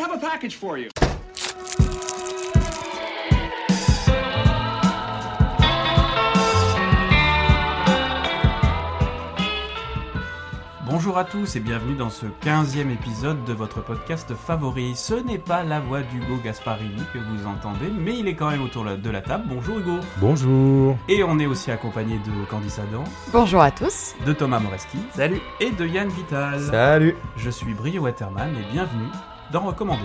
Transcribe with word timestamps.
have 0.00 0.12
a 0.12 0.18
package 0.18 0.56
for 0.56 0.78
you. 0.78 0.88
Bonjour 10.86 11.18
à 11.18 11.24
tous 11.24 11.54
et 11.54 11.60
bienvenue 11.60 11.94
dans 11.94 12.08
ce 12.10 12.26
15e 12.42 12.90
épisode 12.90 13.44
de 13.44 13.52
votre 13.52 13.82
podcast 13.82 14.34
favori. 14.34 14.96
Ce 14.96 15.14
n'est 15.14 15.38
pas 15.38 15.62
la 15.62 15.80
voix 15.80 16.00
d'Hugo 16.00 16.38
Gasparini 16.42 17.02
que 17.12 17.18
vous 17.18 17.46
entendez, 17.46 17.90
mais 17.96 18.18
il 18.18 18.26
est 18.26 18.34
quand 18.34 18.50
même 18.50 18.62
autour 18.62 18.84
de 18.84 19.10
la 19.10 19.20
table. 19.20 19.44
Bonjour 19.48 19.78
Hugo. 19.78 19.98
Bonjour. 20.18 20.96
Et 21.08 21.22
on 21.22 21.38
est 21.38 21.46
aussi 21.46 21.70
accompagné 21.70 22.18
de 22.18 22.44
Candice 22.50 22.78
Adam, 22.78 23.04
Bonjour 23.32 23.60
à 23.60 23.70
tous. 23.70 24.14
de 24.26 24.32
Thomas 24.32 24.58
Moreski. 24.60 24.98
Salut. 25.12 25.40
Et 25.60 25.70
de 25.70 25.86
Yann 25.86 26.08
Vital. 26.08 26.58
Salut. 26.60 27.14
Je 27.36 27.50
suis 27.50 27.72
Brio 27.74 28.02
Waterman 28.02 28.50
et 28.56 28.72
bienvenue 28.72 29.10
dans 29.52 29.60
Recommandé. 29.66 30.04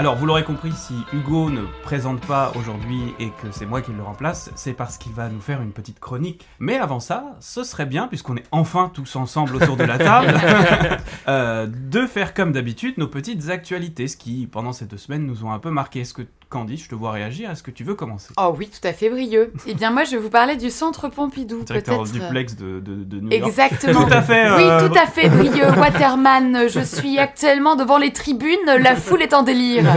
Alors, 0.00 0.16
vous 0.16 0.24
l'aurez 0.24 0.44
compris, 0.44 0.72
si 0.72 0.94
Hugo 1.12 1.50
ne 1.50 1.60
présente 1.82 2.22
pas 2.22 2.52
aujourd'hui 2.58 3.14
et 3.18 3.26
que 3.26 3.50
c'est 3.52 3.66
moi 3.66 3.82
qui 3.82 3.92
le 3.92 4.02
remplace, 4.02 4.50
c'est 4.54 4.72
parce 4.72 4.96
qu'il 4.96 5.12
va 5.12 5.28
nous 5.28 5.42
faire 5.42 5.60
une 5.60 5.72
petite 5.72 6.00
chronique. 6.00 6.46
Mais 6.58 6.78
avant 6.78 7.00
ça, 7.00 7.36
ce 7.38 7.64
serait 7.64 7.84
bien, 7.84 8.08
puisqu'on 8.08 8.34
est 8.36 8.46
enfin 8.50 8.90
tous 8.94 9.14
ensemble 9.16 9.56
autour 9.56 9.76
de 9.76 9.84
la 9.84 9.98
table, 9.98 10.32
euh, 11.28 11.66
de 11.66 12.06
faire 12.06 12.32
comme 12.32 12.52
d'habitude 12.52 12.96
nos 12.96 13.08
petites 13.08 13.50
actualités, 13.50 14.08
ce 14.08 14.16
qui, 14.16 14.48
pendant 14.50 14.72
ces 14.72 14.86
deux 14.86 14.96
semaines, 14.96 15.26
nous 15.26 15.44
ont 15.44 15.52
un 15.52 15.58
peu 15.58 15.70
marqué. 15.70 16.00
Est-ce 16.00 16.14
que, 16.14 16.22
Candice, 16.50 16.82
je 16.82 16.88
te 16.88 16.96
vois 16.96 17.12
réagir, 17.12 17.48
est-ce 17.48 17.62
que 17.62 17.70
tu 17.70 17.84
veux 17.84 17.94
commencer? 17.94 18.32
Oh 18.36 18.52
oui, 18.58 18.68
tout 18.68 18.86
à 18.86 18.92
fait 18.92 19.08
brieux. 19.08 19.52
Eh 19.66 19.74
bien 19.74 19.92
moi 19.92 20.02
je 20.02 20.10
vais 20.10 20.16
vous 20.16 20.30
parler 20.30 20.56
du 20.56 20.68
centre 20.68 21.08
Pompidou. 21.08 21.62
Directeur 21.62 22.02
peut-être. 22.02 22.12
duplex 22.12 22.56
de, 22.56 22.80
de, 22.80 23.04
de 23.04 23.20
New 23.20 23.30
York. 23.30 23.46
Exactement. 23.46 24.04
Tout 24.04 24.12
à 24.12 24.20
fait. 24.20 24.50
Oui, 24.50 24.62
euh, 24.64 24.88
tout 24.88 24.98
à 24.98 25.06
fait, 25.06 25.28
Brieux. 25.28 25.70
Waterman, 25.78 26.68
je 26.68 26.80
suis 26.80 27.20
actuellement 27.20 27.76
devant 27.76 27.98
les 27.98 28.12
tribunes, 28.12 28.66
la 28.66 28.96
foule 28.96 29.22
est 29.22 29.32
en 29.32 29.44
délire. 29.44 29.89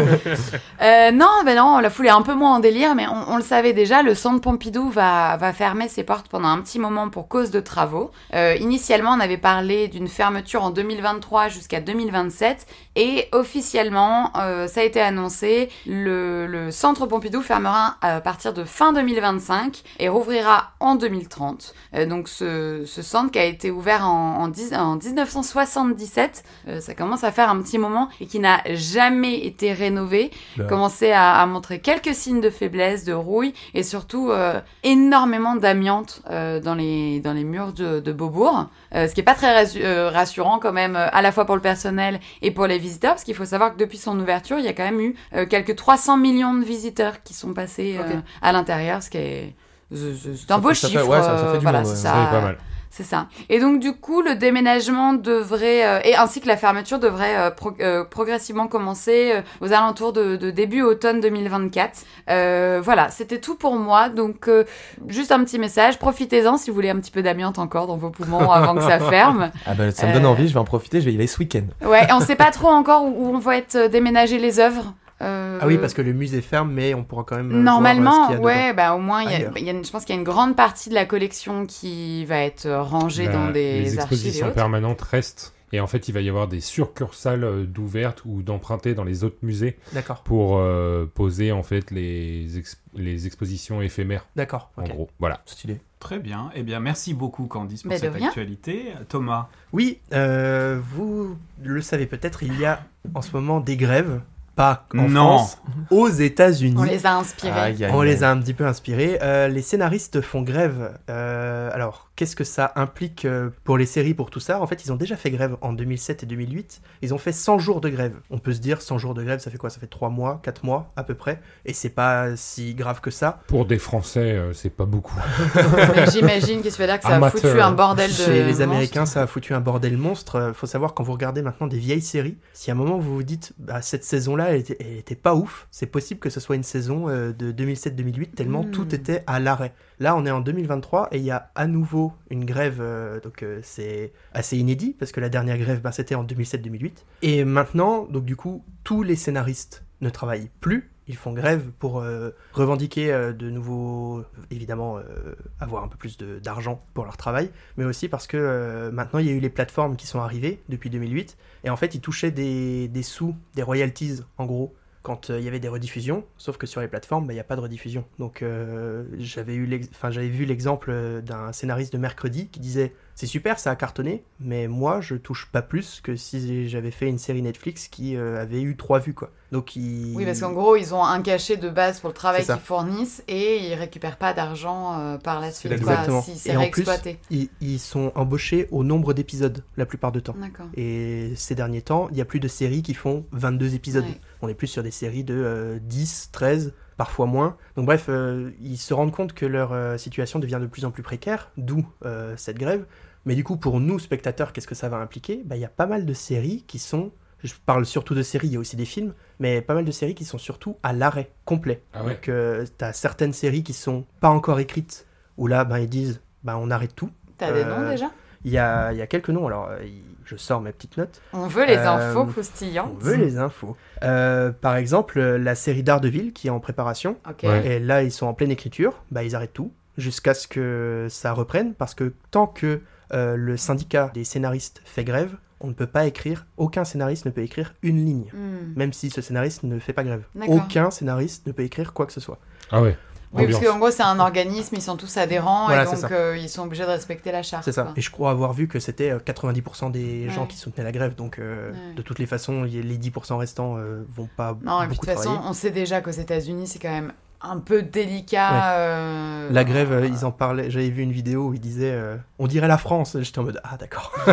Euh, 0.81 1.11
non, 1.11 1.44
ben 1.45 1.55
non, 1.55 1.80
la 1.80 1.89
foule 1.89 2.08
est 2.08 2.09
un 2.09 2.23
peu 2.23 2.33
moins 2.33 2.55
en 2.55 2.59
délire, 2.59 2.94
mais 2.94 3.05
on, 3.08 3.38
le 3.38 3.44
savait 3.44 3.72
déjà, 3.72 4.02
le 4.02 4.16
centre 4.16 4.41
Pompidou 4.41 4.89
va, 4.89 5.38
fermer 5.53 5.88
ses 5.88 6.03
portes 6.03 6.27
pendant 6.27 6.50
un 6.50 6.59
petit 6.59 6.77
moment 6.77 7.09
pour 7.09 7.30
cause 7.30 7.52
de 7.52 7.61
travaux. 7.61 8.11
Euh, 8.33 8.55
initialement, 8.59 9.11
on 9.11 9.19
avait 9.22 9.38
parlé 9.38 9.88
d'une 9.88 10.09
fermeture 10.09 10.63
en 10.63 10.72
2023 10.72 11.47
jusqu'à 11.47 11.80
2027, 11.80 12.67
et 12.95 13.27
officiellement, 13.31 14.31
euh, 14.38 14.67
ça 14.67 14.81
a 14.81 14.83
été 14.83 15.02
annoncé, 15.02 15.69
le, 15.88 16.69
centre 16.72 17.07
Pompidou 17.07 17.41
fermera 17.41 17.97
à 18.02 18.22
partir 18.22 18.53
de 18.53 18.63
fin 18.63 18.94
2025 18.94 19.81
et 20.00 20.09
rouvrira 20.09 20.73
en 20.80 20.95
2030. 20.95 21.73
Euh, 21.95 22.05
donc 22.05 22.28
ce, 22.28 22.83
ce 22.85 23.02
centre 23.02 23.31
qui 23.31 23.39
a 23.39 23.45
été 23.45 23.72
ouvert 23.72 24.07
en, 24.07 24.44
en, 24.44 24.52
en 24.80 24.95
1977, 24.95 26.44
euh, 26.67 26.81
ça 26.81 26.94
commence 26.94 27.23
à 27.23 27.31
faire 27.31 27.50
un 27.50 27.61
petit 27.61 27.78
moment 27.78 28.09
et 28.22 28.28
qui 28.28 28.39
n'a 28.39 28.61
jamais 28.75 29.45
été 29.45 29.72
rénové, 29.73 30.31
Bah. 30.57 30.66
commençait 30.66 31.11
à, 31.11 31.35
à 31.41 31.45
montrer 31.45 31.79
quelques 31.79 32.13
signes 32.16 32.41
de 32.41 32.49
faiblesse, 32.49 33.03
de 33.05 33.13
rouille 33.13 33.53
et 33.73 33.83
surtout 33.83 34.29
euh, 34.31 34.59
énormément 34.83 35.55
d'amiante 35.55 36.21
euh, 36.29 36.59
dans, 36.59 36.75
les, 36.75 37.19
dans 37.19 37.33
les 37.33 37.43
murs 37.43 37.73
de, 37.73 37.99
de 37.99 38.11
Beaubourg, 38.13 38.67
Euh, 38.95 39.07
ce 39.07 39.13
qui 39.16 39.21
est 39.21 39.23
pas 39.23 39.33
très 39.33 39.51
rassu- 39.63 39.81
rassurant 40.09 40.59
quand 40.59 40.71
même 40.71 40.95
à 40.95 41.21
la 41.23 41.31
fois 41.31 41.45
pour 41.45 41.55
le 41.55 41.61
personnel 41.61 42.19
et 42.44 42.51
pour 42.51 42.67
les 42.67 42.77
visiteurs 42.77 43.13
parce 43.13 43.23
qu'il 43.23 43.33
faut 43.33 43.45
savoir 43.45 43.73
que 43.73 43.79
depuis 43.79 43.97
son 43.97 44.19
ouverture, 44.19 44.59
il 44.59 44.66
y 44.66 44.67
a 44.67 44.73
quand 44.73 44.83
même 44.83 44.99
eu 45.01 45.16
quelques 45.49 45.75
300 45.75 46.17
millions 46.17 46.53
de 46.53 46.63
visiteurs 46.63 47.23
qui 47.23 47.33
sont 47.33 47.53
passés 47.53 47.97
à 48.41 48.51
l'intérieur, 48.51 49.01
ce 49.01 49.09
qui 49.09 49.17
est 49.17 49.55
c'est- 49.91 50.51
un 50.51 50.59
beau 50.59 50.73
chiffre. 50.73 51.07
ouais, 51.07 51.21
ça- 51.21 51.38
ça 51.38 51.47
fait 51.51 51.57
du 51.57 51.63
voilà, 51.63 51.79
monde, 51.79 51.88
c'est 51.88 51.94
ouais. 51.94 51.97
ça. 51.97 52.13
Ça 52.13 52.25
fait 52.25 52.31
pas 52.35 52.41
mal. 52.41 52.57
C'est 52.95 53.02
ça. 53.03 53.25
Et 53.49 53.59
donc 53.59 53.80
du 53.80 53.94
coup, 53.94 54.22
le 54.22 54.36
déménagement 54.36 55.13
devrait 55.13 55.83
euh, 55.83 55.99
et 56.03 56.16
ainsi 56.16 56.41
que 56.41 56.47
la 56.47 56.58
fermeture 56.58 57.00
devrait 57.00 57.35
euh, 57.35 57.50
pro- 57.50 57.73
euh, 57.80 58.03
progressivement 58.03 58.67
commencer 58.67 59.31
euh, 59.34 59.41
aux 59.66 59.73
alentours 59.73 60.13
de, 60.13 60.35
de 60.35 60.51
début 60.51 60.84
automne 60.84 61.19
2024. 61.19 62.01
Euh, 62.29 62.81
voilà, 62.84 63.09
c'était 63.09 63.40
tout 63.40 63.56
pour 63.56 63.78
moi. 63.78 64.09
Donc 64.09 64.47
euh, 64.47 64.63
juste 65.07 65.31
un 65.31 65.44
petit 65.44 65.57
message, 65.57 65.97
profitez-en 65.97 66.57
si 66.57 66.69
vous 66.69 66.75
voulez 66.75 66.91
un 66.91 67.00
petit 67.00 67.09
peu 67.09 67.23
d'amiante 67.23 67.57
encore 67.57 67.88
dans 67.88 67.97
vos 67.97 68.12
poumons 68.12 68.51
avant 68.51 68.75
que 68.75 68.84
ça 68.84 69.00
ferme. 69.00 69.50
Ah 69.66 69.73
bah, 69.73 69.90
ça 69.90 70.06
me 70.06 70.13
donne 70.13 70.28
envie, 70.28 70.47
je 70.47 70.53
vais 70.53 70.59
en 70.59 70.63
profiter, 70.63 71.00
je 71.01 71.06
vais 71.06 71.13
y 71.13 71.16
aller 71.16 71.25
ce 71.25 71.40
week-end. 71.40 71.63
Ouais, 71.84 72.03
et 72.07 72.13
on 72.13 72.19
sait 72.19 72.35
pas 72.35 72.51
trop 72.51 72.67
encore 72.69 73.06
où, 73.06 73.07
où 73.31 73.35
on 73.35 73.40
va 73.40 73.57
être 73.57 73.88
déménagé 73.90 74.38
les 74.38 74.59
œuvres. 74.59 74.94
Euh, 75.23 75.59
Ah 75.61 75.67
oui, 75.67 75.78
parce 75.78 75.94
que 75.94 76.01
le 76.01 76.13
musée 76.13 76.41
ferme, 76.41 76.72
mais 76.72 76.94
on 76.94 77.03
pourra 77.03 77.23
quand 77.23 77.38
même. 77.38 77.51
euh, 77.51 77.61
Normalement, 77.61 78.11
voir, 78.11 78.31
euh, 78.31 78.34
ce 78.34 78.38
qu'il 78.38 78.45
y 78.45 78.51
a 78.51 78.67
ouais, 78.67 78.73
bah 78.73 78.94
au 78.95 79.00
moins, 79.00 79.23
il 79.23 79.31
y 79.31 79.35
a- 79.35 79.59
y 79.59 79.69
a 79.69 79.84
je 79.84 79.89
pense 79.91 80.06
qu'il 80.06 80.13
y 80.16 80.17
a 80.17 80.19
une 80.19 80.25
grande 80.25 80.56
partie 80.56 80.89
de 80.89 80.95
la 80.95 81.06
collection 81.06 81.66
qui 81.66 82.25
va 82.25 82.39
être 82.39 82.69
rangée 82.69 83.25
Bah, 83.28 83.34
dans 83.34 83.51
des 83.51 83.81
les 83.81 83.95
expositions 83.95 84.51
permanentes 84.51 85.01
restent. 85.01 85.53
Et 85.75 85.79
en 85.79 85.88
fait, 85.88 86.07
il 86.07 86.11
va 86.11 86.22
y 86.22 86.29
avoir 86.29 86.47
des 86.47 86.59
surcursales 86.59 87.44
euh, 87.44 87.63
d'ouvertes 87.66 88.22
ou 88.25 88.44
d'emprunter 88.44 88.94
dans 88.94 89.03
les 89.03 89.23
autres 89.23 89.39
musées 89.41 89.79
pour 90.23 90.59
euh, 90.59 91.09
poser 91.11 91.51
en 91.51 91.63
fait 91.63 91.90
les, 91.90 92.59
ex- 92.59 92.79
les 92.95 93.25
expositions 93.25 93.81
éphémères, 93.81 94.28
d'accord. 94.35 94.69
en 94.78 94.84
gros. 94.84 95.09
Voilà. 95.19 95.41
Stylé. 95.47 95.81
Très 96.00 96.19
bien. 96.19 96.51
Eh 96.53 96.61
bien, 96.61 96.79
merci 96.79 97.16
beaucoup, 97.16 97.47
Candice, 97.47 97.81
pour 97.81 97.90
Mais 97.90 97.95
de 97.95 98.01
cette 98.01 98.22
actualité. 98.22 98.94
Thomas, 99.09 99.47
Oui, 99.72 99.97
euh, 100.13 100.79
vous 100.95 101.38
le 101.63 101.81
savez 101.81 102.05
peut-être, 102.05 102.44
il 102.44 102.59
y 102.59 102.66
a 102.66 102.84
en 103.16 103.23
ce 103.23 103.31
moment 103.31 103.59
des 103.59 103.75
grèves, 103.78 104.22
pas 104.56 104.86
en 104.94 105.09
Non. 105.09 105.38
France, 105.38 105.58
aux 105.90 106.09
États-Unis. 106.09 106.75
On 106.78 106.84
les 106.84 107.06
a 107.06 107.16
inspirés. 107.16 107.59
Aïe, 107.59 107.84
aïe, 107.86 107.91
On 107.94 108.02
les 108.02 108.24
a 108.24 108.31
un 108.31 108.40
petit 108.40 108.53
peu 108.53 108.66
inspirés. 108.66 109.18
Euh, 109.22 109.47
les 109.47 109.62
scénaristes 109.62 110.22
font 110.22 110.41
grève. 110.41 110.97
Euh, 111.09 111.69
alors, 111.74 112.09
qu'est-ce 112.16 112.36
que 112.36 112.44
ça 112.44 112.72
implique 112.75 113.25
euh, 113.25 113.50
pour 113.64 113.78
les 113.78 113.86
séries, 113.86 114.14
pour 114.14 114.30
tout 114.30 114.40
ça? 114.40 114.62
En 114.62 114.68
fait, 114.68 114.86
ils 114.86 114.91
ont 114.91 114.96
déjà 114.96 115.16
fait 115.16 115.31
grève 115.31 115.58
en 115.62 115.74
2007 115.74 116.24
et 116.24 116.25
2008. 116.25 116.81
Ils 117.02 117.14
ont 117.14 117.18
fait 117.18 117.31
100 117.31 117.59
jours 117.59 117.81
de 117.81 117.90
grève. 117.90 118.14
On 118.30 118.38
peut 118.38 118.53
se 118.53 118.59
dire 118.59 118.81
100 118.81 118.97
jours 118.97 119.14
de 119.14 119.24
grève, 119.24 119.40
ça 119.40 119.50
fait 119.50 119.58
quoi? 119.58 119.69
Ça 119.69 119.80
fait 119.80 119.88
3 119.88 120.09
mois, 120.09 120.40
4 120.44 120.64
mois 120.64 120.90
à 120.96 121.03
peu 121.03 121.16
près. 121.16 121.41
Et 121.66 121.74
c'est 121.74 121.90
pas 121.90 122.35
si 122.35 122.75
grave 122.75 123.02
que 123.02 123.12
ça. 123.12 123.40
Pour 123.47 123.66
des 123.66 123.80
Français, 123.80 124.34
euh, 124.34 124.53
c'est 124.53 124.70
pas 124.70 124.85
beaucoup. 124.85 125.20
Mais 125.96 126.06
J'imagine 126.12 126.62
qu'il 126.62 126.72
se 126.72 126.78
fait 126.78 126.85
dire 126.85 127.00
que 127.00 127.08
ça 127.08 127.16
a 127.16 127.30
foutu 127.30 127.59
un 127.59 127.72
bordel 127.72 128.09
de. 128.12 128.16
Chez 128.16 128.44
les. 128.44 128.62
Américains, 128.62 129.06
ça 129.06 129.24
a 129.24 129.28
foutu 129.28 129.53
un 129.53 129.59
bordel 129.59 129.97
monstre. 129.97 130.52
Faut 130.56 130.68
savoir, 130.68 130.94
quand 130.94 131.03
vous 131.03 131.12
regardez 131.14 131.41
maintenant 131.41 131.68
des 131.68 131.80
vieilles 131.80 132.02
séries, 132.02 132.38
si 132.53 132.70
à 132.70 132.75
un 132.75 132.78
moment 132.78 132.97
vous 132.97 133.16
vous 133.16 133.24
dites, 133.24 133.53
bah, 133.58 133.81
cette 133.81 134.03
saison-là, 134.03 134.42
elle 134.49 134.61
était, 134.61 134.77
elle 134.79 134.97
était 134.97 135.15
pas 135.15 135.35
ouf, 135.35 135.67
c'est 135.71 135.85
possible 135.85 136.19
que 136.19 136.29
ce 136.29 136.39
soit 136.39 136.55
une 136.55 136.63
saison 136.63 137.09
euh, 137.09 137.31
de 137.33 137.51
2007-2008, 137.51 138.31
tellement 138.35 138.63
tout 138.63 138.93
était 138.93 139.23
à 139.27 139.39
l'arrêt. 139.39 139.73
Là, 139.99 140.15
on 140.15 140.25
est 140.25 140.31
en 140.31 140.41
2023 140.41 141.09
et 141.11 141.17
il 141.17 141.23
y 141.23 141.31
a 141.31 141.51
à 141.55 141.67
nouveau 141.67 142.13
une 142.29 142.45
grève, 142.45 142.79
euh, 142.79 143.19
donc 143.19 143.43
euh, 143.43 143.59
c'est 143.63 144.13
assez 144.33 144.57
inédit, 144.57 144.95
parce 144.97 145.11
que 145.11 145.19
la 145.19 145.29
dernière 145.29 145.57
grève, 145.57 145.81
bah, 145.81 145.91
c'était 145.91 146.15
en 146.15 146.23
2007-2008. 146.23 146.91
Et 147.21 147.43
maintenant, 147.45 148.05
donc 148.05 148.25
du 148.25 148.35
coup, 148.35 148.63
tous 148.83 149.03
les 149.03 149.15
scénaristes 149.15 149.83
ne 150.01 150.09
travaillent 150.09 150.49
plus. 150.59 150.92
Ils 151.08 151.18
font 151.18 151.34
grève 151.34 151.72
pour 151.80 152.00
euh, 152.00 152.31
revendiquer 152.53 153.12
euh, 153.12 153.34
de 153.34 153.50
nouveaux, 153.50 154.24
évidemment, 154.52 154.97
euh, 154.97 155.36
avoir 155.59 155.84
un 155.84 155.88
peu 155.88 155.97
plus 155.97 156.18
d'argent 156.18 156.84
pour 156.94 157.03
leur 157.06 157.18
travail, 157.18 157.52
mais 157.78 157.84
aussi 157.84 158.08
parce 158.08 158.28
que 158.28 158.90
maintenant 158.91 159.19
il 159.19 159.28
y 159.28 159.30
a 159.30 159.34
eu 159.34 159.40
les 159.40 159.50
plateformes 159.50 159.96
qui 159.96 160.08
sont 160.08 160.19
arrivées 160.19 160.62
depuis 160.69 160.90
2008, 160.90 161.38
et 161.66 161.69
en 161.69 161.75
fait 161.75 161.96
ils 161.96 162.02
touchaient 162.02 162.31
des, 162.31 162.88
des 162.88 163.03
sous, 163.03 163.36
des 163.56 163.64
royalties 163.64 164.22
en 164.38 164.46
gros, 164.46 164.74
quand 165.03 165.30
euh, 165.30 165.38
il 165.40 165.46
y 165.46 165.47
avait 165.47 165.59
des 165.59 165.68
rediffusions, 165.68 166.24
sauf 166.38 166.58
que 166.58 166.66
sur 166.66 166.81
les 166.81 166.88
plateformes, 166.88 167.28
bah, 167.28 167.34
il 167.34 167.36
n'y 167.36 167.40
a 167.41 167.44
pas 167.46 167.56
de 167.58 167.62
rediffusion. 167.62 168.06
Donc 168.19 168.41
euh, 168.41 169.03
j'avais 169.19 169.53
eu 169.53 169.66
l'ex- 169.66 169.90
enfin, 169.91 170.09
j'avais 170.12 170.30
vu 170.30 170.46
l'exemple 170.46 170.90
euh, 170.91 171.22
d'un 171.22 171.52
scénariste 171.52 171.94
de 171.94 171.97
mercredi 171.97 172.47
qui 172.47 172.59
disait 172.62 172.94
c'est 173.16 173.28
super, 173.28 173.59
ça 173.59 173.69
a 173.69 173.75
cartonné, 173.75 174.24
mais 174.40 174.68
moi 174.68 175.00
je 175.02 175.14
touche 175.16 175.47
pas 175.52 175.62
plus 175.62 176.02
que 176.02 176.16
si 176.16 176.68
j'avais 176.68 176.90
fait 176.90 177.08
une 177.08 177.19
série 177.19 177.41
Netflix 177.44 177.88
qui 177.88 178.16
euh, 178.16 178.41
avait 178.41 178.62
eu 178.62 178.75
trois 178.75 178.97
vues 179.00 179.14
quoi. 179.14 179.30
Donc. 179.52 179.74
Oui, 179.75 180.25
parce 180.25 180.40
qu'en 180.40 180.52
gros, 180.52 180.75
ils 180.75 180.96
ont 180.96 181.03
un 181.03 181.22
cachet 181.22 181.58
de 181.58 181.70
base 181.70 182.00
pour 182.00 182.09
le 182.09 182.16
travail 182.16 182.44
qu'ils 182.44 182.56
fournissent 182.56 183.24
et 183.28 183.58
ils 183.68 183.75
récupèrent 183.75 184.18
pas 184.18 184.34
d'argent 184.34 184.97
euh, 185.00 185.18
par 185.20 185.40
la 185.40 185.52
suite, 185.52 185.72
quoi, 185.80 185.91
Exactement. 185.94 186.22
si 186.24 186.40
c'est 186.40 186.53
Et 186.53 186.58
en 186.58 186.68
plus, 186.72 186.81
réexploité. 186.81 187.20
ils, 187.29 187.49
ils 187.61 187.78
sont 187.79 188.11
embauchés 188.16 188.67
au 188.72 188.84
nombre 188.84 189.14
d'épisodes 189.14 189.64
la 189.78 189.85
plupart 189.85 190.11
du 190.11 190.23
temps. 190.23 190.34
D'accord. 190.41 190.66
Et 190.76 191.34
ces 191.35 191.53
derniers 191.53 191.84
temps, 191.84 192.08
il 192.09 192.17
y 192.17 192.22
a 192.22 192.26
plus 192.26 192.40
de 192.40 192.47
séries 192.47 192.82
qui 192.82 192.96
font 192.96 193.26
22 193.32 193.76
épisodes. 193.76 194.06
Ouais. 194.06 194.20
On 194.43 194.49
est 194.49 194.53
plus 194.53 194.67
sur 194.67 194.84
des 194.84 194.91
séries 194.91 195.23
de 195.23 195.34
euh, 195.35 195.79
10, 195.81 196.29
13, 196.34 196.73
parfois 196.97 197.25
moins. 197.25 197.55
Donc 197.78 197.85
bref, 197.85 198.07
euh, 198.09 198.51
ils 198.61 198.78
se 198.78 198.93
rendent 198.93 199.13
compte 199.13 199.31
que 199.31 199.45
leur 199.45 199.72
euh, 199.72 199.97
situation 199.97 200.37
devient 200.37 200.59
de 200.61 200.67
plus 200.67 200.84
en 200.84 200.91
plus 200.91 201.01
précaire, 201.01 201.49
d'où 201.55 201.87
euh, 202.05 202.35
cette 202.35 202.57
grève. 202.57 202.85
Mais 203.25 203.35
du 203.35 203.45
coup, 203.45 203.55
pour 203.55 203.79
nous, 203.79 203.99
spectateurs, 203.99 204.51
qu'est-ce 204.51 204.67
que 204.67 204.75
ça 204.75 204.90
va 204.90 204.97
impliquer? 204.97 205.41
Bah, 205.45 205.55
Il 205.55 205.61
y 205.61 205.66
a 205.66 205.69
pas 205.69 205.85
mal 205.85 206.05
de 206.05 206.13
séries 206.13 206.66
qui 206.67 206.78
sont... 206.78 207.11
Je 207.41 207.53
parle 207.66 207.85
surtout 207.85 208.16
de 208.16 208.22
séries, 208.22 208.47
il 208.47 208.53
y 208.53 208.57
a 208.57 208.59
aussi 208.59 208.75
des 208.75 208.85
films, 208.85 209.13
mais 209.40 209.61
pas 209.61 209.73
mal 209.73 209.85
de 209.85 209.91
séries 209.91 210.16
qui 210.16 210.25
sont 210.25 210.37
surtout 210.37 210.78
à 210.84 210.91
l'arrêt 210.91 211.31
complet. 211.46 211.81
Ah 211.93 212.03
ouais. 212.03 212.16
Donc, 212.16 212.28
euh, 212.28 212.66
t'as 212.78 212.91
certaines 212.93 213.34
séries 213.34 213.63
qui 213.63 213.73
sont 213.73 214.05
pas 214.19 214.29
encore 214.29 214.59
écrites, 214.59 215.07
où 215.37 215.47
là, 215.47 215.63
ben, 215.63 215.79
ils 215.79 215.89
disent, 215.89 216.22
ben, 216.43 216.57
on 216.57 216.69
arrête 216.69 216.96
tout. 216.96 217.09
T'as 217.37 217.51
des 217.53 217.63
noms 217.66 217.89
déjà? 217.89 218.11
Il 218.45 218.51
y 218.51 218.57
a, 218.57 218.91
il 218.91 218.97
y 218.97 219.01
a 219.01 219.07
quelques 219.07 219.29
noms, 219.29 219.47
alors 219.47 219.69
euh, 219.72 219.78
je 220.25 220.35
sors 220.35 220.59
mes 220.61 220.72
petites 220.72 220.97
notes. 220.97 221.22
On 221.34 221.47
veut 221.47 221.66
les 221.66 221.78
Euh, 221.78 221.90
infos 222.11 222.25
croustillantes. 222.25 222.91
On 222.95 223.03
veut 223.03 223.16
les 223.16 223.37
infos. 223.37 223.75
Euh, 224.03 224.51
par 224.51 224.75
exemple, 224.75 225.19
la 225.22 225.55
série 225.55 225.84
d'Ardeville 225.84 226.34
qui 226.34 226.47
est 226.47 226.51
en 226.51 226.59
préparation. 226.59 227.17
Ouais. 227.43 227.66
et 227.75 227.79
là 227.79 228.03
ils 228.03 228.11
sont 228.11 228.25
en 228.28 228.34
pleine 228.34 228.51
écriture, 228.51 229.01
bah, 229.11 229.23
ils 229.23 229.35
arrêtent 229.35 229.53
tout 229.53 229.72
jusqu'à 229.97 230.34
ce 230.34 230.47
que 230.47 231.07
ça 231.09 231.34
reprenne, 231.34 231.73
parce 231.73 231.93
que 231.95 232.13
tant 232.31 232.47
que 232.47 232.81
euh, 233.13 233.35
le 233.35 233.57
syndicat 233.57 234.09
des 234.13 234.23
scénaristes 234.23 234.81
fait 234.85 235.03
grève, 235.03 235.35
on 235.61 235.67
ne 235.67 235.73
peut 235.73 235.87
pas 235.87 236.05
écrire, 236.07 236.46
aucun 236.57 236.84
scénariste 236.84 237.25
ne 237.25 237.31
peut 237.31 237.41
écrire 237.41 237.73
une 237.84 238.03
ligne, 238.03 238.29
Hmm. 238.34 238.73
même 238.75 238.91
si 238.91 239.09
ce 239.09 239.22
scénariste 239.22 239.63
ne 239.63 239.79
fait 239.79 239.93
pas 239.93 240.03
grève. 240.03 240.23
Aucun 240.47 240.89
scénariste 240.91 241.46
ne 241.47 241.51
peut 241.53 241.63
écrire 241.63 241.93
quoi 241.93 242.05
que 242.05 242.11
ce 242.11 242.19
soit. 242.19 242.39
Ah 242.72 242.81
ouais. 242.81 242.97
Oui, 243.34 243.47
parce 243.52 243.66
qu'en 243.66 243.78
gros, 243.80 243.91
c'est 243.91 244.03
un 244.03 244.20
organisme, 244.20 244.76
ils 244.76 244.82
sont 244.82 244.96
tous 244.96 245.18
adhérents 245.18 245.66
Voilà, 245.68 245.84
et 245.84 245.85
donc 245.96 246.12
euh, 246.12 246.38
ils 246.38 246.50
sont 246.50 246.64
obligés 246.64 246.84
de 246.84 246.90
respecter 246.90 247.32
la 247.32 247.41
charte. 247.44 247.64
C'est 247.64 247.72
ça. 247.72 247.84
quoi. 247.84 247.94
Et 247.96 248.02
je 248.02 248.12
crois 248.12 248.32
avoir 248.32 248.53
vu 248.53 248.68
que 248.68 248.80
c'était 248.80 249.09
euh, 249.12 249.20
90% 249.20 249.91
des 249.91 250.30
gens 250.30 250.46
qui 250.46 250.58
soutenaient 250.58 250.84
la 250.84 250.91
grève, 250.91 251.16
donc 251.16 251.40
euh, 251.40 251.72
Ouais. 251.72 251.94
de 251.96 252.02
toutes 252.02 252.20
les 252.20 252.26
façons, 252.28 252.64
les 252.64 252.84
les 252.84 252.97
10% 252.97 253.35
restants 253.38 253.78
euh, 253.78 254.06
vont 254.16 254.30
pas 254.38 254.58
Non, 254.64 254.82
et 254.82 254.85
puis 254.88 254.96
de 254.96 255.02
beaucoup 255.02 255.06
toute 255.08 255.16
façon, 255.16 255.40
on 255.46 255.53
sait 255.53 255.72
déjà 255.72 256.01
qu'aux 256.01 256.12
États-Unis, 256.12 256.68
c'est 256.68 256.80
quand 256.80 256.91
même 256.91 257.12
un 257.43 257.60
peu 257.60 257.81
délicat. 257.84 258.51
Ouais. 258.51 258.60
euh, 258.77 259.50
La 259.51 259.63
grève, 259.63 259.91
euh, 259.91 260.07
ils 260.07 260.25
en 260.25 260.31
parlaient. 260.31 260.72
J'avais 260.72 260.89
vu 260.89 261.03
une 261.03 261.12
vidéo 261.12 261.50
où 261.50 261.53
ils 261.53 261.60
disaient 261.60 261.91
euh, 261.91 262.15
On 262.39 262.48
dirait 262.48 262.67
la 262.67 262.77
France. 262.77 263.17
J'étais 263.19 263.39
en 263.39 263.43
mode 263.43 263.60
Ah, 263.63 263.77
d'accord. 263.77 264.12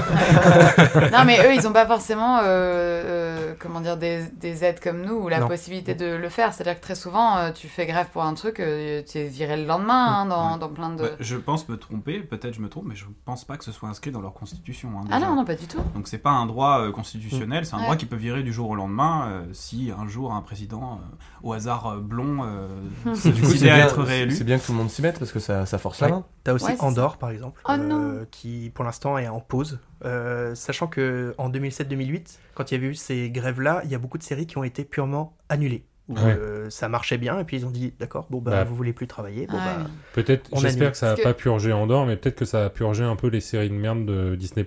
non, 1.12 1.24
mais 1.26 1.38
eux, 1.46 1.54
ils 1.54 1.62
n'ont 1.62 1.72
pas 1.72 1.86
forcément, 1.86 2.38
euh, 2.38 2.42
euh, 2.44 3.54
comment 3.58 3.80
dire, 3.80 3.96
des, 3.96 4.24
des 4.40 4.64
aides 4.64 4.80
comme 4.80 5.02
nous 5.02 5.14
ou 5.14 5.28
la 5.28 5.40
Non. 5.40 5.48
possibilité 5.48 5.94
de 5.94 6.06
le 6.06 6.28
faire. 6.28 6.52
C'est-à-dire 6.54 6.76
que 6.80 6.84
très 6.84 6.94
souvent, 6.94 7.36
euh, 7.36 7.50
tu 7.52 7.68
fais 7.68 7.86
grève 7.86 8.06
pour 8.12 8.22
un 8.22 8.34
truc, 8.34 8.60
euh, 8.60 9.02
tu 9.10 9.18
es 9.18 9.24
viré 9.26 9.56
le 9.56 9.64
lendemain 9.66 10.06
hein, 10.22 10.26
dans, 10.26 10.52
Ouais. 10.52 10.58
dans 10.58 10.68
plein 10.68 10.90
de. 10.90 11.02
Bah, 11.02 11.08
je 11.18 11.36
pense 11.36 11.68
me 11.68 11.76
tromper, 11.76 12.20
peut-être 12.20 12.54
je 12.54 12.60
me 12.60 12.68
trompe, 12.68 12.84
mais 12.86 12.96
je 12.96 13.04
pense 13.24 13.44
pas 13.44 13.56
que 13.56 13.64
ce 13.64 13.72
soit 13.72 13.88
inscrit 13.88 14.10
dans 14.10 14.20
leur 14.20 14.34
constitution. 14.34 14.90
hein, 15.00 15.04
ah 15.10 15.18
non, 15.18 15.34
non, 15.34 15.44
pas 15.44 15.54
du 15.54 15.66
tout. 15.66 15.82
Donc 15.94 16.08
c'est 16.08 16.18
pas 16.18 16.30
un 16.30 16.46
droit 16.46 16.80
euh, 16.80 16.92
constitutionnel, 16.92 17.66
c'est 17.66 17.74
un 17.74 17.78
Ouais. 17.78 17.84
droit 17.84 17.96
qui 17.96 18.06
peut 18.06 18.16
virer 18.16 18.42
du 18.42 18.52
jour 18.52 18.68
au 18.70 18.74
lendemain 18.76 19.28
euh, 19.28 19.42
si 19.52 19.90
un 19.98 20.06
jour 20.06 20.32
un 20.32 20.42
président 20.42 21.00
euh, 21.02 21.16
au 21.42 21.52
hasard 21.52 21.96
blond 21.96 22.44
euh, 22.44 22.68
Du 23.04 23.10
coup, 23.42 23.46
c'est 23.50 23.64
bien, 23.64 23.76
être 23.78 24.02
réélu. 24.02 24.30
c'est 24.34 24.44
bien 24.44 24.58
que 24.58 24.64
tout 24.66 24.72
le 24.72 24.78
monde 24.78 24.90
s'y 24.90 25.02
mette 25.02 25.18
parce 25.18 25.32
que 25.32 25.38
ça, 25.40 25.66
ça 25.66 25.78
force 25.78 26.00
la 26.00 26.06
Ouais. 26.08 26.12
main. 26.12 26.24
T'as 26.44 26.52
aussi 26.52 26.66
Ouais, 26.66 26.76
Andorre, 26.80 27.16
par 27.18 27.30
exemple, 27.30 27.60
Oh 27.68 27.76
non. 27.76 28.26
qui 28.30 28.70
pour 28.74 28.84
l'instant 28.84 29.16
est 29.18 29.28
en 29.28 29.40
pause. 29.40 29.78
Euh, 30.04 30.54
sachant 30.54 30.86
que 30.86 31.34
en 31.38 31.48
2007-2008, 31.50 32.38
quand 32.54 32.70
il 32.70 32.74
y 32.74 32.76
avait 32.78 32.88
eu 32.88 32.94
ces 32.94 33.30
grèves-là, 33.30 33.82
il 33.84 33.90
y 33.90 33.94
a 33.94 33.98
beaucoup 33.98 34.18
de 34.18 34.22
séries 34.22 34.46
qui 34.46 34.58
ont 34.58 34.64
été 34.64 34.84
purement 34.84 35.36
annulées. 35.48 35.84
Où, 36.08 36.14
Ouais. 36.14 36.36
euh, 36.36 36.68
ça 36.70 36.88
marchait 36.88 37.18
bien, 37.18 37.38
et 37.38 37.44
puis 37.44 37.56
ils 37.58 37.66
ont 37.66 37.70
dit 37.70 37.94
D'accord, 38.00 38.26
bon, 38.30 38.38
bah, 38.40 38.50
Bah. 38.50 38.64
vous 38.64 38.74
voulez 38.74 38.92
plus 38.92 39.06
travailler. 39.06 39.46
Bon, 39.46 39.58
Ah 39.60 39.78
bah. 39.84 39.90
Peut-être, 40.12 40.48
On 40.50 40.58
j'espère 40.58 40.90
que 40.90 40.96
ça 40.96 41.06
a 41.06 41.10
Parce 41.10 41.20
que- 41.20 41.24
pas 41.28 41.34
purgé 41.34 41.72
Andorre, 41.72 42.06
mais 42.06 42.16
peut-être 42.16 42.34
que 42.36 42.44
ça 42.44 42.64
a 42.64 42.68
purgé 42.70 43.04
un 43.04 43.14
peu 43.14 43.28
les 43.28 43.40
séries 43.40 43.68
de 43.70 43.74
merde 43.74 44.04
de 44.06 44.34
Disney+. 44.34 44.66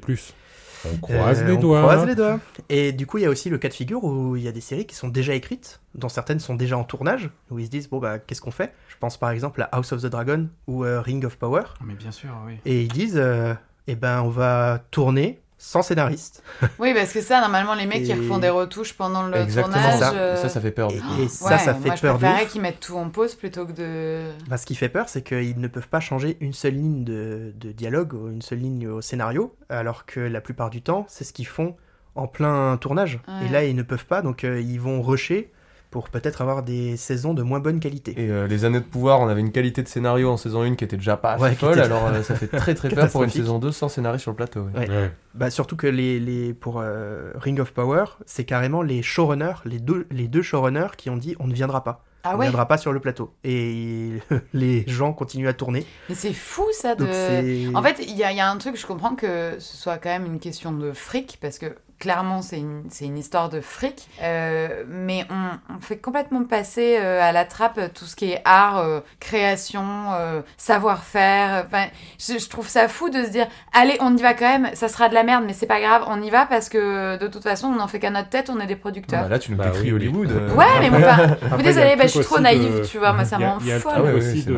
On 0.86 0.98
croise 0.98 1.42
Euh, 1.42 1.48
les 1.48 1.54
on 1.54 1.60
doigts. 1.60 1.82
croise 1.82 2.06
les 2.06 2.16
doigts. 2.16 2.40
Et 2.70 2.92
du 2.92 3.06
coup, 3.06 3.18
il 3.20 3.24
y 3.24 3.26
a 3.26 3.30
aussi 3.30 3.50
le 3.50 3.58
cas 3.58 3.70
de 3.70 3.74
figure 3.74 4.04
où 4.04 4.36
il 4.36 4.44
y 4.44 4.48
a 4.48 4.52
des 4.52 4.62
séries 4.62 4.86
qui 4.86 4.96
sont 4.96 5.08
déjà 5.10 5.34
écrites, 5.34 5.80
dont 5.96 6.10
certaines 6.10 6.40
sont 6.40 6.56
déjà 6.56 6.78
en 6.78 6.84
tournage, 6.84 7.30
où 7.52 7.60
ils 7.60 7.66
se 7.66 7.72
disent 7.72 7.90
bon 7.90 8.00
bah 8.00 8.20
qu'est-ce 8.20 8.42
qu'on 8.42 8.52
fait? 8.52 8.74
Je 8.90 8.96
pense 9.00 9.18
par 9.18 9.30
exemple 9.32 9.62
à 9.62 9.66
House 9.72 9.92
of 9.92 10.02
the 10.02 10.08
Dragon 10.08 10.50
ou 10.68 10.84
euh, 10.86 11.02
Ring 11.02 11.24
of 11.26 11.38
Power, 11.38 11.64
Mais 11.86 11.94
bien 11.96 12.12
sûr, 12.12 12.32
oui. 12.46 12.58
et 12.66 12.82
ils 12.82 12.92
disent 12.92 13.18
euh, 13.18 13.54
eh 13.88 13.96
ben 13.96 14.22
on 14.22 14.30
va 14.30 14.80
tourner 14.92 15.42
sans 15.65 15.81
scénariste. 15.81 16.44
Oui, 16.80 16.94
parce 16.94 17.13
que 17.13 17.21
ça, 17.21 17.39
normalement, 17.39 17.74
les 17.74 17.86
mecs, 17.86 18.01
ils 18.01 18.12
Et- 18.12 18.13
refont 18.15 18.38
des 18.38 18.50
retouches 18.50 18.94
pendant 18.94 19.24
le 19.24 19.38
Exactement 19.38 19.81
tournage. 19.81 20.00
ça. 20.00 20.13
euh, 20.13 20.36
Ça, 20.36 20.50
ça 20.50 20.60
fait 20.60 20.71
peur. 20.71 20.92
Et, 20.92 20.95
du 20.95 21.01
coup. 21.01 21.21
et 21.21 21.27
ça, 21.30 21.45
ouais, 21.51 21.57
ça 21.57 21.74
fait 21.74 21.88
moi, 21.88 21.95
je 21.95 22.01
peur 22.01 22.15
de 22.15 22.19
préférerais 22.19 22.48
qu'ils 22.48 22.62
mettent 22.62 22.81
tout 22.81 22.98
en 22.98 23.10
pause 23.10 23.36
plutôt 23.36 23.65
que 23.65 23.71
de. 23.71 24.24
Bah, 24.50 24.57
ce 24.57 24.65
qui 24.65 24.75
fait 24.75 24.89
peur, 24.89 25.07
c'est 25.07 25.21
qu'ils 25.21 25.57
ne 25.60 25.68
peuvent 25.69 25.88
pas 25.88 26.01
changer 26.01 26.36
une 26.42 26.51
seule 26.54 26.74
ligne 26.75 27.06
de, 27.06 27.54
de 27.56 27.71
dialogue 27.71 28.13
ou 28.13 28.27
une 28.30 28.42
seule 28.42 28.60
ligne 28.60 28.89
au 28.89 29.00
scénario, 29.00 29.56
alors 29.69 30.06
que 30.06 30.19
la 30.19 30.42
plupart 30.42 30.69
du 30.69 30.81
temps, 30.81 31.06
c'est 31.07 31.24
ce 31.24 31.31
qu'ils 31.31 31.48
font 31.48 31.77
en 32.15 32.27
plein 32.27 32.75
tournage. 32.77 33.19
Ouais. 33.30 33.45
Et 33.48 33.50
là, 33.50 33.63
ils 33.63 33.75
ne 33.75 33.83
peuvent 33.83 34.06
pas, 34.06 34.21
donc 34.21 34.44
euh, 34.44 34.60
ils 34.60 34.81
vont 34.81 35.01
rusher 35.01 35.53
pour 35.94 36.10
peut-être 36.10 36.42
avoir 36.42 36.63
des 36.63 36.98
saisons 36.98 37.36
de 37.36 37.44
moins 37.44 37.60
bonne 37.60 37.80
qualité. 37.80 38.16
Et 38.18 38.31
euh, 38.31 38.48
les 38.48 38.66
années 38.66 38.80
de 38.80 38.86
pouvoir, 38.86 39.22
on 39.22 39.28
avait 39.28 39.42
une 39.42 39.51
qualité 39.51 39.84
de 39.84 39.88
scénario 39.88 40.28
en 40.31 40.38
saison 40.38 40.63
1 40.63 40.74
qui 40.74 40.84
était 40.84 40.98
déjà 40.98 41.18
pas 41.18 41.38
Ouais, 41.38 41.50
assez 41.50 41.56
qui 41.56 41.60
folle, 41.66 41.74
était- 41.74 41.81
alors 41.81 42.07
euh, 42.07 42.24
ça 42.24 42.34
fait 42.34 42.48
très 42.48 42.74
très 42.74 42.90
peur 42.90 43.07
pour 43.12 43.24
une 43.24 43.30
saison 43.30 43.60
2 43.60 43.72
sans 43.72 43.90
scénario 43.90 44.18
sur 44.18 44.31
le 44.31 44.36
plateau. 44.38 44.62
ouais. 44.74 44.80
Ouais. 44.80 44.90
Ouais. 44.90 45.12
Bah, 45.36 45.51
surtout 45.51 45.75
que 45.75 45.86
les, 45.88 46.19
les, 46.19 46.54
pour 46.56 46.80
euh, 46.81 47.31
Ring 47.36 47.60
of 47.60 47.74
Power, 47.74 48.06
c'est 48.25 48.44
carrément 48.44 48.81
les 48.81 49.04
showrunners, 49.04 49.62
les 49.66 49.78
deux, 49.80 50.07
les 50.10 50.28
deux 50.28 50.42
showrunners 50.42 50.95
qui 50.98 51.12
ont 51.12 51.18
dit 51.18 51.36
on 51.40 51.45
ne 51.45 51.54
viendra 51.54 51.84
pas. 51.84 52.04
Ah 52.25 52.30
on 52.30 52.34
ne 52.34 52.38
ouais 52.39 52.46
viendra 52.46 52.68
pas 52.68 52.78
sur 52.78 52.92
le 52.94 53.00
plateau. 53.00 53.34
Et 53.44 54.13
les 54.54 54.86
gens 54.88 55.12
continuent 55.13 55.48
à 55.50 55.54
tourner. 55.54 55.86
Mais 56.10 56.16
c'est 56.16 56.31
fou, 56.34 56.63
ça, 56.72 56.96
de. 56.96 57.75
En 57.75 57.84
fait, 57.84 57.98
il 58.01 58.16
y, 58.18 58.24
a- 58.24 58.31
il 58.31 58.38
y 58.38 58.39
a 58.42 58.50
un 58.50 58.57
truc, 58.57 58.78
je 58.78 58.86
comprends 58.88 59.13
que 59.16 59.56
ce 59.60 59.78
soit 59.78 59.98
quand 59.98 60.10
même 60.10 60.25
une 60.25 60.39
question 60.39 60.72
de 60.72 60.92
fric, 60.94 61.38
parce 61.42 61.60
que 61.60 61.75
clairement, 62.00 62.42
c'est 62.42 62.60
une, 62.60 62.84
c'est 62.90 63.06
une 63.06 63.18
histoire 63.18 63.50
de 63.50 63.62
fric, 63.62 64.07
euh, 64.22 64.84
mais 64.88 65.25
on, 65.30 65.75
on 65.75 65.80
fait 65.80 65.98
complètement 65.98 66.44
passer 66.44 66.98
euh, 67.00 67.22
à 67.22 67.31
la 67.31 67.45
trappe 67.45 67.80
tout 67.94 68.06
ce 68.06 68.16
qui 68.16 68.31
est 68.31 68.42
art, 68.45 68.78
euh, 68.80 69.00
création, 69.19 69.84
euh, 70.13 70.42
savoir-faire. 70.57 71.66
Enfin, 71.66 71.86
je, 72.19 72.38
je 72.38 72.50
trouve 72.50 72.68
ça 72.68 72.88
fou 72.88 73.10
de 73.10 73.24
se 73.24 73.30
dire, 73.30 73.48
allez, 73.74 73.98
on 74.01 74.16
y 74.16 74.22
va 74.22 74.34
quand 74.34 74.48
même, 74.60 74.69
ça 74.74 74.88
sera 74.88 75.10
de 75.10 75.13
la 75.13 75.24
merde, 75.24 75.44
mais 75.45 75.54
c'est 75.54 75.66
pas 75.68 75.80
grave, 75.80 76.04
on 76.07 76.22
y 76.22 76.30
va 76.30 76.45
parce 76.45 76.69
que 76.69 77.18
de 77.18 77.28
toute 77.28 77.44
façon, 77.44 77.68
on 77.68 77.80
en 77.80 77.88
fait 77.88 78.00
qu'à 78.00 78.10
notre 78.10 78.30
tête, 78.30 78.50
on 78.50 78.60
est 78.60 78.68
des 78.68 78.75
producteurs. 78.75 79.24
Bah, 79.24 79.30
là, 79.30 79.39
tu 79.39 79.51
nous 79.51 79.57
Bah 79.57 79.69
décris 79.69 79.92
oui, 79.92 79.94
Hollywood. 79.94 80.31
euh, 80.31 80.54
Ouais, 80.56 80.66
mais 80.81 80.89
bon, 80.89 80.98
enfin, 80.98 81.57
désolé, 81.63 81.96
bah, 81.96 82.04
je 82.04 82.07
suis 82.12 82.19
trop 82.25 82.39
naïve, 82.39 82.80
de- 82.81 82.86
tu 82.86 82.98
vois, 82.98 83.13
moi 83.13 83.25
ça 83.25 83.38
Il 83.38 83.42
y 83.42 83.46
a- 83.46 83.48
m'en 83.48 83.60
Il 83.60 83.68
y 83.68 83.72
a 83.72 83.75
le 83.75 83.80
folle. 83.81 83.94
truc 83.94 84.16
aussi 84.16 84.44
de. 84.46 84.57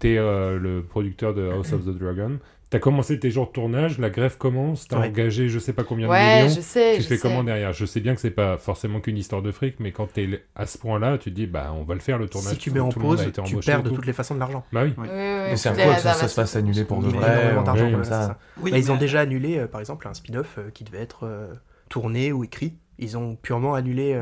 Tu 0.00 0.12
es 0.14 0.18
euh, 0.18 0.58
le 0.58 0.82
producteur 0.82 1.34
de 1.34 1.50
House 1.50 1.72
of 1.72 1.84
the 1.84 1.96
Dragon. 1.96 2.38
T'as 2.68 2.80
commencé 2.80 3.18
tes 3.20 3.30
jours 3.30 3.46
de 3.46 3.52
tournage, 3.52 3.98
la 4.00 4.10
grève 4.10 4.38
commence, 4.38 4.88
t'as 4.88 4.98
Ouais. 4.98 5.06
engagé 5.06 5.48
je 5.48 5.60
sais 5.60 5.72
pas 5.72 5.84
combien 5.84 6.08
de 6.08 6.10
Ouais, 6.12 6.42
millions. 6.42 6.54
je 6.56 6.60
sais. 6.60 6.94
Tu 6.96 7.02
je 7.02 7.06
fais 7.06 7.16
sais. 7.16 7.22
comment 7.28 7.44
derrière? 7.44 7.72
Je 7.72 7.86
sais 7.86 8.00
bien 8.00 8.14
que 8.16 8.20
c'est 8.20 8.32
pas 8.32 8.58
forcément 8.58 8.98
qu'une 9.00 9.16
histoire 9.16 9.40
de 9.40 9.52
fric, 9.52 9.76
mais 9.78 9.92
quand 9.92 10.12
t'es 10.12 10.42
à 10.56 10.66
ce 10.66 10.76
point-là, 10.76 11.16
tu 11.16 11.30
te 11.30 11.34
dis 11.36 11.46
bah 11.46 11.72
on 11.78 11.84
va 11.84 11.94
le 11.94 12.00
faire 12.00 12.18
le 12.18 12.28
tournage. 12.28 12.54
si 12.54 12.58
tu 12.58 12.72
mets 12.72 12.80
en 12.80 12.88
pause, 12.88 13.24
tu 13.44 13.56
perds 13.58 13.84
de 13.84 13.88
tout. 13.90 13.94
toutes 13.94 14.06
les 14.06 14.12
façons 14.12 14.34
de 14.34 14.40
l'argent. 14.40 14.64
Bah 14.72 14.82
oui. 14.84 14.94
Oui. 14.98 15.06
Oui, 15.06 15.08
oui, 15.08 15.14
oui, 15.16 15.46
Mais 15.50 15.56
c'est 15.56 15.68
un 15.68 15.74
les 15.74 15.84
quoi 15.84 15.94
que 15.94 16.00
ça, 16.00 16.14
ça 16.14 16.26
se 16.26 16.34
fasse 16.34 16.56
annuler 16.56 16.84
pour 16.84 17.00
de 17.02 17.08
vrai. 17.08 17.24
euh, 17.56 17.62
d'argent, 17.62 17.88
comme 17.90 18.04
ça. 18.04 18.20
c'est 18.22 18.26
ça. 18.28 18.38
Oui, 18.60 18.70
Bah, 18.72 18.78
ils 18.78 18.90
ont 18.90 18.96
déjà 18.96 19.20
annulé, 19.20 19.58
euh, 19.58 19.66
par 19.68 19.78
exemple, 19.80 20.08
un 20.08 20.14
spin-off 20.14 20.56
euh, 20.58 20.70
qui 20.70 20.82
devait 20.82 20.98
être 21.02 21.20
euh, 21.24 21.54
tourné 21.88 22.32
ou 22.32 22.42
écrit. 22.42 22.74
Ils 22.98 23.16
ont 23.16 23.36
purement 23.36 23.74
annulé. 23.74 24.20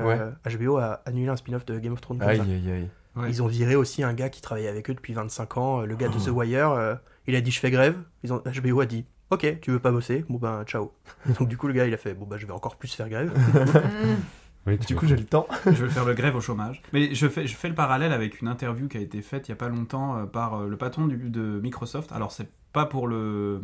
HBO 0.58 0.76
a 0.76 1.00
annulé 1.06 1.28
un 1.28 1.36
spin-off 1.36 1.64
de 1.64 1.78
Game 1.78 1.94
of 1.94 2.02
Thrones. 2.02 2.20
Aïe, 2.20 2.40
aïe, 2.40 2.70
aïe. 3.16 3.26
Ils 3.28 3.42
ont 3.42 3.46
viré 3.46 3.74
aussi 3.76 4.02
un 4.02 4.12
gars 4.12 4.28
qui 4.28 4.42
travaillait 4.42 4.68
avec 4.68 4.90
eux 4.90 4.94
depuis 4.94 5.14
25 5.14 5.56
ans, 5.56 5.80
le 5.82 5.96
gars 5.96 6.08
de 6.08 6.14
Oh. 6.18 6.24
The 6.26 6.28
Wire. 6.28 6.98
Il 7.26 7.34
a 7.36 7.40
dit 7.40 7.50
je 7.50 7.60
fais 7.60 7.70
grève. 7.70 7.96
Ils 8.22 8.32
ont, 8.32 8.42
HBO 8.62 8.80
a 8.80 8.86
dit 8.86 9.04
ok, 9.30 9.58
tu 9.60 9.70
veux 9.70 9.78
pas 9.80 9.90
bosser? 9.92 10.24
Bon 10.28 10.38
ben 10.38 10.64
ciao. 10.64 10.92
Donc 11.38 11.48
du 11.48 11.56
coup 11.56 11.66
le 11.66 11.72
gars 11.74 11.86
il 11.86 11.94
a 11.94 11.96
fait 11.98 12.14
bon 12.14 12.26
bah 12.26 12.36
je 12.38 12.46
vais 12.46 12.52
encore 12.52 12.76
plus 12.76 12.92
faire 12.94 13.08
grève. 13.08 13.32
Mm. 14.66 14.70
Oui, 14.70 14.78
Du 14.78 14.96
coup, 14.96 15.06
j'ai 15.06 15.16
le 15.16 15.24
temps. 15.24 15.46
je 15.66 15.84
vais 15.84 15.90
faire 15.90 16.06
le 16.06 16.14
grève 16.14 16.34
au 16.36 16.40
chômage. 16.40 16.80
Mais 16.94 17.14
je 17.14 17.28
fais, 17.28 17.46
je 17.46 17.54
fais 17.54 17.68
le 17.68 17.74
parallèle 17.74 18.12
avec 18.14 18.40
une 18.40 18.48
interview 18.48 18.88
qui 18.88 18.96
a 18.96 19.00
été 19.00 19.20
faite 19.20 19.46
il 19.46 19.50
y 19.50 19.52
a 19.52 19.56
pas 19.56 19.68
longtemps 19.68 20.16
euh, 20.16 20.24
par 20.24 20.54
euh, 20.54 20.68
le 20.68 20.76
patron 20.78 21.06
du- 21.06 21.28
de 21.28 21.60
Microsoft. 21.62 22.10
Alors 22.12 22.32
c'est 22.32 22.48
pas 22.72 22.86
pour 22.86 23.06
le 23.06 23.60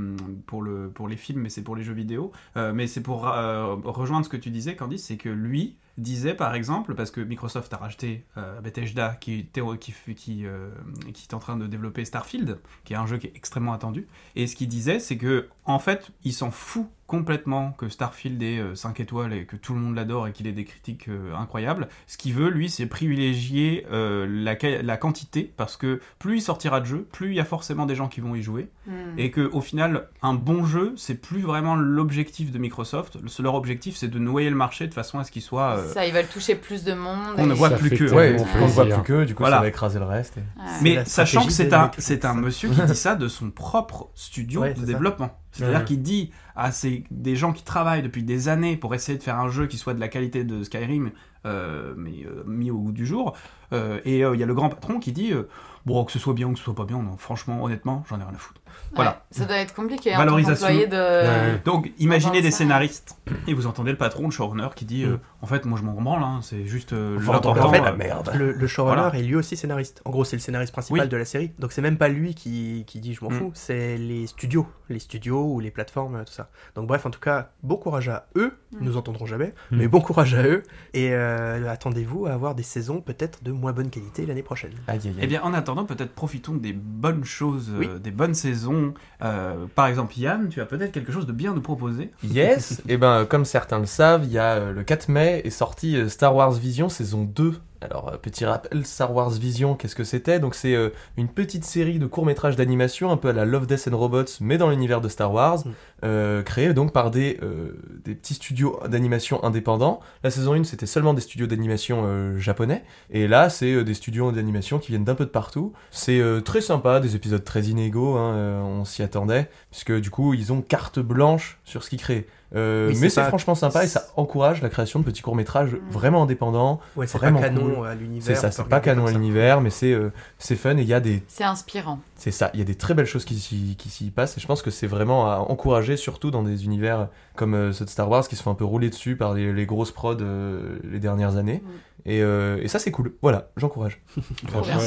pour 0.46 0.60
le 0.62 0.90
pour 0.90 1.08
les 1.08 1.16
films, 1.16 1.40
mais 1.40 1.48
c'est 1.48 1.62
pour 1.62 1.74
les 1.74 1.84
jeux 1.84 1.94
vidéo. 1.94 2.32
Euh, 2.58 2.74
mais 2.74 2.86
c'est 2.86 3.00
pour 3.00 3.26
euh, 3.28 3.76
rejoindre 3.82 4.26
ce 4.26 4.30
que 4.30 4.36
tu 4.36 4.50
disais, 4.50 4.76
Candice, 4.76 5.06
c'est 5.06 5.16
que 5.16 5.30
lui 5.30 5.78
disait 6.00 6.34
par 6.34 6.54
exemple 6.54 6.94
parce 6.94 7.10
que 7.10 7.20
Microsoft 7.20 7.72
a 7.72 7.76
racheté 7.76 8.24
euh, 8.36 8.60
Bethesda 8.60 9.16
qui 9.20 9.38
était 9.40 9.62
qui 9.80 9.92
fait- 9.92 10.14
qui 10.14 10.46
euh, 10.46 10.70
qui 11.14 11.26
est 11.30 11.34
en 11.34 11.38
train 11.38 11.56
de 11.56 11.66
développer 11.66 12.04
Starfield, 12.04 12.58
qui 12.84 12.92
est 12.92 12.96
un 12.96 13.06
jeu 13.06 13.18
qui 13.18 13.26
est 13.28 13.32
extrêmement 13.36 13.72
attendu. 13.72 14.06
Et 14.36 14.46
ce 14.46 14.56
qu'il 14.56 14.68
disait, 14.68 14.98
c'est 15.00 15.16
que 15.16 15.48
en 15.64 15.78
fait, 15.78 16.10
il 16.24 16.32
s'en 16.32 16.50
fout 16.50 16.86
complètement 17.06 17.72
que 17.72 17.88
Starfield 17.88 18.40
ait 18.42 18.62
5 18.74 19.00
étoiles 19.00 19.32
et 19.32 19.44
que 19.44 19.56
tout 19.56 19.74
le 19.74 19.80
monde 19.80 19.96
l'adore 19.96 20.28
et 20.28 20.32
qu'il 20.32 20.46
ait 20.46 20.52
des 20.52 20.64
critiques 20.64 21.08
euh, 21.08 21.34
incroyables. 21.34 21.88
Ce 22.06 22.16
qu'il 22.16 22.34
veut, 22.34 22.48
lui, 22.50 22.68
c'est 22.70 22.86
privilégier 22.86 23.84
euh, 23.90 24.26
la, 24.28 24.56
la 24.82 24.96
quantité 24.96 25.52
parce 25.56 25.76
que 25.76 26.00
plus 26.20 26.36
il 26.38 26.40
sortira 26.40 26.80
de 26.80 26.86
jeux, 26.86 27.06
plus 27.12 27.30
il 27.30 27.34
y 27.34 27.40
a 27.40 27.44
forcément 27.44 27.86
des 27.86 27.94
gens 27.96 28.08
qui 28.08 28.20
vont 28.20 28.34
y 28.36 28.42
jouer. 28.42 28.68
Mm. 28.86 28.92
Et 29.18 29.30
que 29.32 29.40
au 29.52 29.60
final, 29.60 30.08
un 30.22 30.34
bon 30.34 30.64
jeu, 30.64 30.94
c'est 30.96 31.16
plus 31.16 31.40
vraiment 31.40 31.74
l'objectif 31.76 32.52
de 32.52 32.58
Microsoft. 32.58 33.16
Le- 33.20 33.42
Leur 33.42 33.54
objectif, 33.54 33.96
c'est 33.96 34.08
de 34.08 34.18
noyer 34.18 34.50
le 34.50 34.56
marché 34.56 34.86
de 34.86 34.94
façon 34.94 35.18
à 35.18 35.24
ce 35.24 35.30
qu'il 35.32 35.42
soit. 35.42 35.76
Ça, 35.92 36.06
ils 36.06 36.12
veulent 36.12 36.26
toucher 36.26 36.54
plus 36.54 36.84
de 36.84 36.92
monde. 36.94 37.36
qu'on 37.36 37.46
ne 37.46 37.54
voit 37.54 37.70
plus 37.70 37.90
que. 37.90 38.04
Ouais, 38.12 38.36
on 38.38 38.66
ne 38.66 38.70
voit 38.70 38.86
plus 38.86 39.02
que, 39.02 39.24
du 39.24 39.34
coup, 39.34 39.42
Voilà. 39.42 39.56
ça 39.56 39.62
va 39.62 39.68
écraser 39.68 39.98
le 39.98 40.04
reste. 40.04 40.36
et- 40.36 40.40
Ouais. 40.40 40.66
C'est 40.78 40.82
Mais 40.82 41.04
sachant 41.04 41.44
que 41.46 41.52
c'est 41.52 41.72
un, 41.72 41.90
c'est 41.98 42.24
un 42.24 42.34
monsieur 42.34 42.68
qui 42.70 42.80
dit 42.86 42.94
ça 42.94 43.14
de 43.16 43.28
son 43.28 43.50
propre 43.50 44.08
studio 44.14 44.62
Ouais, 44.62 44.74
de 44.74 44.84
développement. 44.84 45.30
C'est-à-dire 45.52 45.78
Ouais. 45.80 45.84
qu'il 45.84 46.02
dit 46.02 46.30
à 46.56 46.70
ces, 46.72 47.04
des 47.10 47.36
gens 47.36 47.52
qui 47.52 47.64
travaillent 47.64 48.02
depuis 48.02 48.22
des 48.22 48.48
années 48.48 48.76
pour 48.76 48.94
essayer 48.94 49.18
de 49.18 49.22
faire 49.22 49.38
un 49.38 49.48
jeu 49.48 49.66
qui 49.66 49.78
soit 49.78 49.94
de 49.94 50.00
la 50.00 50.08
qualité 50.08 50.44
de 50.44 50.62
Skyrim, 50.62 51.10
euh, 51.46 51.94
mais 51.96 52.24
euh, 52.26 52.42
mis 52.46 52.70
au 52.70 52.78
goût 52.78 52.92
du 52.92 53.06
jour. 53.06 53.36
Euh, 53.72 54.00
et 54.04 54.24
euh, 54.24 54.34
il 54.34 54.40
y 54.40 54.42
a 54.42 54.46
le 54.46 54.54
grand 54.54 54.68
patron 54.68 54.98
qui 54.98 55.12
dit 55.12 55.32
euh, 55.32 55.48
Bon, 55.86 56.04
que 56.04 56.12
ce 56.12 56.18
soit 56.18 56.34
bien 56.34 56.46
ou 56.48 56.52
que 56.52 56.58
ce 56.58 56.64
soit 56.64 56.74
pas 56.74 56.84
bien, 56.84 56.98
non, 57.02 57.16
franchement, 57.16 57.64
honnêtement, 57.64 58.04
j'en 58.10 58.16
ai 58.20 58.22
rien 58.22 58.34
à 58.34 58.38
foutre. 58.38 58.60
Voilà. 58.94 59.10
Ouais, 59.12 59.16
ça 59.30 59.44
doit 59.46 59.56
être 59.56 59.74
compliqué. 59.74 60.12
hein, 60.12 60.18
Valorisation. 60.18 60.68
de. 60.68 61.52
Ouais. 61.54 61.60
Donc, 61.64 61.90
imaginez 61.98 62.42
des 62.42 62.50
ça. 62.50 62.58
scénaristes 62.58 63.16
et 63.46 63.54
vous 63.54 63.66
entendez 63.66 63.90
le 63.90 63.96
patron, 63.96 64.24
le 64.24 64.30
showrunner, 64.30 64.68
qui 64.76 64.84
dit 64.84 65.04
euh, 65.04 65.14
Mm. 65.14 65.20
En 65.42 65.46
fait, 65.46 65.64
moi 65.64 65.78
je 65.78 65.84
m'en 65.84 65.92
branle, 65.94 66.22
hein, 66.22 66.40
c'est 66.42 66.66
juste 66.66 66.92
euh, 66.92 67.18
l'important. 67.18 67.56
en 67.66 67.72
fait, 67.72 67.80
la 67.80 67.92
merde. 67.92 68.30
Le, 68.34 68.52
le 68.52 68.66
showrunner 68.66 69.00
Voilà. 69.04 69.18
est 69.18 69.22
lui 69.22 69.36
aussi 69.36 69.56
scénariste. 69.56 70.02
En 70.04 70.10
gros, 70.10 70.24
c'est 70.24 70.36
le 70.36 70.40
scénariste 70.42 70.72
principal 70.72 71.00
Oui. 71.00 71.08
de 71.08 71.16
la 71.16 71.24
série. 71.24 71.52
Donc 71.58 71.72
c'est 71.72 71.80
même 71.80 71.96
pas 71.96 72.08
lui 72.08 72.34
qui, 72.34 72.84
qui 72.86 73.00
dit 73.00 73.14
je 73.14 73.24
m'en 73.24 73.30
Mm. 73.30 73.38
fous, 73.38 73.50
c'est 73.54 73.96
les 73.96 74.26
studios. 74.26 74.66
Les 74.90 74.98
studios 74.98 75.39
vidéo 75.40 75.54
ou 75.54 75.60
les 75.60 75.70
plateformes, 75.70 76.16
euh, 76.16 76.24
tout 76.24 76.32
ça. 76.32 76.48
Donc 76.74 76.86
bref, 76.86 77.06
en 77.06 77.10
tout 77.10 77.20
cas, 77.20 77.50
bon 77.62 77.76
courage 77.76 78.08
à 78.08 78.26
eux, 78.36 78.52
Mm. 78.72 78.76
ils 78.80 78.86
nous 78.86 78.96
entendront 78.96 79.26
jamais, 79.26 79.52
Mm. 79.70 79.76
mais 79.78 79.88
bon 79.88 80.00
courage 80.00 80.34
à 80.34 80.42
eux, 80.44 80.62
et 80.94 81.12
euh, 81.12 81.68
attendez-vous 81.70 82.26
à 82.26 82.32
avoir 82.32 82.54
des 82.54 82.62
saisons 82.62 83.00
peut-être 83.00 83.42
de 83.42 83.52
moins 83.52 83.72
bonne 83.72 83.90
qualité 83.90 84.26
l'année 84.26 84.42
prochaine. 84.42 84.72
Aïe, 84.86 85.00
aïe, 85.02 85.08
aïe. 85.08 85.14
Eh 85.22 85.26
bien, 85.26 85.42
en 85.42 85.54
attendant, 85.54 85.84
peut-être 85.84 86.12
profitons 86.12 86.54
des 86.54 86.72
bonnes 86.72 87.24
choses, 87.24 87.70
euh, 87.80 87.98
des 87.98 88.10
bonnes 88.10 88.34
saisons. 88.34 88.94
Euh, 89.22 89.66
par 89.74 89.86
exemple, 89.86 90.16
Yann, 90.18 90.48
tu 90.48 90.60
as 90.60 90.66
peut-être 90.66 90.92
quelque 90.92 91.12
chose 91.12 91.26
de 91.26 91.32
bien 91.32 91.52
nous 91.54 91.60
proposer. 91.62 92.10
Yes, 92.22 92.82
et 92.88 92.96
ben 92.96 93.24
comme 93.26 93.44
certains 93.44 93.78
le 93.78 93.86
savent, 93.86 94.24
il 94.24 94.32
y 94.32 94.38
a 94.38 94.54
euh, 94.54 94.72
le 94.72 94.82
4 94.84 95.08
mai 95.08 95.42
est 95.44 95.50
sorti 95.50 95.96
euh, 95.96 96.08
Star 96.08 96.34
Wars 96.34 96.52
Vision 96.52 96.88
saison 96.88 97.24
2. 97.24 97.54
Alors 97.82 98.10
euh, 98.12 98.16
petit 98.18 98.44
rappel, 98.44 98.84
Star 98.84 99.14
Wars 99.14 99.30
Vision, 99.30 99.74
qu'est-ce 99.74 99.94
que 99.94 100.04
c'était? 100.04 100.38
Donc 100.38 100.54
c'est 100.54 100.74
euh, 100.74 100.90
une 101.16 101.28
petite 101.28 101.64
série 101.64 101.98
de 101.98 102.06
courts-métrages 102.06 102.54
d'animation 102.56 103.10
un 103.10 103.16
peu 103.16 103.28
à 103.28 103.32
la 103.32 103.44
Love 103.46 103.66
Death 103.66 103.88
and 103.90 103.96
Robots 103.96 104.24
mais 104.40 104.58
dans 104.58 104.68
l'univers 104.68 105.00
de 105.00 105.08
Star 105.08 105.32
Wars, 105.32 105.60
Mm. 105.64 105.70
euh, 106.04 106.42
créé 106.42 106.72
donc 106.74 106.92
par 106.92 107.10
des, 107.10 107.38
euh, 107.42 107.78
des 108.04 108.14
petits 108.14 108.34
studios 108.34 108.78
d'animation 108.88 109.42
indépendants. 109.44 110.00
La 110.22 110.30
saison 110.30 110.52
1 110.54 110.64
c'était 110.64 110.86
seulement 110.86 111.14
des 111.14 111.20
studios 111.22 111.46
d'animation 111.46 112.02
euh, 112.04 112.38
japonais 112.38 112.84
et 113.10 113.26
là 113.28 113.48
c'est 113.50 113.72
euh, 113.72 113.84
des 113.84 113.94
studios 113.94 114.30
d'animation 114.30 114.78
qui 114.78 114.88
viennent 114.92 115.04
d'un 115.04 115.14
peu 115.14 115.24
de 115.24 115.30
partout. 115.30 115.72
C'est 115.90 116.20
euh, 116.20 116.40
très 116.40 116.60
sympa, 116.60 117.00
des 117.00 117.16
épisodes 117.16 117.44
très 117.44 117.62
inégaux, 117.64 118.16
hein, 118.16 118.34
euh, 118.34 118.60
on 118.60 118.84
s'y 118.84 119.02
attendait 119.02 119.48
puisque 119.70 119.92
du 119.98 120.10
coup 120.10 120.34
ils 120.34 120.52
ont 120.52 120.60
carte 120.60 120.98
blanche 120.98 121.58
sur 121.64 121.82
ce 121.82 121.88
qu'ils 121.90 122.00
créent. 122.00 122.26
Euh, 122.54 122.88
Oui, 122.88 122.98
mais 123.00 123.08
c'est 123.10 123.20
pas- 123.20 123.28
franchement 123.28 123.54
sympa 123.54 123.84
et 123.84 123.86
ça 123.86 124.06
encourage 124.16 124.60
la 124.60 124.68
création 124.68 124.98
de 124.98 125.04
petits 125.04 125.22
courts-métrages 125.22 125.76
vraiment 125.90 126.24
indépendants. 126.24 126.80
Ouais, 126.96 127.06
c'est 127.06 127.12
pas 127.18 127.26
Vraiment 127.30 127.40
canon 127.40 127.74
cool. 127.76 127.86
à 127.86 127.94
l'univers. 127.94 128.26
C'est 128.26 128.34
ça, 128.34 128.50
c'est 128.50 128.64
pas 128.64 128.80
canon 128.80 129.06
à 129.06 129.12
l'univers, 129.12 129.60
mais 129.60 129.70
c'est 129.70 129.92
euh, 129.92 130.12
c'est 130.38 130.56
fun 130.56 130.76
et 130.76 130.82
il 130.82 130.88
y 130.88 130.94
a 130.94 130.98
des 131.00 131.22
C'est 131.28 131.44
inspirant. 131.44 132.00
c'est 132.16 132.32
ça, 132.32 132.50
il 132.54 132.58
y 132.58 132.62
a 132.62 132.66
des 132.66 132.74
très 132.74 132.94
belles 132.94 133.06
choses 133.06 133.24
qui 133.24 133.36
s'y 133.38 133.76
qui 133.78 133.88
s'y 133.88 134.10
passent 134.10 134.36
et 134.36 134.40
je 134.40 134.46
pense 134.48 134.62
que 134.62 134.70
c'est 134.70 134.88
vraiment 134.88 135.30
à 135.30 135.36
encourager 135.38 135.96
surtout 135.96 136.30
dans 136.32 136.42
des 136.42 136.64
univers 136.64 137.08
comme 137.40 137.54
euh, 137.54 137.72
ceux 137.72 137.86
de 137.86 137.90
Star 137.90 138.08
Wars 138.10 138.28
qui 138.28 138.36
se 138.36 138.42
font 138.42 138.50
un 138.50 138.54
peu 138.54 138.66
rouler 138.66 138.90
dessus 138.90 139.16
par 139.16 139.32
les, 139.32 139.50
les 139.54 139.64
grosses 139.64 139.92
prods 139.92 140.18
euh, 140.20 140.78
les 140.84 140.98
dernières 141.00 141.36
années. 141.38 141.62
Mm. 141.64 141.68
Et, 142.06 142.22
euh, 142.22 142.58
et 142.62 142.68
ça 142.68 142.78
c'est 142.78 142.90
cool. 142.90 143.14
Voilà, 143.22 143.50
j'encourage. 143.56 144.00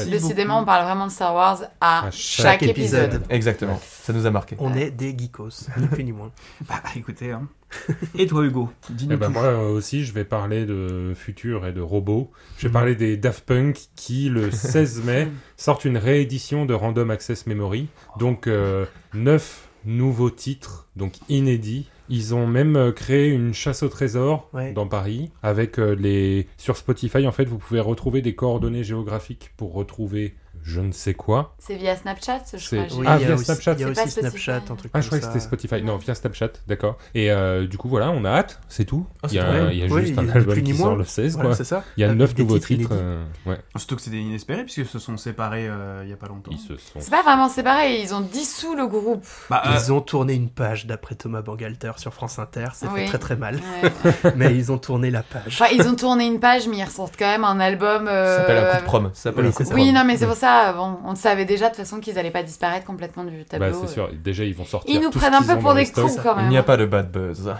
Décidément, 0.09 0.59
on 0.61 0.65
parle 0.65 0.85
vraiment 0.85 1.07
de 1.07 1.11
Star 1.11 1.33
Wars 1.33 1.61
à, 1.81 2.07
À 2.07 2.11
chaque, 2.11 2.61
chaque 2.61 2.63
épisode. 2.63 3.05
épisode. 3.05 3.23
Exactement. 3.29 3.79
Ça 3.83 4.13
nous 4.13 4.25
a 4.25 4.31
marqué. 4.31 4.55
On 4.59 4.73
est 4.75 4.91
des 4.91 5.15
geekos, 5.17 5.67
ni 5.77 5.87
plus 5.87 6.03
ni 6.03 6.11
moins. 6.11 6.31
Bah, 6.67 6.81
écoutez, 6.95 7.31
hein. 7.31 7.47
Et 8.15 8.27
toi, 8.27 8.43
Hugo 8.45 8.69
Dis-nous 8.91 9.13
Eh 9.13 9.17
ben, 9.17 9.29
moi 9.29 9.43
euh, 9.43 9.69
aussi, 9.71 10.03
je 10.05 10.13
vais 10.13 10.25
parler 10.25 10.65
de 10.65 11.13
futur 11.15 11.65
et 11.65 11.73
de 11.73 11.81
robots. 11.81 12.31
Je 12.57 12.63
vais 12.63 12.67
Mhm. 12.69 12.73
parler 12.73 12.95
des 12.95 13.17
Daft 13.17 13.45
Punk 13.45 13.79
qui, 13.95 14.29
le 14.29 14.51
16 14.51 15.03
mai, 15.03 15.27
sortent 15.57 15.85
une 15.85 15.97
réédition 15.97 16.65
de 16.65 16.73
Random 16.75 17.09
Access 17.09 17.47
Memory. 17.47 17.87
Donc, 18.19 18.45
euh, 18.47 18.85
neuf 19.13 19.67
nouveaux 19.85 20.29
titres, 20.29 20.87
donc 20.95 21.13
inédits. 21.29 21.89
Ils 22.15 22.35
ont 22.35 22.45
même 22.45 22.75
euh, 22.75 22.91
créé 22.91 23.29
une 23.29 23.55
chasse 23.55 23.81
au 23.81 23.89
trésor 23.89 24.47
Ouais. 24.53 24.71
dans 24.71 24.87
Paris 24.87 25.31
avec 25.41 25.79
euh, 25.79 25.95
les 25.95 26.47
sur 26.57 26.77
Spotify 26.77 27.25
en 27.25 27.31
fait 27.31 27.45
vous 27.45 27.57
pouvez 27.57 27.79
retrouver 27.79 28.21
des 28.21 28.35
coordonnées 28.35 28.83
géographiques 28.83 29.51
pour 29.57 29.73
retrouver 29.73 30.35
je 30.63 30.79
ne 30.81 30.91
sais 30.91 31.13
quoi. 31.13 31.55
C'est 31.59 31.75
via 31.75 31.95
Snapchat, 31.95 32.39
je 32.53 32.57
C'est- 32.57 32.87
crois. 32.87 32.99
Oui, 32.99 33.05
Ah, 33.07 33.17
via 33.17 33.35
aussi, 33.35 33.45
Snapchat. 33.45 33.73
il 33.73 33.79
y 33.79 33.83
a 33.83 33.93
C'est 33.93 34.01
aussi 34.03 34.11
Snapchat, 34.11 34.29
Spotify. 34.59 34.71
un 34.71 34.75
truc 34.75 34.91
Ah, 34.93 34.93
comme 34.93 35.01
je 35.01 35.07
croyais 35.07 35.21
que 35.21 35.27
c'était 35.27 35.39
Spotify. 35.39 35.81
Non, 35.83 35.97
via 35.97 36.15
Snapchat, 36.15 36.49
d'accord. 36.67 36.97
Et 37.13 37.31
euh, 37.31 37.67
du 37.67 37.77
coup, 37.77 37.89
voilà, 37.89 38.09
on 38.11 38.23
a 38.25 38.29
hâte, 38.31 38.59
c'est 38.69 38.85
tout. 38.85 39.05
Ah, 39.21 39.27
il 39.27 39.29
c'est 39.29 39.35
y 39.35 39.39
a, 39.39 39.71
il 39.71 39.77
y 39.79 39.83
a 39.83 39.87
Oui, 39.87 40.05
juste 40.05 40.17
un 40.17 40.29
a 40.29 40.33
album 40.33 40.61
qui 40.63 40.73
sort 40.75 40.95
le 40.95 41.03
16, 41.03 41.33
Voilà, 41.35 41.49
quoi. 41.49 41.55
c'est 41.57 41.63
ça. 41.63 41.83
Il 41.97 42.01
y 42.01 42.03
a 42.03 42.13
neuf 42.13 42.37
nouveaux 42.37 42.59
titres 42.59 42.89
euh, 42.93 43.23
ouais, 43.45 43.57
Surtout 43.75 43.95
que 43.97 44.01
c'était 44.01 44.17
inespéré 44.17 44.63
puisque 44.63 44.85
se 44.85 44.99
sont 44.99 45.17
séparés 45.17 45.67
euh, 45.67 46.01
il 46.03 46.09
y 46.09 46.13
a 46.13 46.17
pas 46.17 46.27
longtemps. 46.27 46.51
ils 46.51 46.59
se 46.59 46.77
sont. 46.77 46.99
C'est 46.99 47.11
pas 47.11 47.23
vraiment 47.23 47.49
séparé, 47.49 48.01
ils 48.01 48.13
ont 48.13 48.21
dissous 48.21 48.75
le 48.75 48.87
groupe. 48.87 49.25
Bah, 49.49 49.63
euh, 49.67 49.71
Ils 49.75 49.91
ont 49.91 50.01
tourné 50.01 50.33
une 50.33 50.49
page 50.49 50.85
d'après 50.85 51.15
Thomas 51.15 51.41
Bangalter 51.41 51.91
sur 51.97 52.13
France 52.13 52.39
Inter, 52.39 52.67
ça 52.73 52.87
Oui. 52.93 53.01
fait 53.01 53.07
très 53.07 53.17
très 53.19 53.35
mal. 53.35 53.55
Ouais. 53.55 54.13
Mais 54.35 54.55
ils 54.55 54.71
ont 54.71 54.77
tourné 54.77 55.11
la 55.11 55.23
page. 55.23 55.43
Enfin, 55.61 55.65
ils 55.73 55.87
ont 55.87 55.95
tourné 55.95 56.25
une 56.25 56.39
page, 56.39 56.67
mais 56.67 56.77
ils 56.77 56.83
ressortent 56.83 57.15
quand 57.17 57.25
même 57.27 57.43
un 57.43 57.59
album. 57.59 58.05
Ça 58.05 58.37
s'appelle 58.37 58.57
un 58.57 58.61
coup 58.61 58.67
de 59.03 59.11
c'est 59.13 59.63
prom. 59.65 59.75
Oui, 59.75 59.91
non, 59.91 60.03
mais 60.05 60.17
c'est 60.17 60.25
pour 60.27 60.35
ça, 60.35 60.52
bon, 60.75 60.97
on 61.05 61.15
savait 61.15 61.45
déjà 61.45 61.65
de 61.65 61.69
toute 61.69 61.77
façon 61.77 61.99
qu'ils 61.99 62.17
allaient 62.19 62.31
pas 62.31 62.43
disparaître 62.43 62.85
complètement 62.85 63.23
du 63.23 63.45
tableau. 63.45 63.71
Bah, 63.71 63.77
c'est 63.81 63.93
sûr. 63.93 64.09
Déjà, 64.23 64.43
ils 64.43 64.55
vont 64.55 64.65
sortir. 64.65 64.93
Ils 64.93 65.01
nous 65.01 65.09
tout 65.09 65.19
ce 65.19 65.25
prennent 65.25 65.33
un 65.33 65.41
peu 65.41 65.57
pour 65.59 65.73
des 65.73 65.85
cons 65.85 66.07
quand 66.21 66.35
même. 66.35 66.45
Il 66.45 66.49
n'y 66.49 66.57
a 66.57 66.63
pas 66.63 66.77
de 66.77 66.85
bad 66.85 67.11
buzz. 67.11 67.53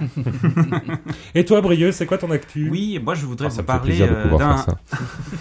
Et 1.36 1.46
toi, 1.46 1.62
Brieux, 1.62 1.92
c'est 1.92 2.06
quoi 2.06 2.18
ton 2.18 2.32
actu? 2.32 2.70
Oui, 2.70 3.00
moi 3.04 3.16
je 3.16 3.26
voudrais 3.26 3.48
Ah, 3.48 3.56
vous 3.56 3.64
parler 3.64 4.02
euh, 4.02 4.38
d'un. 4.38 4.66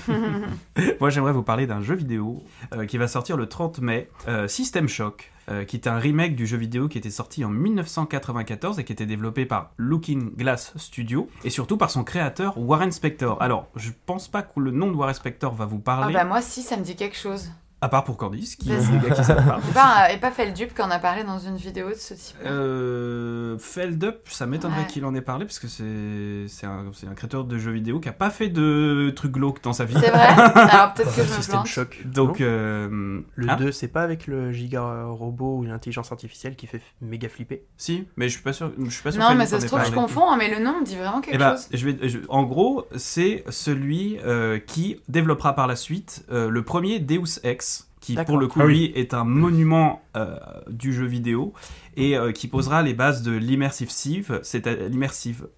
Moi 1.00 1.10
j'aimerais 1.10 1.32
vous 1.32 1.42
parler 1.42 1.66
d'un 1.66 1.82
jeu 1.82 1.94
vidéo 1.94 2.42
euh, 2.74 2.86
qui 2.86 2.96
va 2.98 3.08
sortir 3.08 3.36
le 3.36 3.46
30 3.46 3.80
mai, 3.80 4.08
euh, 4.28 4.48
System 4.48 4.88
Shock, 4.88 5.31
euh, 5.50 5.64
qui 5.64 5.76
est 5.76 5.86
un 5.88 5.98
remake 5.98 6.36
du 6.36 6.46
jeu 6.46 6.56
vidéo 6.56 6.88
qui 6.88 6.98
était 6.98 7.10
sorti 7.10 7.44
en 7.44 7.48
1994 7.48 8.78
et 8.78 8.84
qui 8.84 8.92
était 8.92 9.06
développé 9.06 9.46
par 9.46 9.72
Looking 9.76 10.36
Glass 10.36 10.72
Studio 10.76 11.28
et 11.44 11.50
surtout 11.50 11.76
par 11.76 11.90
son 11.90 12.04
créateur 12.04 12.56
Warren 12.58 12.92
Spector. 12.92 13.40
Alors 13.42 13.66
je 13.76 13.90
pense 14.06 14.28
pas 14.28 14.42
que 14.42 14.60
le 14.60 14.70
nom 14.70 14.90
de 14.90 14.96
Warren 14.96 15.14
Spector 15.14 15.54
va 15.54 15.66
vous 15.66 15.80
Ah 15.82 15.84
parler, 15.84 16.14
bah 16.14 16.24
moi 16.24 16.42
si, 16.42 16.62
ça 16.62 16.76
me 16.76 16.82
dit 16.82 16.96
quelque 16.96 17.16
chose. 17.16 17.50
À 17.82 17.88
part 17.88 18.04
pour 18.04 18.16
Candice, 18.16 18.56
qui, 18.56 18.70
parle. 18.70 19.60
Et 19.68 19.72
pas, 19.74 20.12
et 20.12 20.16
pas 20.18 20.30
fait 20.30 20.46
le 20.46 20.52
dupe 20.52 20.72
quand 20.74 20.86
on 20.86 20.90
a 20.90 20.98
parlé 20.98 21.24
dans 21.24 21.38
une 21.38 21.56
vidéo 21.56 21.90
de 21.90 21.94
ce 21.94 22.14
type. 22.14 22.36
Euh, 22.46 23.58
Feldup, 23.58 24.20
ça 24.30 24.46
m'étonnerait 24.46 24.80
Ouais. 24.82 24.86
qu'il 24.86 25.04
en 25.04 25.14
ait 25.14 25.20
parlé 25.20 25.44
parce 25.44 25.58
que 25.58 25.66
c'est 25.68 26.46
c'est 26.48 26.66
un, 26.66 26.86
un 27.10 27.14
créateur 27.14 27.44
de 27.44 27.58
jeux 27.58 27.72
vidéo 27.72 28.00
qui 28.00 28.08
a 28.08 28.12
pas 28.12 28.30
fait 28.30 28.48
de 28.48 29.12
trucs 29.14 29.32
glauques 29.32 29.62
dans 29.62 29.72
sa 29.72 29.84
vie. 29.84 29.96
C'est 30.00 30.10
vrai 30.10 30.20
Alors 30.54 30.94
peut-être 30.94 31.14
que 31.14 31.22
je 31.22 31.28
me 31.36 31.48
plante. 31.50 31.66
Shock. 31.66 32.00
Donc, 32.06 32.40
euh, 32.40 33.20
le 33.34 33.50
hein 33.50 33.56
2, 33.56 33.72
c'est 33.72 33.88
pas 33.88 34.02
avec 34.02 34.26
le 34.26 34.52
giga 34.52 35.04
robot 35.06 35.58
ou 35.58 35.64
l'intelligence 35.64 36.10
artificielle 36.12 36.56
qui 36.56 36.66
fait 36.66 36.80
méga 37.00 37.28
flipper. 37.28 37.64
si, 37.76 38.06
mais 38.16 38.28
je 38.28 38.34
suis 38.34 38.42
pas 38.42 38.52
sûr. 38.52 38.72
Je 38.78 38.90
suis 38.90 39.02
pas 39.02 39.12
sûr. 39.12 39.20
Non, 39.20 39.34
mais 39.34 39.44
Feldup 39.46 39.50
ça 39.50 39.60
se 39.60 39.66
trouve, 39.66 39.84
je 39.84 39.92
confonds, 39.92 40.30
hein, 40.30 40.36
mais 40.38 40.48
le 40.56 40.64
nom 40.64 40.80
me 40.80 40.84
dit 40.84 40.96
vraiment 40.96 41.20
quelque 41.20 41.34
Eh 41.34 41.38
ben, 41.38 41.52
chose. 41.56 41.68
je 41.72 41.88
vais, 41.88 42.08
je- 42.08 42.18
en 42.28 42.44
gros, 42.44 42.86
c'est 42.96 43.44
celui 43.50 44.18
euh, 44.24 44.58
qui 44.58 45.00
développera 45.08 45.54
par 45.54 45.66
la 45.66 45.76
suite 45.76 46.24
euh, 46.30 46.48
le 46.48 46.62
premier 46.62 46.98
Deus 47.00 47.40
Ex, 47.42 47.71
qui 48.02 48.14
pour 48.26 48.36
le 48.36 48.48
coup, 48.48 48.58
Ah 48.60 48.66
oui. 48.66 48.74
lui, 48.74 49.00
est 49.00 49.14
un 49.14 49.24
monument 49.24 50.02
euh, 50.16 50.36
du 50.68 50.92
jeu 50.92 51.06
vidéo 51.06 51.54
et 51.96 52.16
euh, 52.16 52.32
qui 52.32 52.48
posera 52.48 52.82
les 52.82 52.94
bases 52.94 53.22
de 53.22 53.32
l'immersive 53.32 53.90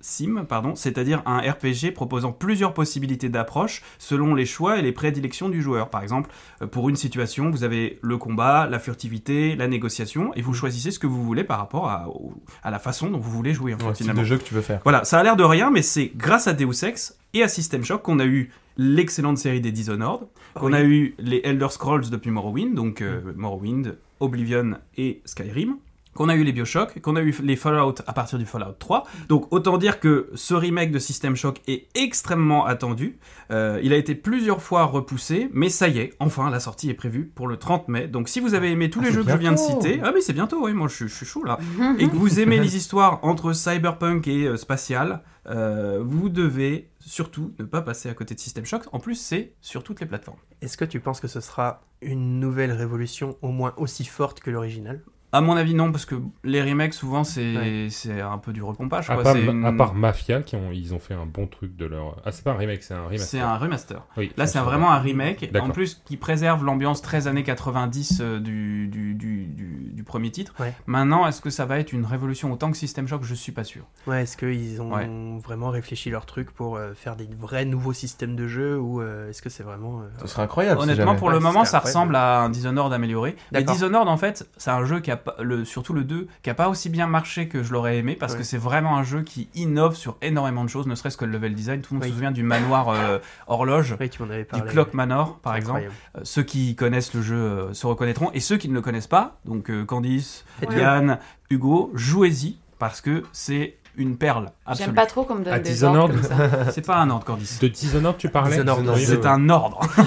sim, 0.01 0.45
pardon, 0.49 0.75
c'est-à-dire 0.75 1.23
un 1.27 1.39
RPG 1.39 1.93
proposant 1.95 2.33
plusieurs 2.33 2.75
possibilités 2.75 3.29
d'approche 3.29 3.83
selon 3.99 4.35
les 4.35 4.47
choix 4.47 4.79
et 4.79 4.83
les 4.83 4.93
prédilections 4.93 5.49
du 5.49 5.63
joueur. 5.63 5.91
Par 5.91 6.03
exemple, 6.03 6.31
euh, 6.63 6.67
pour 6.67 6.89
une 6.89 6.97
situation, 6.97 7.51
vous 7.51 7.65
avez 7.65 7.99
le 8.03 8.19
combat, 8.19 8.67
la 8.67 8.79
furtivité, 8.79 9.57
la 9.57 9.69
négociation, 9.69 10.35
et 10.35 10.43
vous 10.43 10.55
choisissez 10.55 10.91
ce 10.91 10.99
que 10.99 11.07
vous 11.07 11.23
voulez 11.23 11.45
par 11.45 11.59
rapport 11.59 11.89
à, 11.89 12.71
la 12.71 12.79
façon 12.79 13.11
dont 13.11 13.19
vous 13.19 13.31
voulez 13.31 13.55
jouer. 13.55 13.75
En 13.75 13.79
fait, 13.79 13.99
finalement. 13.99 14.23
de 14.23 14.27
jeu 14.27 14.39
que 14.39 14.45
tu 14.45 14.55
veux 14.55 14.63
faire. 14.63 14.81
Voilà, 14.85 15.05
ça 15.05 15.19
a 15.19 15.23
l'air 15.23 15.37
de 15.37 15.45
rien, 15.45 15.71
mais 15.71 15.83
c'est 15.83 16.13
grâce 16.17 16.47
à 16.47 16.53
Deus 16.53 16.85
Ex 16.85 17.17
et 17.33 17.43
à 17.43 17.49
System 17.49 17.85
Shock 17.85 18.03
qu'on 18.03 18.19
a 18.19 18.27
eu 18.27 18.51
l'excellente 18.77 19.39
série 19.39 19.61
des 19.61 19.73
Dishonored, 19.73 20.23
qu'on 20.55 20.73
Oui. 20.73 20.75
a 20.75 20.83
eu 20.83 21.15
les 21.19 21.41
Elder 21.45 21.69
Scrolls 21.71 22.11
depuis 22.11 22.31
Morrowind, 22.31 22.75
donc 22.75 23.01
euh, 23.03 23.21
Morrowind, 23.37 23.97
Oblivion 24.21 24.79
et 24.97 25.21
Skyrim, 25.25 25.77
qu'on 26.15 26.29
a 26.29 26.35
eu 26.37 26.45
les 26.45 26.53
Bioshock, 26.53 27.01
qu'on 27.01 27.17
a 27.17 27.23
eu 27.23 27.35
les 27.43 27.57
Fallout 27.57 27.95
à 28.07 28.13
partir 28.13 28.39
du 28.39 28.47
Fallout 28.47 28.73
3. 28.79 29.05
Donc 29.29 29.53
autant 29.53 29.79
dire 29.79 30.01
que 30.01 30.31
ce 30.35 30.55
remake 30.55 30.91
de 30.93 30.99
System 30.99 31.37
Shock 31.37 31.61
est 31.67 31.87
extrêmement 31.95 32.65
attendu. 32.67 33.19
Euh, 33.51 33.81
il 33.83 33.93
a 33.93 33.97
été 33.97 34.15
plusieurs 34.15 34.63
fois 34.63 34.85
repoussé, 34.85 35.51
mais 35.53 35.69
ça 35.69 35.89
y 35.89 35.99
est, 35.99 36.15
enfin 36.21 36.51
la 36.51 36.61
sortie 36.61 36.89
est 36.91 36.95
prévue 36.95 37.27
pour 37.27 37.49
le 37.49 37.57
30 37.57 37.89
mai. 37.89 38.09
Donc 38.09 38.29
si 38.29 38.41
vous 38.41 38.55
avez 38.55 38.71
aimé 38.71 38.91
tous 38.91 39.01
Ah, 39.03 39.07
les 39.07 39.13
jeux 39.13 39.25
que 39.25 39.31
je 39.31 39.37
viens 39.37 39.53
de 39.53 39.59
citer, 39.59 40.01
ah 40.03 40.13
mais 40.15 40.21
c'est 40.21 40.33
bientôt, 40.33 40.65
oui, 40.65 40.73
moi 40.73 40.89
je, 40.89 40.95
suis- 40.95 41.09
je 41.09 41.15
suis 41.15 41.27
chaud 41.27 41.45
là 41.45 41.59
et 41.99 42.09
que 42.09 42.15
vous 42.17 42.41
aimez 42.41 42.59
les 42.59 42.77
histoires 42.77 43.19
entre 43.23 43.53
cyberpunk 43.53 44.27
et 44.29 44.45
euh, 44.47 44.57
spatial, 44.57 45.23
euh, 45.47 46.01
vous 46.03 46.29
devez 46.31 46.89
surtout 47.01 47.53
ne 47.59 47.65
pas 47.65 47.83
passer 47.83 48.09
à 48.09 48.15
côté 48.15 48.35
de 48.35 48.41
System 48.41 48.65
Shock. 48.65 48.85
En 48.93 48.99
plus, 48.99 49.15
c'est 49.17 49.53
sur 49.61 49.83
toutes 49.83 50.01
les 50.01 50.07
plateformes. 50.07 50.39
Est-ce 50.63 50.79
que 50.79 50.87
tu 50.87 51.01
penses 51.01 51.21
que 51.21 51.29
ce 51.29 51.41
sera 51.41 51.83
une 52.01 52.41
nouvelle 52.41 52.73
révolution 52.73 53.37
au 53.43 53.49
moins 53.49 53.75
aussi 53.77 54.05
forte 54.07 54.41
que 54.41 54.51
l'original? 54.51 55.03
À 55.35 55.41
mon 55.41 55.57
avis, 55.57 55.75
non, 55.75 55.91
parce 55.91 56.07
que 56.07 56.15
les 56.45 56.63
remakes, 56.63 56.95
souvent, 56.95 57.25
c'est 57.25 57.57
Ouais. 57.57 57.87
c'est 57.91 58.21
un 58.21 58.39
peu 58.39 58.53
du 58.53 58.63
repompage. 58.63 59.11
À 59.11 59.15
quoi. 59.15 59.25
part, 59.25 59.37
une- 59.37 59.65
à 59.65 59.73
part 59.73 59.93
Mafia, 59.95 60.43
qui 60.43 60.55
ont, 60.55 60.71
ils 60.73 60.95
ont 60.95 61.01
fait 61.01 61.15
un 61.15 61.27
bon 61.27 61.47
truc 61.49 61.77
de 61.77 61.87
leur. 61.87 62.17
Ah, 62.25 62.31
c'est 62.31 62.45
pas 62.45 62.53
un 62.53 62.57
remake, 62.57 62.83
c'est 62.85 62.95
un 62.95 63.05
remaster. 63.05 63.27
C'est 63.27 63.41
un 63.41 63.57
remaster. 63.57 64.07
Oui, 64.17 64.33
Là, 64.37 64.47
c'est 64.47 64.61
me 64.61 64.65
vraiment 64.65 64.93
un 64.93 65.01
remake, 65.01 65.51
en 65.61 65.71
plus 65.71 66.01
qui 66.05 66.17
préserve 66.17 66.65
l'ambiance 66.65 67.03
très 67.03 67.27
années 67.27 67.43
90 67.43 68.21
euh, 68.21 68.39
du, 68.39 68.87
du, 68.87 69.15
du, 69.15 69.47
du- 69.47 69.91
du 69.93 70.03
premier 70.05 70.31
titre. 70.31 70.55
Ouais. 70.61 70.73
Maintenant, 70.87 71.27
est-ce 71.27 71.41
que 71.41 71.51
ça 71.51 71.65
va 71.67 71.79
être 71.81 71.93
une 71.93 72.05
révolution 72.05 72.53
autant 72.53 72.71
que 72.71 72.77
System 72.77 73.09
Shock? 73.09 73.25
Je 73.25 73.35
suis 73.35 73.51
pas 73.53 73.65
sûr. 73.65 73.83
Ouais, 74.07 74.23
est-ce 74.23 74.37
qu'ils 74.37 74.81
ont 74.81 74.93
Ouais. 74.95 75.09
vraiment 75.43 75.71
réfléchi 75.71 76.11
leur 76.11 76.27
truc 76.27 76.53
pour 76.53 76.77
euh, 76.77 76.93
faire 76.95 77.17
des 77.17 77.29
vrais 77.37 77.65
nouveaux 77.65 77.93
systèmes 77.93 78.37
de 78.37 78.47
jeu 78.47 78.79
ou 78.79 79.01
euh, 79.01 79.31
est-ce 79.31 79.43
que 79.43 79.51
c'est 79.51 79.65
vraiment. 79.65 80.01
euh, 80.03 80.05
Ce 80.21 80.29
serait 80.29 80.43
incroyable. 80.43 80.79
si 80.81 80.85
Honnêtement, 80.85 81.07
jamais. 81.07 81.19
pour 81.19 81.31
le 81.31 81.41
moment, 81.41 81.65
ça 81.65 81.79
incroyable. 81.79 81.87
ressemble 81.87 82.17
à 82.17 82.41
un 82.43 82.51
Dishonored 82.51 82.93
amélioré. 82.93 83.35
Mais. 83.51 83.65
Dishonored, 83.65 84.07
en 84.07 84.17
fait, 84.17 84.49
c'est 84.59 84.71
un 84.71 84.85
jeu 84.85 85.01
qui 85.01 85.11
a 85.11 85.21
pas, 85.25 85.35
le, 85.43 85.65
surtout 85.65 85.93
le 85.93 86.05
2, 86.05 86.29
qui 86.43 86.51
a 86.51 86.55
pas 86.55 86.69
aussi 86.69 86.89
bien 86.91 87.07
marché 87.07 87.49
que 87.49 87.63
je 87.63 87.73
l'aurais 87.73 87.97
aimé, 87.99 88.15
parce 88.15 88.33
Ouais. 88.35 88.39
que 88.39 88.45
c'est 88.45 88.59
vraiment 88.59 88.97
un 88.97 89.03
jeu 89.03 89.23
qui 89.23 89.49
innove 89.55 89.97
sur 89.97 90.17
énormément 90.23 90.63
de 90.65 90.69
choses, 90.69 90.87
ne 90.87 90.95
serait-ce 90.95 91.17
que 91.17 91.25
le 91.25 91.33
level 91.33 91.55
design. 91.55 91.81
Tout 91.81 91.95
le 91.95 91.99
monde 91.99 92.05
Oui. 92.05 92.11
se 92.11 92.15
souvient 92.15 92.31
du 92.33 92.43
manoir 92.43 92.89
euh, 92.91 93.19
horloge, 93.47 93.97
Oui, 93.99 94.09
du. 94.09 94.63
Clock 94.69 94.95
Manor, 94.95 95.39
par 95.41 95.57
exemple. 95.57 95.91
Euh, 96.17 96.21
ceux 96.23 96.43
qui 96.43 96.77
connaissent 96.77 97.15
le 97.15 97.23
jeu 97.23 97.37
euh, 97.37 97.73
se 97.75 97.87
reconnaîtront, 97.87 98.31
et 98.33 98.41
ceux 98.41 98.57
qui 98.57 98.69
ne 98.69 98.75
le 98.75 98.81
connaissent 98.83 99.07
pas, 99.07 99.39
donc 99.45 99.71
Candice. 99.87 100.45
Yann, 100.71 101.19
Hugo, 101.51 101.91
jouez-y 101.95 102.59
parce 102.79 103.01
que 103.01 103.23
c'est 103.33 103.77
une 103.97 104.17
perle 104.17 104.51
J'aime 104.73 104.95
pas 104.95 105.07
trop 105.07 105.25
qu'on 105.25 105.35
me 105.35 105.45
donne 105.45 105.53
À 105.53 105.59
des 105.59 105.85
ordres 105.85 106.09
Dishonored. 106.15 106.29
comme 106.29 106.51
ça. 106.65 106.71
C'est 106.73 106.87
pas 106.87 106.97
un 106.97 107.11
ordre, 107.11 107.25
Candice. 107.25 107.59
De 107.59 107.69
Dishonored, 107.69 108.17
tu 108.17 108.29
parlais 108.31 108.63
Dishonored, 108.63 108.97
C'est 108.99 109.27
un 109.27 109.49
ordre. 109.51 109.81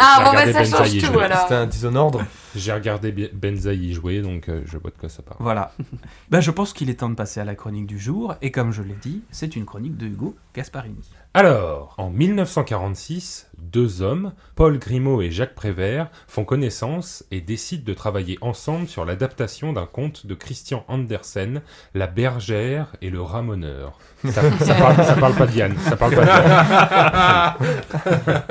Ah, 0.00 0.22
bon, 0.24 0.32
bah, 0.32 0.52
ça 0.52 0.64
change 0.64 0.98
tout, 0.98 1.06
jouer. 1.06 1.24
alors. 1.24 1.38
C'était 1.42 1.54
un 1.54 1.66
désordre. 1.66 2.24
J'ai 2.54 2.72
regardé 2.72 3.30
Benzaï 3.32 3.78
y 3.78 3.94
jouer, 3.94 4.20
donc 4.20 4.48
euh, 4.48 4.62
je 4.66 4.78
vois 4.78 4.90
de 4.90 4.96
quoi 4.96 5.08
ça 5.08 5.22
parle. 5.22 5.38
Voilà. 5.40 5.72
ben, 6.30 6.40
je 6.40 6.50
pense 6.50 6.72
qu'il 6.72 6.90
est 6.90 6.94
temps 7.00 7.08
de 7.10 7.14
passer 7.14 7.40
à 7.40 7.44
la 7.44 7.54
chronique 7.54 7.86
du 7.86 7.98
jour. 7.98 8.34
Et 8.42 8.50
comme 8.50 8.72
je 8.72 8.82
l'ai 8.82 8.96
dit, 9.00 9.22
c'est 9.30 9.54
une 9.56 9.64
chronique 9.64 9.96
de 9.96 10.06
Hugo 10.06 10.36
Gasparini. 10.54 11.10
Alors, 11.34 11.94
en 11.98 12.10
1946, 12.10 13.48
deux 13.58 14.02
hommes, 14.02 14.32
Paul 14.56 14.78
Grimaud 14.78 15.20
et 15.22 15.30
Jacques 15.30 15.54
Prévert, 15.54 16.10
font 16.26 16.44
connaissance 16.44 17.24
et 17.30 17.40
décident 17.40 17.84
de 17.84 17.94
travailler 17.94 18.38
ensemble 18.40 18.88
sur 18.88 19.04
l'adaptation 19.04 19.72
d'un 19.72 19.86
conte 19.86 20.26
de 20.26 20.34
Christian 20.34 20.84
Andersen, 20.88 21.60
La 21.94 22.06
bergère 22.06 22.96
et 23.02 23.10
le 23.10 23.20
ramoneur. 23.22 23.77
Ça, 24.24 24.40
ça 24.60 24.74
parle, 24.74 25.04
ça 25.04 25.14
parle 25.14 25.34
pas 25.34 25.46
de 25.46 25.52
Yann, 25.52 25.76
ça 25.78 25.96
parle 25.96 26.16
pas 26.16 26.22
de 26.22 26.26
Yann. 26.26 27.54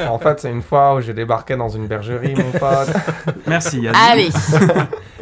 en 0.09 0.17
fait, 0.17 0.39
c'est 0.39 0.49
une 0.49 0.61
fois 0.61 0.95
où 0.95 1.01
j'ai 1.01 1.13
débarqué 1.13 1.57
dans 1.57 1.67
une 1.67 1.87
bergerie, 1.87 2.35
mon 2.35 2.51
pote. 2.51 2.87
Merci 3.45 3.81
Yann. 3.81 3.93
Allez, 3.95 4.29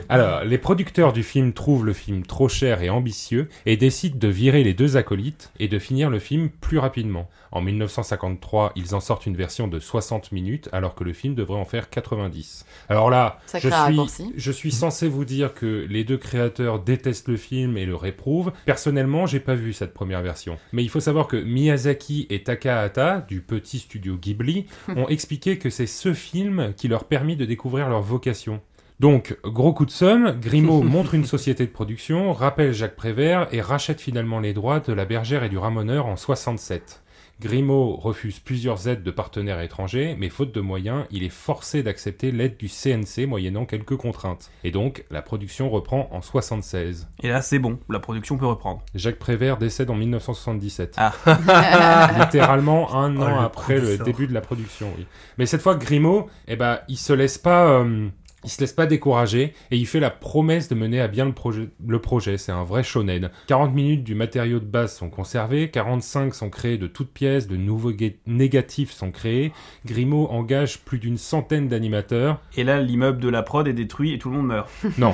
Alors, 0.07 0.43
les 0.43 0.57
producteurs 0.59 1.13
du 1.13 1.23
film 1.23 1.53
trouvent 1.53 1.85
le 1.85 1.93
film 1.93 2.25
trop 2.25 2.47
cher 2.47 2.83
et 2.83 2.89
ambitieux 2.89 3.49
et 3.65 3.75
décident 3.75 4.17
de 4.19 4.27
virer 4.27 4.63
les 4.63 4.73
deux 4.73 4.97
acolytes 4.97 5.51
et 5.59 5.67
de 5.67 5.79
finir 5.79 6.09
le 6.09 6.19
film 6.19 6.49
plus 6.49 6.77
rapidement. 6.77 7.27
En 7.51 7.61
1953, 7.61 8.73
ils 8.75 8.93
en 8.93 8.99
sortent 8.99 9.25
une 9.25 9.35
version 9.35 9.67
de 9.67 9.79
60 9.79 10.31
minutes 10.31 10.69
alors 10.71 10.93
que 10.93 11.03
le 11.03 11.13
film 11.13 11.33
devrait 11.33 11.59
en 11.59 11.65
faire 11.65 11.89
90. 11.89 12.65
Alors 12.89 13.09
là, 13.09 13.39
Sacré 13.47 13.69
je 13.69 14.05
suis, 14.07 14.33
je 14.35 14.51
suis 14.51 14.71
censé 14.71 15.07
vous 15.07 15.25
dire 15.25 15.53
que 15.53 15.87
les 15.89 16.03
deux 16.03 16.17
créateurs 16.17 16.79
détestent 16.79 17.29
le 17.29 17.37
film 17.37 17.77
et 17.77 17.85
le 17.85 17.95
réprouvent. 17.95 18.51
Personnellement, 18.65 19.25
j'ai 19.25 19.39
pas 19.39 19.55
vu 19.55 19.73
cette 19.73 19.93
première 19.93 20.21
version. 20.21 20.57
Mais 20.71 20.83
il 20.83 20.89
faut 20.89 20.99
savoir 20.99 21.27
que 21.27 21.37
Miyazaki 21.37 22.27
et 22.29 22.43
Takahata, 22.43 23.21
du 23.21 23.41
petit 23.41 23.79
studio 23.79 24.17
Ghibli, 24.17 24.67
ont 24.95 25.07
expliqué 25.07 25.57
que 25.57 25.69
c'est 25.69 25.87
ce 25.87 26.13
film 26.13 26.73
qui 26.75 26.87
leur 26.87 27.05
permis 27.05 27.35
de 27.35 27.45
découvrir 27.45 27.89
leur 27.89 28.01
vocation. 28.01 28.61
Donc, 28.99 29.37
gros 29.43 29.73
coup 29.73 29.85
de 29.85 29.91
somme, 29.91 30.39
Grimaud 30.39 30.81
montre 30.83 31.13
une 31.15 31.25
société 31.25 31.65
de 31.65 31.71
production, 31.71 32.31
rappelle 32.33 32.73
Jacques 32.73 32.95
Prévert 32.95 33.47
et 33.51 33.61
rachète 33.61 33.99
finalement 33.99 34.39
les 34.39 34.53
droits 34.53 34.79
de 34.79 34.93
la 34.93 35.05
bergère 35.05 35.43
et 35.43 35.49
du 35.49 35.57
ramoneur 35.57 36.05
en 36.05 36.15
67. 36.15 37.01
Grimaud 37.41 37.97
refuse 37.97 38.39
plusieurs 38.39 38.87
aides 38.87 39.03
de 39.03 39.11
partenaires 39.11 39.59
étrangers, 39.59 40.15
mais 40.17 40.29
faute 40.29 40.55
de 40.55 40.61
moyens, 40.61 41.03
il 41.11 41.23
est 41.23 41.27
forcé 41.29 41.83
d'accepter 41.83 42.31
l'aide 42.31 42.55
du 42.55 42.69
CNC 42.69 43.27
moyennant 43.27 43.65
quelques 43.65 43.97
contraintes. 43.97 44.49
Et 44.63 44.71
donc, 44.71 45.03
la 45.11 45.21
production 45.21 45.69
reprend 45.69 46.07
en 46.13 46.21
76. 46.21 47.09
Et 47.21 47.27
là, 47.27 47.41
c'est 47.41 47.59
bon. 47.59 47.77
La 47.89 47.99
production 47.99 48.37
peut 48.37 48.45
reprendre. 48.45 48.83
Jacques 48.95 49.19
Prévert 49.19 49.57
décède 49.57 49.89
en 49.89 49.95
1977. 49.95 50.95
Ah. 50.95 51.11
Littéralement 52.19 52.95
un 52.95 53.17
Oh, 53.17 53.23
an 53.23 53.39
le 53.41 53.45
après 53.45 53.79
le 53.81 53.97
début 53.97 54.27
de 54.27 54.33
la 54.33 54.39
production, 54.39 54.87
oui. 54.97 55.05
Mais 55.37 55.45
cette 55.45 55.61
fois, 55.61 55.75
Grimaud, 55.75 56.27
eh 56.47 56.55
ben, 56.55 56.79
il 56.87 56.97
se 56.97 57.11
laisse 57.11 57.37
pas... 57.37 57.65
euh, 57.81 58.07
il 58.45 58.49
se 58.49 58.61
laisse 58.61 58.71
pas 58.73 58.85
décourager 58.85 59.53
et 59.71 59.77
il 59.77 59.85
fait 59.87 59.99
la 59.99 60.09
promesse 60.11 60.69
de 60.69 60.75
mener 60.75 61.01
à 61.01 61.07
bien 61.07 61.25
le 61.25 61.33
projet. 61.33 61.69
Le 61.85 61.99
projet, 61.99 62.37
c'est 62.37 62.51
un 62.51 62.63
vrai 62.63 62.83
shonen. 62.83 63.29
40 63.47 63.73
minutes 63.73 64.03
du 64.03 64.15
matériau 64.15 64.59
de 64.59 64.65
base 64.65 64.95
sont 64.95 65.09
conservés, 65.09 65.69
45 65.69 66.33
sont 66.33 66.49
créés 66.49 66.77
de 66.77 66.87
toutes 66.87 67.11
pièces, 67.11 67.47
de 67.47 67.57
nouveaux 67.57 67.91
ga- 67.91 68.11
négatifs 68.27 68.91
sont 68.91 69.11
créés. 69.11 69.51
Grimaud 69.85 70.27
engage 70.29 70.79
plus 70.79 70.99
d'une 70.99 71.17
centaine 71.17 71.67
d'animateurs. 71.67 72.39
Et 72.55 72.63
là, 72.63 72.79
l'immeuble 72.81 73.19
de 73.19 73.29
la 73.29 73.41
prod 73.43 73.67
est 73.67 73.73
détruit 73.73 74.13
et 74.13 74.19
tout 74.19 74.29
le 74.29 74.37
monde 74.37 74.47
meurt. 74.47 74.69
Non, 74.97 75.13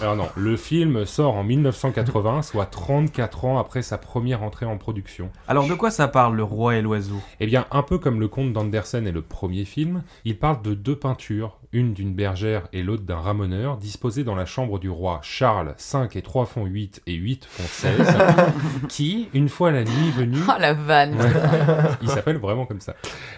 alors 0.00 0.16
non, 0.16 0.28
le 0.36 0.56
film 0.56 1.04
sort 1.04 1.36
en 1.36 1.44
1980, 1.44 2.42
soit 2.42 2.66
34 2.66 3.44
ans 3.44 3.58
après 3.58 3.82
sa 3.82 3.98
première 3.98 4.42
entrée 4.42 4.66
en 4.66 4.78
production. 4.78 5.30
Alors, 5.48 5.66
de 5.68 5.74
quoi 5.74 5.90
ça 5.90 6.08
parle, 6.08 6.36
le 6.36 6.42
roi 6.44 6.76
et 6.76 6.82
l'oiseau? 6.82 7.20
Eh 7.40 7.46
bien, 7.46 7.66
un 7.70 7.82
peu 7.82 7.98
comme 7.98 8.20
le 8.20 8.28
conte 8.28 8.52
d'Andersen 8.52 9.06
et 9.06 9.12
le 9.12 9.22
premier 9.22 9.64
film, 9.64 10.02
il 10.24 10.38
parle 10.38 10.62
de 10.62 10.74
deux 10.74 10.96
peintures, 10.96 11.58
une 11.72 11.92
d'une 11.94 12.14
bergère 12.14 12.66
et 12.72 12.82
l'autre 12.82 13.04
d'un 13.04 13.18
ramoneur, 13.20 13.76
disposées 13.76 14.24
dans 14.24 14.34
la 14.34 14.44
chambre 14.46 14.78
du 14.78 14.90
roi 14.90 15.20
Charles, 15.22 15.74
5 15.76 16.16
et 16.16 16.22
3 16.22 16.46
font 16.46 16.64
8 16.66 17.02
et 17.06 17.14
8 17.14 17.44
font 17.44 17.62
16, 17.66 18.16
qui, 18.88 19.28
une 19.34 19.48
fois 19.48 19.70
la 19.70 19.84
nuit 19.84 20.10
venue, 20.16 20.38
Oh 20.48 20.52
la 20.58 20.74
vanne. 20.74 21.16
il 22.02 22.08
s'appelle 22.08 22.38
vraiment 22.38 22.66
comme 22.66 22.80
ça, 22.80 22.94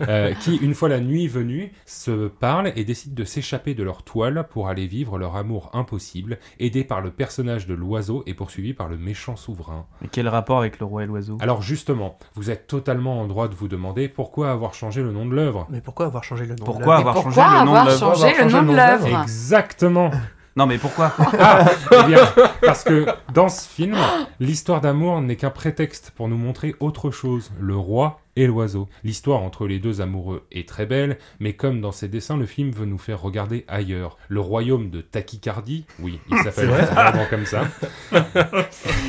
euh, 0.09 0.33
qui, 0.35 0.57
une 0.57 0.75
fois 0.75 0.88
la 0.88 1.01
nuit 1.01 1.29
venue, 1.29 1.73
se 1.85 2.29
parlent 2.29 2.73
et 2.75 2.85
décident 2.85 3.14
de 3.14 3.25
s'échapper 3.25 3.75
de 3.75 3.83
leur 3.83 4.03
toile 4.03 4.47
pour 4.51 4.68
aller 4.68 4.87
vivre 4.87 5.18
leur 5.18 5.37
amour 5.37 5.71
impossible, 5.75 6.38
aidés 6.59 6.85
par 6.85 7.01
le 7.03 7.11
personnage 7.11 7.66
de 7.66 7.75
l'oiseau 7.75 8.23
et 8.27 8.35
poursuivis 8.35 8.73
par 8.73 8.88
le 8.88 8.97
méchant 8.97 9.37
souverain. 9.37 9.85
Mais 10.01 10.09
quel 10.11 10.29
rapport 10.29 10.59
avec 10.59 10.79
le 10.79 10.87
roi 10.87 11.03
et 11.03 11.07
l'oiseau? 11.07 11.37
Alors 11.40 11.61
justement, 11.62 12.16
vous 12.35 12.51
êtes 12.51 12.66
totalement 12.66 13.21
en 13.21 13.27
droit 13.27 13.49
de 13.49 13.55
vous 13.55 13.68
demander 13.68 14.09
pourquoi 14.09 14.51
avoir 14.51 14.73
changé 14.75 15.03
le 15.03 15.12
nom 15.12 15.27
de 15.27 15.35
l'œuvre. 15.35 15.66
Mais 15.71 15.81
pourquoi 15.81 16.07
avoir 16.07 16.25
changé 16.25 16.45
le 16.45 16.51
nom 16.51 16.57
de 16.57 16.62
Pourquoi 16.64 16.97
l'œuvre? 16.97 17.09
avoir 17.09 17.14
Pourquoi 17.14 17.33
changé 17.33 17.59
le 17.61 17.64
nom 17.66 17.75
avoir 17.75 17.85
de 17.85 17.90
l'œuvre 17.90 18.01
le 18.27 18.51
nom 18.51 18.63
de 18.63 18.77
l'œuvre. 18.77 19.23
Exactement. 19.23 20.11
Non, 20.55 20.67
mais 20.67 20.77
pourquoi 20.77 21.13
Ah, 21.41 21.65
eh 21.93 22.03
bien, 22.09 22.19
parce 22.61 22.85
que 22.85 23.07
dans 23.33 23.49
ce 23.49 23.67
film, 23.67 23.97
l'histoire 24.39 24.83
d'amour 24.83 25.23
n'est 25.23 25.37
qu'un 25.37 25.49
prétexte 25.49 26.13
pour 26.15 26.29
nous 26.29 26.37
montrer 26.37 26.75
autre 26.79 27.11
chose, 27.11 27.51
le 27.59 27.75
roi 27.75 28.21
et 28.37 28.47
l'oiseau. 28.47 28.88
L'histoire 29.05 29.42
entre 29.42 29.66
les 29.66 29.79
deux 29.79 30.01
amoureux 30.01 30.47
est 30.53 30.68
très 30.68 30.87
belle, 30.87 31.18
mais 31.40 31.53
comme 31.55 31.81
dans 31.81 31.92
ses 31.92 32.09
dessins, 32.09 32.37
le 32.37 32.47
film 32.47 32.71
veut 32.71 32.87
nous 32.87 32.99
faire 32.99 33.21
regarder 33.21 33.64
ailleurs. 33.68 34.16
Le 34.29 34.40
royaume 34.40 34.90
de 34.90 35.01
tachycardie, 35.01 35.85
oui, 36.01 36.18
il 36.31 36.38
s'appelle 36.38 36.68
vraiment 36.68 37.27
comme 37.29 37.47
ça. 37.47 37.64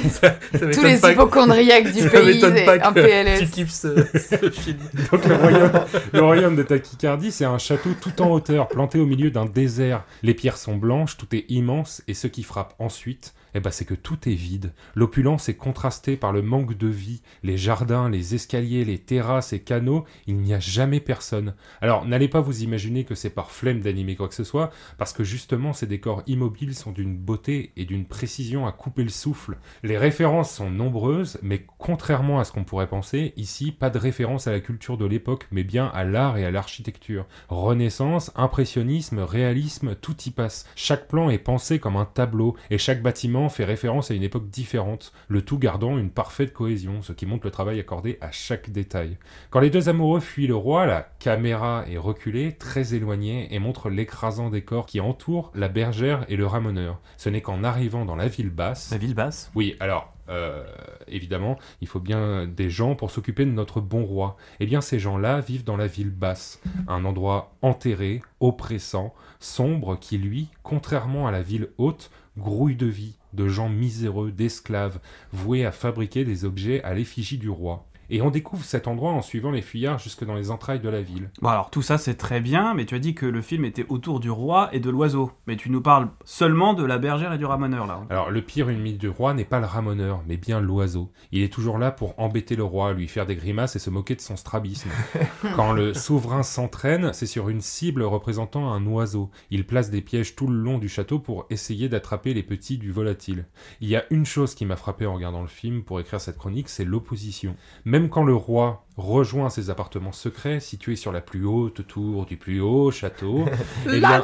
Ça 0.09 0.31
Tous 0.51 0.83
les 0.83 0.97
pas 0.99 1.09
que- 1.09 1.13
hypochondriaques 1.13 1.91
du 1.93 1.99
ça 2.01 2.09
pays 2.09 2.39
pas 2.65 2.88
un 2.88 2.93
PLS. 2.93 3.39
tu 3.39 3.47
kiffes 3.47 3.71
ce, 3.71 4.05
ce 4.17 4.49
film. 4.51 4.77
Donc 5.12 5.25
le 5.25 5.36
royaume, 5.36 5.71
le 6.13 6.21
royaume 6.21 6.55
de 6.55 6.63
Tachycardie, 6.63 7.31
c'est 7.31 7.45
un 7.45 7.57
château 7.57 7.89
tout 8.01 8.21
en 8.21 8.29
hauteur, 8.31 8.67
planté 8.67 8.99
au 8.99 9.05
milieu 9.05 9.31
d'un 9.31 9.45
désert. 9.45 10.03
Les 10.21 10.33
pierres 10.33 10.57
sont 10.57 10.75
blanches, 10.75 11.17
tout 11.17 11.33
est 11.36 11.45
immense, 11.49 12.03
et 12.07 12.13
ce 12.13 12.27
qui 12.27 12.43
frappe 12.43 12.73
ensuite, 12.79 13.33
eh 13.53 13.59
ben, 13.59 13.71
c'est 13.71 13.85
que 13.85 13.93
tout 13.93 14.27
est 14.27 14.33
vide. 14.33 14.73
L'opulence 14.95 15.49
est 15.49 15.55
contrastée 15.55 16.17
par 16.17 16.31
le 16.31 16.41
manque 16.41 16.77
de 16.77 16.87
vie. 16.87 17.21
Les 17.43 17.57
jardins, 17.57 18.09
les 18.09 18.35
escaliers, 18.35 18.85
les 18.85 18.99
terrasses 18.99 19.53
et 19.53 19.61
canaux, 19.61 20.05
il 20.27 20.37
n'y 20.37 20.53
a 20.53 20.59
jamais 20.59 20.99
personne. 20.99 21.55
Alors, 21.81 22.05
n'allez 22.05 22.27
pas 22.27 22.41
vous 22.41 22.63
imaginer 22.63 23.03
que 23.03 23.15
c'est 23.15 23.29
par 23.29 23.51
flemme 23.51 23.81
d'animer 23.81 24.15
quoi 24.15 24.27
que 24.27 24.35
ce 24.35 24.43
soit, 24.43 24.71
parce 24.97 25.13
que 25.13 25.23
justement, 25.23 25.73
ces 25.73 25.87
décors 25.87 26.23
immobiles 26.27 26.75
sont 26.75 26.91
d'une 26.91 27.15
beauté 27.15 27.71
et 27.77 27.85
d'une 27.85 28.05
précision 28.05 28.65
à 28.65 28.71
couper 28.71 29.03
le 29.03 29.09
souffle. 29.09 29.57
Les 29.83 29.97
références 29.97 30.51
sont 30.51 30.69
nombreuses, 30.69 31.37
mais 31.41 31.65
contrairement 31.77 32.39
à 32.39 32.43
ce 32.43 32.51
qu'on 32.51 32.63
pourrait 32.63 32.87
penser, 32.87 33.33
ici, 33.37 33.71
pas 33.71 33.89
de 33.89 33.97
référence 33.97 34.47
à 34.47 34.51
la 34.51 34.59
culture 34.59 34.97
de 34.97 35.05
l'époque, 35.05 35.47
mais 35.51 35.63
bien 35.63 35.87
à 35.87 36.03
l'art 36.03 36.37
et 36.37 36.45
à 36.45 36.51
l'architecture. 36.51 37.25
Renaissance, 37.49 38.31
impressionnisme, 38.35 39.19
réalisme, 39.19 39.95
tout 39.95 40.15
y 40.25 40.31
passe. 40.31 40.65
Chaque 40.75 41.07
plan 41.07 41.29
est 41.29 41.37
pensé 41.37 41.79
comme 41.79 41.97
un 41.97 42.05
tableau, 42.05 42.55
et 42.69 42.77
chaque 42.77 43.01
bâtiment 43.01 43.42
fait 43.49 43.65
référence 43.65 44.12
à 44.12 44.13
une 44.13 44.23
époque 44.23 44.49
différente, 44.49 45.13
le 45.27 45.41
tout 45.41 45.58
gardant 45.58 45.97
une 45.97 46.10
parfaite 46.10 46.53
cohésion, 46.53 47.01
ce 47.01 47.13
qui 47.13 47.25
montre 47.25 47.45
le 47.45 47.51
travail 47.51 47.79
accordé 47.79 48.17
à 48.21 48.32
chaque 48.32 48.69
détail. 48.69 49.17
Quand 49.49 49.60
les 49.60 49.69
deux 49.69 49.89
amoureux 49.89 50.19
fuient 50.19 50.47
le 50.47 50.56
roi, 50.56 50.86
la 50.86 51.01
caméra 51.19 51.86
est 51.89 51.97
reculée, 51.97 52.53
très 52.53 52.93
éloignée, 52.93 53.53
et 53.53 53.60
montre 53.60 53.89
l'écrasant 53.89 54.49
décor 54.49 54.86
qui 54.86 54.99
entoure 54.99 55.51
la 55.56 55.69
bergère 55.69 56.25
et 56.29 56.36
le 56.36 56.47
ramoneur. 56.47 56.99
Ce 57.17 57.29
n'est 57.29 57.41
qu'en 57.41 57.63
arrivant 57.63 58.06
dans 58.06 58.15
la 58.15 58.27
ville 58.27 58.49
basse... 58.49 58.91
La 58.91 58.97
ville 58.97 59.15
basse? 59.15 59.51
Oui, 59.56 59.75
alors, 59.79 60.13
euh, 60.29 60.63
évidemment, 61.08 61.58
il 61.82 61.88
faut 61.88 61.99
bien 61.99 62.47
des 62.47 62.69
gens 62.69 62.95
pour 62.95 63.12
s'occuper 63.12 63.45
de 63.45 63.51
notre 63.51 63.82
bon 63.82 64.03
roi. 64.06 64.38
Eh 64.60 64.65
bien, 64.65 64.82
ces 64.82 64.99
gens-là 64.99 65.41
vivent 65.41 65.63
dans 65.63 65.77
la 65.77 65.88
ville 65.88 66.12
basse, 66.12 66.62
un 66.88 67.06
endroit 67.06 67.56
enterré, 67.62 68.21
oppressant, 68.39 69.13
sombre, 69.39 69.97
qui, 69.99 70.17
lui, 70.17 70.49
contrairement 70.63 71.27
à 71.27 71.32
la 71.32 71.41
ville 71.41 71.69
haute, 71.77 72.10
grouille 72.38 72.75
de 72.75 72.88
vie, 72.88 73.17
de 73.34 73.48
gens 73.48 73.69
miséreux, 73.69 74.32
d'esclaves, 74.32 75.00
voués 75.32 75.65
à 75.65 75.72
fabriquer 75.72 76.26
des 76.26 76.46
objets 76.46 76.82
à 76.84 76.93
l'effigie 76.93 77.38
du 77.38 77.50
roi. 77.50 77.86
Et 78.13 78.21
on 78.21 78.30
découvre 78.30 78.63
cet 78.63 78.88
endroit 78.88 79.12
en 79.12 79.23
suivant 79.23 79.49
les 79.49 79.63
fuyards 79.63 79.97
jusque 79.97 80.23
dans 80.23 80.36
les 80.36 80.52
entrailles 80.52 80.80
de 80.80 80.88
la 80.88 81.02
ville. 81.02 81.32
Bon, 81.41 81.49
alors 81.49 81.71
tout 81.71 81.82
ça 81.82 81.97
c'est 81.97 82.13
très 82.13 82.41
bien, 82.41 82.76
mais 82.76 82.86
tu 82.86 82.93
as 82.93 82.99
dit 82.99 83.15
que 83.15 83.26
le 83.26 83.41
film 83.41 83.65
était 83.65 83.88
autour 83.89 84.19
du 84.19 84.30
roi 84.30 84.69
et 84.71 84.80
de 84.80 84.91
l'oiseau. 84.91 85.32
Mais 85.47 85.56
tu 85.56 85.71
nous 85.71 85.82
parles 85.82 86.10
seulement 86.23 86.76
de 86.76 86.86
la 86.86 86.99
bergère 86.99 87.34
et 87.34 87.39
du 87.39 87.45
ramoneur 87.45 87.88
là. 87.88 88.02
Alors, 88.12 88.30
le 88.30 88.43
pire 88.43 88.69
ennemi 88.69 88.93
du 88.93 89.10
roi 89.10 89.34
n'est 89.34 89.45
pas 89.45 89.60
le 89.60 89.65
ramoneur, 89.65 90.21
mais 90.28 90.38
bien 90.38 90.62
l'oiseau. 90.62 91.12
Il 91.32 91.41
est 91.41 91.52
toujours 91.52 91.80
là 91.80 91.89
pour 91.89 92.13
embêter 92.19 92.56
le 92.56 92.63
roi, 92.63 92.93
lui 92.93 93.08
faire 93.08 93.26
des 93.26 93.36
grimaces 93.36 93.76
et 93.76 93.80
se 93.80 93.89
moquer 93.89 94.13
de 94.13 94.21
son 94.21 94.36
strabisme. 94.36 94.91
Quand 95.56 95.73
le 95.73 95.95
souverain 95.95 96.43
s'entraîne, 96.43 97.13
c'est 97.13 97.26
sur 97.26 97.49
une 97.49 97.62
cible 97.62 98.04
représentant 98.04 98.71
un 98.71 98.86
oiseau. 98.86 99.32
Il 99.49 99.65
place 99.65 99.89
des 99.89 100.02
pièges 100.02 100.36
tout 100.36 100.45
le 100.45 100.58
long 100.58 100.78
du 100.78 100.88
château 100.88 101.17
pour 101.17 101.47
essayer 101.49 101.89
d'attraper 101.89 102.36
les 102.36 102.43
petits 102.43 102.78
du 102.78 102.91
volatile. 102.91 103.47
Il 103.82 103.89
y 103.89 103.95
a 103.95 104.04
une 104.12 104.28
chose 104.28 104.54
qui 104.54 104.67
m'a 104.67 104.76
frappé 104.76 105.08
en 105.08 105.15
regardant 105.15 105.41
le 105.41 105.47
film 105.47 105.82
pour 105.82 105.99
écrire 105.99 106.21
cette 106.21 106.38
chronique, 106.38 106.69
c'est 106.69 106.86
l'opposition. 106.86 107.56
Même 107.86 108.02
quand 108.09 108.23
le 108.23 108.35
roi 108.35 108.85
rejoint 108.97 109.49
ses 109.49 109.69
appartements 109.69 110.12
secrets 110.12 110.60
situés 110.60 110.95
sur 110.95 111.12
la 111.12 111.21
plus 111.21 111.45
haute 111.45 111.88
tour 111.88 112.25
du 112.25 112.38
plus 112.38 112.62
haut 112.62 112.91
château, 112.91 113.45
eh 113.88 113.99
bien, 113.99 114.23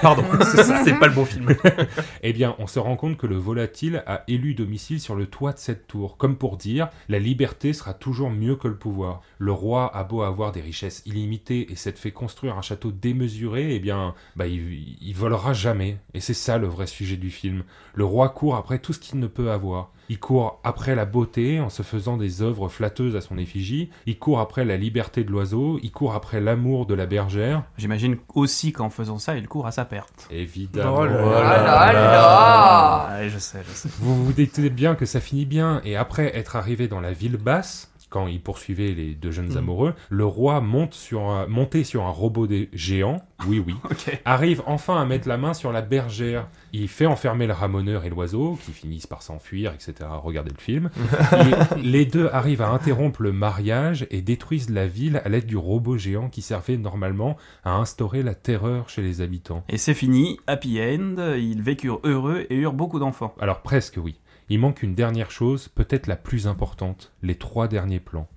Pardon, 0.00 0.24
c'est 0.84 0.98
pas 0.98 1.08
le 1.08 1.14
bon 1.14 1.24
film. 1.24 1.54
eh 2.22 2.32
bien, 2.32 2.54
on 2.58 2.66
se 2.66 2.78
rend 2.78 2.96
compte 2.96 3.16
que 3.16 3.26
le 3.26 3.36
volatile 3.36 4.02
a 4.06 4.24
élu 4.26 4.54
domicile 4.54 5.00
sur 5.00 5.14
le 5.14 5.26
toit 5.26 5.52
de 5.52 5.58
cette 5.58 5.86
tour, 5.86 6.16
comme 6.16 6.36
pour 6.36 6.56
dire 6.56 6.88
la 7.08 7.18
liberté 7.18 7.72
sera 7.72 7.94
toujours 7.94 8.30
mieux 8.30 8.56
que 8.56 8.68
le 8.68 8.76
pouvoir. 8.76 9.20
Le 9.38 9.52
roi 9.52 9.94
a 9.94 10.04
beau 10.04 10.22
avoir 10.22 10.52
des 10.52 10.60
richesses 10.60 11.02
illimitées 11.04 11.70
et 11.70 11.76
s'être 11.76 11.98
fait 11.98 12.12
construire 12.12 12.56
un 12.56 12.62
château 12.62 12.92
démesuré, 12.92 13.74
eh 13.74 13.78
bien, 13.78 14.14
bah, 14.36 14.46
il, 14.46 14.96
il 15.00 15.14
volera 15.14 15.52
jamais. 15.52 15.98
Et 16.14 16.20
c'est 16.20 16.34
ça 16.34 16.58
le 16.58 16.66
vrai 16.66 16.86
sujet 16.86 17.16
du 17.16 17.30
film. 17.30 17.64
Le 17.94 18.04
roi 18.04 18.30
court 18.30 18.56
après 18.56 18.78
tout 18.78 18.92
ce 18.92 18.98
qu'il 18.98 19.18
ne 19.18 19.26
peut 19.26 19.50
avoir. 19.50 19.90
Il 20.10 20.18
court 20.18 20.60
après 20.64 20.94
la 20.94 21.04
beauté 21.04 21.60
en 21.60 21.68
se 21.68 21.82
faisant 21.82 22.16
des 22.16 22.40
œuvres 22.40 22.68
flatteuses 22.68 23.14
à 23.14 23.20
son 23.20 23.36
effigie. 23.36 23.90
Il 24.06 24.18
court 24.18 24.40
après 24.40 24.64
la 24.64 24.76
liberté 24.76 25.24
de 25.24 25.30
l'oiseau. 25.30 25.78
Il 25.82 25.90
court 25.92 26.14
après 26.14 26.40
l'amour 26.40 26.86
de 26.86 26.94
la 26.94 27.06
bergère. 27.06 27.62
J'imagine 27.76 28.16
aussi 28.34 28.72
qu'en 28.72 28.90
faisant 28.90 29.18
ça, 29.18 29.36
il 29.36 29.46
court 29.48 29.66
à 29.66 29.70
sa 29.72 29.84
perte. 29.84 30.26
Évidemment. 30.30 30.96
Oh 31.00 31.04
là 31.04 31.12
Oh 31.24 31.30
là. 31.30 31.40
là 31.42 31.92
là 31.92 33.08
Ouais, 33.20 33.28
je 33.28 33.38
sais, 33.38 33.58
je 33.68 33.72
sais. 33.74 33.88
Vous 34.00 34.24
vous 34.24 34.32
dites 34.32 34.60
bien 34.60 34.94
que 34.94 35.06
ça 35.06 35.20
finit 35.20 35.44
bien, 35.46 35.80
et 35.84 35.96
après 35.96 36.36
être 36.36 36.56
arrivé 36.56 36.88
dans 36.88 37.00
la 37.00 37.12
ville 37.12 37.36
basse, 37.36 37.90
quand 38.10 38.26
il 38.26 38.40
poursuivait 38.40 38.92
les 38.92 39.14
deux 39.14 39.30
jeunes 39.30 39.48
Mhm. 39.50 39.56
amoureux, 39.58 39.94
le 40.08 40.24
roi 40.24 40.60
monte 40.62 40.94
sur 40.94 41.28
un, 41.28 41.46
monté 41.46 41.84
sur 41.84 42.04
un 42.06 42.10
robot 42.10 42.46
des 42.46 42.70
géants, 42.72 43.20
oui 43.46 43.62
oui, 43.66 43.74
arrive 44.24 44.62
enfin 44.66 44.98
à 45.00 45.04
mettre 45.04 45.28
la 45.28 45.36
main 45.36 45.52
sur 45.52 45.72
la 45.72 45.82
bergère. 45.82 46.48
Il 46.72 46.88
fait 46.88 47.06
enfermer 47.06 47.46
le 47.46 47.52
ramoneur 47.52 48.04
et 48.04 48.10
l'oiseau, 48.10 48.58
qui 48.64 48.72
finissent 48.72 49.06
par 49.06 49.22
s'enfuir, 49.22 49.72
etc. 49.72 50.08
Regardez 50.22 50.50
le 50.50 50.60
film. 50.60 50.90
Et 51.32 51.80
les 51.80 52.04
deux 52.04 52.28
arrivent 52.32 52.62
à 52.62 52.68
interrompre 52.68 53.22
le 53.22 53.32
mariage 53.32 54.06
et 54.10 54.22
détruisent 54.22 54.70
la 54.70 54.86
ville 54.86 55.20
à 55.24 55.28
l'aide 55.28 55.46
du 55.46 55.56
robot 55.56 55.96
géant 55.96 56.28
qui 56.28 56.42
servait 56.42 56.76
normalement 56.76 57.36
à 57.64 57.74
instaurer 57.74 58.22
la 58.22 58.34
terreur 58.34 58.88
chez 58.88 59.02
les 59.02 59.20
habitants. 59.20 59.64
Et 59.68 59.78
c'est 59.78 59.94
fini, 59.94 60.38
happy 60.46 60.80
end, 60.80 61.34
ils 61.36 61.62
vécurent 61.62 62.00
heureux 62.04 62.46
et 62.50 62.56
eurent 62.56 62.72
beaucoup 62.72 62.98
d'enfants. 62.98 63.34
Alors 63.40 63.62
presque 63.62 63.98
oui. 64.02 64.16
Il 64.50 64.60
manque 64.60 64.82
une 64.82 64.94
dernière 64.94 65.30
chose, 65.30 65.68
peut-être 65.68 66.06
la 66.06 66.16
plus 66.16 66.46
importante, 66.46 67.12
les 67.22 67.34
trois 67.34 67.68
derniers 67.68 68.00
plans. 68.00 68.28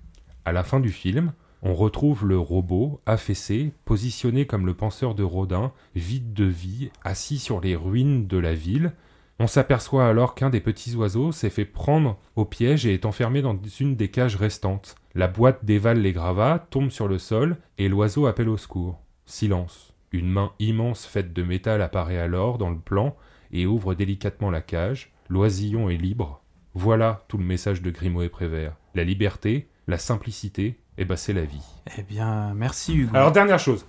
À 0.44 0.52
la 0.52 0.62
fin 0.62 0.78
du 0.78 0.90
film, 0.90 1.32
on 1.62 1.74
retrouve 1.74 2.26
le 2.26 2.38
robot, 2.38 3.00
affaissé, 3.06 3.72
positionné 3.84 4.46
comme 4.46 4.66
le 4.66 4.74
penseur 4.74 5.14
de 5.14 5.22
Rodin, 5.22 5.72
vide 5.94 6.32
de 6.32 6.44
vie, 6.44 6.90
assis 7.04 7.38
sur 7.38 7.60
les 7.60 7.76
ruines 7.76 8.26
de 8.26 8.36
la 8.36 8.54
ville. 8.54 8.92
On 9.38 9.46
s'aperçoit 9.46 10.08
alors 10.08 10.34
qu'un 10.34 10.50
des 10.50 10.60
petits 10.60 10.96
oiseaux 10.96 11.30
s'est 11.30 11.50
fait 11.50 11.64
prendre 11.64 12.18
au 12.34 12.44
piège 12.44 12.84
et 12.84 12.94
est 12.94 13.06
enfermé 13.06 13.42
dans 13.42 13.56
une 13.80 13.94
des 13.94 14.08
cages 14.08 14.36
restantes. 14.36 14.96
La 15.14 15.28
boîte 15.28 15.64
dévale 15.64 16.00
les 16.00 16.12
gravats, 16.12 16.66
tombe 16.70 16.90
sur 16.90 17.06
le 17.06 17.18
sol, 17.18 17.56
et 17.78 17.88
l'oiseau 17.88 18.26
appelle 18.26 18.48
au 18.48 18.56
secours. 18.56 19.00
Silence. 19.24 19.94
Une 20.10 20.28
main 20.28 20.52
immense 20.58 21.06
faite 21.06 21.32
de 21.32 21.42
métal 21.42 21.80
apparaît 21.80 22.18
alors 22.18 22.58
dans 22.58 22.70
le 22.70 22.78
plan 22.78 23.16
et 23.52 23.66
ouvre 23.66 23.94
délicatement 23.94 24.50
la 24.50 24.60
cage. 24.60 25.12
L'oisillon 25.28 25.88
est 25.88 25.96
libre. 25.96 26.42
Voilà 26.74 27.24
tout 27.28 27.38
le 27.38 27.44
message 27.44 27.82
de 27.82 27.90
Grimaud 27.90 28.22
et 28.22 28.28
Prévert. 28.28 28.76
La 28.94 29.04
liberté, 29.04 29.68
la 29.88 29.98
simplicité, 29.98 30.78
et 30.98 31.04
ben 31.04 31.16
c'est 31.16 31.32
la 31.32 31.42
vie. 31.44 31.62
Eh 31.98 32.02
bien, 32.02 32.52
merci 32.54 32.94
Hugo. 32.94 33.10
Alors 33.16 33.32
dernière 33.32 33.58
chose. 33.58 33.86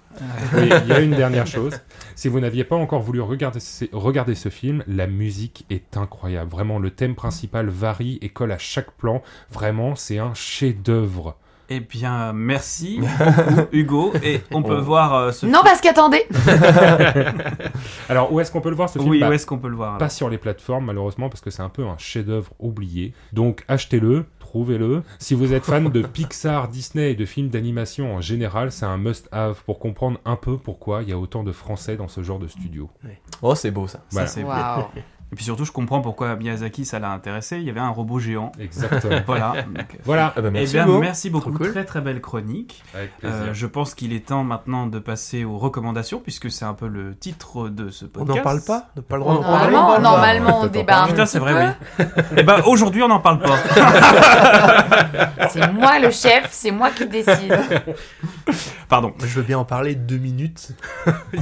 Oui, 0.56 0.70
il 0.84 0.88
y 0.88 0.92
a 0.94 1.00
une 1.02 1.12
dernière 1.16 1.46
chose. 1.48 1.74
Si 2.16 2.28
vous 2.30 2.40
n'aviez 2.40 2.64
pas 2.64 2.76
encore 2.76 3.02
voulu 3.02 3.20
regarder 3.22 3.60
ce, 3.60 3.86
regarder 3.92 4.36
ce 4.36 4.50
film, 4.50 4.84
la 4.88 5.06
musique 5.08 5.66
est 5.70 5.98
incroyable. 5.98 6.50
Vraiment, 6.50 6.80
le 6.80 6.92
thème 6.92 7.14
principal 7.16 7.68
varie 7.70 8.20
et 8.22 8.30
colle 8.30 8.52
à 8.54 8.58
chaque 8.58 8.92
plan. 8.92 9.22
Vraiment, 9.52 9.96
c'est 9.96 10.18
un 10.18 10.34
chef-d'œuvre. 10.34 11.36
Eh 11.70 11.80
bien, 11.80 12.34
merci 12.34 13.00
beaucoup, 13.00 13.62
Hugo. 13.72 14.14
Et 14.22 14.42
on 14.52 14.62
peut 14.64 14.78
Oh. 14.80 14.84
voir 14.84 15.14
euh, 15.16 15.32
ce 15.32 15.46
Non, 15.46 15.62
parce 15.64 15.80
qu'attendez 15.82 16.24
Alors, 18.10 18.32
où 18.34 18.40
est-ce 18.40 18.52
qu'on 18.52 18.62
peut 18.62 18.70
le 18.70 18.76
voir 18.76 18.90
ce 18.90 19.00
film? 19.00 19.10
Oui, 19.10 19.20
Bah, 19.20 19.30
où 19.30 19.32
est-ce 19.32 19.46
qu'on 19.46 19.58
peut 19.58 19.70
le 19.70 19.76
voir 19.76 19.98
Pas 19.98 20.10
sur 20.10 20.30
les 20.30 20.38
plateformes, 20.38 20.86
malheureusement, 20.86 21.30
parce 21.30 21.42
que 21.42 21.50
c'est 21.50 21.62
un 21.62 21.70
peu 21.70 21.86
un 21.86 21.98
chef-d'œuvre 21.98 22.52
oublié. 22.60 23.14
Donc, 23.32 23.64
achetez-le, 23.68 24.26
trouvez-le. 24.54 25.02
Si 25.18 25.34
vous 25.34 25.52
êtes 25.52 25.66
fan 25.66 25.90
de 25.90 26.04
Pixar, 26.04 26.68
Disney 26.68 27.14
et 27.14 27.16
de 27.16 27.26
films 27.26 27.50
d'animation 27.50 28.14
en 28.14 28.22
général, 28.22 28.72
c'est 28.72 28.86
un 28.86 28.98
must-have 28.98 29.64
pour 29.66 29.80
comprendre 29.80 30.20
un 30.26 30.36
peu 30.36 30.60
pourquoi 30.60 31.02
il 31.02 31.10
y 31.10 31.12
a 31.12 31.18
autant 31.18 31.44
de 31.44 31.52
Français 31.52 31.98
dans 31.98 32.08
ce 32.08 32.22
genre 32.22 32.38
de 32.38 32.48
studio. 32.48 32.88
Oh, 33.42 33.56
c'est 33.56 33.72
beau 33.72 33.88
ça. 33.88 34.04
C'est 34.10 34.46
Et 35.34 35.36
puis 35.36 35.46
surtout, 35.46 35.66
je 35.66 35.72
comprends 35.72 36.00
pourquoi 36.00 36.36
Miyazaki, 36.36 36.86
ça 36.86 37.00
l'a 37.00 37.10
intéressé. 37.10 37.58
Il 37.58 37.64
y 37.64 37.70
avait 37.72 37.80
un 37.80 37.90
robot 37.90 38.20
géant. 38.20 38.52
Exactement. 38.60 39.20
Voilà. 39.26 39.64
Donc, 39.64 39.98
voilà, 40.06 40.32
Ah 40.38 40.42
bah, 40.42 40.50
eh 40.50 40.52
merci 40.52 40.74
bien, 40.74 40.84
Hugo. 40.86 41.00
merci 41.00 41.30
beaucoup. 41.32 41.52
Cool. 41.52 41.72
Très 41.72 41.86
très 41.86 42.02
belle 42.02 42.22
chronique. 42.22 42.84
avec 42.94 43.18
plaisir. 43.18 43.38
Euh, 43.42 43.50
je 43.52 43.66
pense 43.66 43.96
qu'il 43.96 44.14
est 44.14 44.28
temps 44.28 44.44
maintenant 44.44 44.86
de 44.86 45.00
passer 45.00 45.44
aux 45.44 45.58
recommandations, 45.58 46.20
puisque 46.20 46.52
c'est 46.52 46.66
un 46.66 46.76
peu 46.76 46.88
le 46.88 47.16
titre 47.16 47.68
de 47.70 47.90
ce 47.90 48.06
On 48.06 48.10
podcast. 48.10 48.38
n'en 48.38 48.44
parle 48.44 48.62
pas 48.62 48.90
On 48.96 49.00
n'a 49.00 49.06
pas 49.08 49.16
le 49.16 49.22
droit 49.22 49.34
d'en 49.34 49.40
On- 49.40 49.44
parler 49.44 49.72
Normalement, 49.74 49.88
pas. 49.96 50.00
normalement, 50.02 50.62
on 50.62 50.68
débat 50.68 51.02
un 51.02 51.08
Putain, 51.08 51.26
c'est 51.26 51.40
vrai, 51.40 51.76
oui. 51.98 52.06
Eh 52.38 52.44
ben, 52.44 52.62
aujourd'hui, 52.68 53.02
on 53.02 53.08
n'en 53.08 53.20
parle 53.20 53.40
pas. 53.40 53.58
C'est 55.50 55.72
moi 55.74 55.98
le 56.00 56.12
chef, 56.12 56.50
c'est 56.52 56.72
moi 56.72 56.90
qui 56.92 57.06
décide. 57.08 57.60
Pardon. 58.88 59.14
Je 59.20 59.26
veux 59.28 59.42
bien 59.44 59.58
en 59.60 59.66
parler 59.66 59.96
deux 59.96 60.18
minutes. 60.18 60.70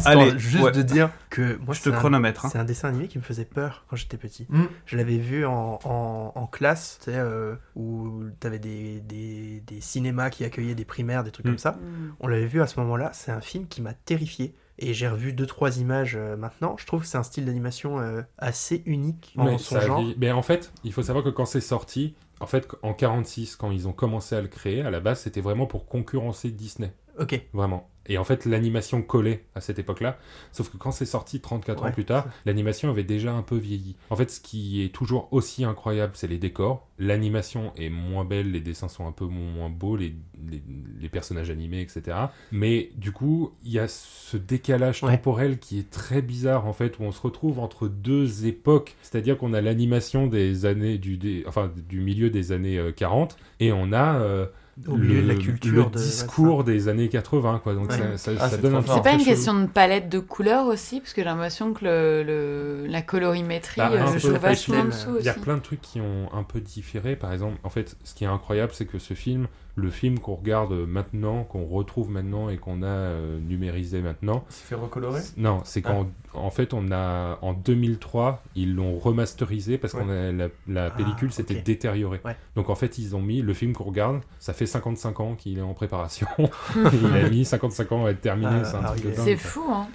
Allez, 0.05 0.37
juste 0.39 0.63
ouais. 0.63 0.71
de 0.71 0.81
dire 0.81 1.09
que 1.31 1.57
moi, 1.57 1.73
Je 1.73 1.79
te 1.79 1.85
c'est 1.89 1.95
un- 1.95 1.97
chronomètre. 1.97 2.45
hein. 2.45 2.49
C'est 2.51 2.59
un 2.59 2.63
dessin 2.63 2.89
animé 2.89 3.07
qui 3.07 3.17
me 3.17 3.23
faisait 3.23 3.45
peur 3.45 3.85
quand 3.89 3.95
j'étais 3.95 4.17
petit. 4.17 4.45
Mm. 4.49 4.65
Je 4.85 4.97
l'avais 4.97 5.17
vu 5.17 5.45
en, 5.47 5.79
en, 5.83 6.31
en 6.35 6.45
classe, 6.47 6.99
tu 7.03 7.05
sais, 7.11 7.17
euh, 7.17 7.55
où 7.75 8.21
t'avais 8.39 8.59
des, 8.59 8.99
des, 8.99 9.61
des 9.61 9.81
cinémas 9.81 10.29
qui 10.29 10.43
accueillaient 10.45 10.75
des 10.75 10.85
primaires, 10.85 11.23
des 11.23 11.31
trucs 11.31 11.45
Mm. 11.47 11.49
comme 11.49 11.57
ça. 11.57 11.79
On 12.19 12.27
l'avait 12.27 12.45
vu 12.45 12.61
à 12.61 12.67
ce 12.67 12.79
moment-là. 12.81 13.09
C'est 13.13 13.31
un 13.31 13.41
film 13.41 13.65
qui 13.67 13.81
m'a 13.81 13.93
terrifié. 13.93 14.53
Et 14.83 14.93
j'ai 14.95 15.07
revu 15.07 15.31
deux 15.33 15.45
trois 15.45 15.77
images 15.79 16.15
euh, 16.15 16.35
maintenant. 16.35 16.75
Je 16.79 16.85
trouve 16.87 17.01
que 17.01 17.07
c'est 17.07 17.17
un 17.17 17.23
style 17.23 17.45
d'animation 17.45 17.99
euh, 17.99 18.21
assez 18.39 18.81
unique 18.87 19.33
en 19.37 19.45
Mais 19.45 19.57
son 19.59 19.75
ça 19.75 19.81
a 19.81 19.85
genre. 19.85 19.99
vieilli- 20.01 20.15
Mais 20.17 20.31
en 20.31 20.41
fait, 20.41 20.73
il 20.83 20.91
faut 20.91 21.03
savoir 21.03 21.23
que 21.23 21.29
quand 21.29 21.45
c'est 21.45 21.61
sorti, 21.61 22.15
en 22.39 22.47
fait, 22.47 22.67
en 22.81 22.93
46, 22.95 23.55
quand 23.57 23.69
ils 23.69 23.87
ont 23.87 23.93
commencé 23.93 24.35
à 24.35 24.41
le 24.41 24.47
créer, 24.47 24.81
à 24.81 24.89
la 24.89 24.99
base, 24.99 25.19
c'était 25.19 25.41
vraiment 25.41 25.67
pour 25.67 25.85
concurrencer 25.85 26.49
Disney. 26.49 26.91
Ok. 27.19 27.39
Vraiment. 27.53 27.90
Et 28.07 28.17
en 28.17 28.23
fait, 28.23 28.45
l'animation 28.45 29.01
collait 29.01 29.45
à 29.55 29.61
cette 29.61 29.77
époque-là. 29.79 30.17
Sauf 30.51 30.69
que 30.69 30.77
quand 30.77 30.91
c'est 30.91 31.05
sorti 31.05 31.39
34 31.39 31.83
ans 31.85 31.91
plus 31.91 32.05
tard, 32.05 32.27
l'animation 32.45 32.89
avait 32.89 33.03
déjà 33.03 33.31
un 33.33 33.43
peu 33.43 33.55
vieilli. 33.57 33.95
En 34.09 34.15
fait, 34.15 34.31
ce 34.31 34.39
qui 34.41 34.83
est 34.83 34.89
toujours 34.89 35.27
aussi 35.31 35.63
incroyable, 35.63 36.13
c'est 36.15 36.27
les 36.27 36.39
décors. 36.39 36.87
L'animation 36.97 37.73
est 37.77 37.89
moins 37.89 38.25
belle, 38.25 38.51
les 38.51 38.59
dessins 38.59 38.87
sont 38.87 39.07
un 39.07 39.11
peu 39.11 39.25
moins 39.25 39.69
beaux, 39.69 39.95
les, 39.97 40.15
les, 40.49 40.61
les 40.99 41.09
personnages 41.09 41.49
animés, 41.51 41.81
etc. 41.81 42.17
Mais 42.51 42.91
du 42.95 43.11
coup, 43.11 43.51
il 43.63 43.71
y 43.71 43.79
a 43.79 43.87
ce 43.87 44.37
décalage 44.37 45.03
Ouais. 45.03 45.15
temporel 45.17 45.59
qui 45.59 45.79
est 45.79 45.89
très 45.89 46.21
bizarre, 46.21 46.65
en 46.67 46.73
fait, 46.73 46.99
où 46.99 47.03
on 47.03 47.11
se 47.11 47.21
retrouve 47.21 47.59
entre 47.59 47.87
deux 47.87 48.45
époques. 48.47 48.95
C'est-à-dire 49.03 49.37
qu'on 49.37 49.53
a 49.53 49.61
l'animation 49.61 50.27
des 50.27 50.65
années 50.65 50.97
du, 50.97 51.17
des- 51.17 51.43
enfin, 51.47 51.71
du 51.89 52.01
milieu 52.01 52.29
des 52.29 52.51
années 52.51 52.77
euh, 52.77 52.91
40 52.91 53.37
et 53.59 53.71
on 53.71 53.93
a 53.93 54.15
euh, 54.19 54.45
Au 54.87 54.95
milieu 54.97 55.21
de 55.21 55.27
la 55.27 55.33
le- 55.35 55.39
culture 55.39 55.85
le 55.85 55.91
de- 55.91 55.97
discours 56.03 56.63
des 56.63 56.87
années 56.87 57.09
80 57.09 57.59
quoi 57.63 57.73
donc 57.75 57.89
Ouais. 57.91 57.97
ça, 57.97 58.17
ça- 58.17 58.31
Ah, 58.39 58.49
ça 58.49 58.55
c'est 58.55 58.61
donne 58.61 58.75
un. 58.75 58.81
C'est 58.81 59.01
pas 59.03 59.11
une 59.13 59.19
chelou. 59.19 59.29
question 59.29 59.59
de 59.59 59.67
palette 59.67 60.09
de 60.09 60.19
couleurs 60.19 60.65
aussi 60.67 60.99
Parce 60.99 61.13
que 61.13 61.21
j'ai 61.21 61.25
l'impression 61.25 61.73
que 61.73 61.85
le, 61.85 62.23
le- 62.23 62.85
la 62.87 63.01
colorimétrie 63.01 63.79
Bah, 63.81 63.89
euh, 63.91 64.01
un 64.01 64.11
peu. 64.13 64.19
joue 64.19 64.35
Et 64.35 64.37
vachement 64.39 64.81
puis, 64.81 64.87
dessous 64.91 65.15
il 65.19 65.25
y 65.25 65.29
a 65.29 65.33
plein 65.33 65.57
de 65.57 65.61
trucs 65.61 65.81
qui 65.81 65.99
ont 66.01 66.29
un 66.33 66.43
peu 66.43 66.59
différé 66.61 67.15
par 67.15 67.31
exemple 67.33 67.57
en 67.63 67.69
fait 67.69 67.95
ce 68.03 68.13
qui 68.13 68.23
est 68.23 68.27
incroyable 68.27 68.71
c'est 68.73 68.85
que 68.85 68.97
ce 68.99 69.13
film 69.13 69.47
le 69.75 69.89
film 69.89 70.19
qu'on 70.19 70.35
regarde 70.35 70.73
maintenant 70.73 71.43
qu'on 71.45 71.65
retrouve 71.65 72.09
maintenant 72.11 72.49
et 72.49 72.57
qu'on 72.57 72.81
a 72.83 72.87
euh, 72.87 73.39
numérisé 73.39 74.01
maintenant 74.01 74.43
Il 74.49 74.53
s'est 74.53 74.65
fait 74.65 74.75
recolorer? 74.75 75.21
Non 75.37 75.61
c'est 75.63 75.81
qu'en 75.81 76.07
en 76.33 76.49
fait 76.49 76.73
on 76.73 76.91
a 76.91 77.37
en 77.41 77.53
2003 77.53 78.43
ils 78.55 78.75
l'ont 78.75 78.97
remasterisé 78.97 79.77
parce 79.77 79.93
Ouais. 79.93 80.01
qu'on 80.01 80.09
a 80.09 80.31
la, 80.67 80.85
Ah, 80.85 80.89
pellicule 80.91 81.31
s'était 81.31 81.55
détériorée 81.61 82.21
Ouais. 82.25 82.35
donc 82.55 82.69
en 82.69 82.75
fait 82.75 82.97
ils 82.97 83.15
ont 83.15 83.21
mis 83.21 83.41
le 83.41 83.53
film 83.53 83.73
qu'on 83.73 83.83
regarde 83.83 84.21
ça 84.39 84.53
fait 84.53 84.65
55 84.65 85.19
ans 85.19 85.35
qu'il 85.35 85.57
est 85.57 85.61
en 85.61 85.73
préparation 85.73 86.27
il 86.75 87.05
a 87.25 87.29
mis 87.29 87.45
55 87.45 87.91
ans 87.91 88.05
à 88.05 88.11
être 88.11 88.21
terminé 88.21 88.51
Ah, 88.61 88.63
c'est 88.65 88.77
un 88.77 88.83
truc 88.83 89.37
fou, 89.37 89.63
hein. 89.71 89.87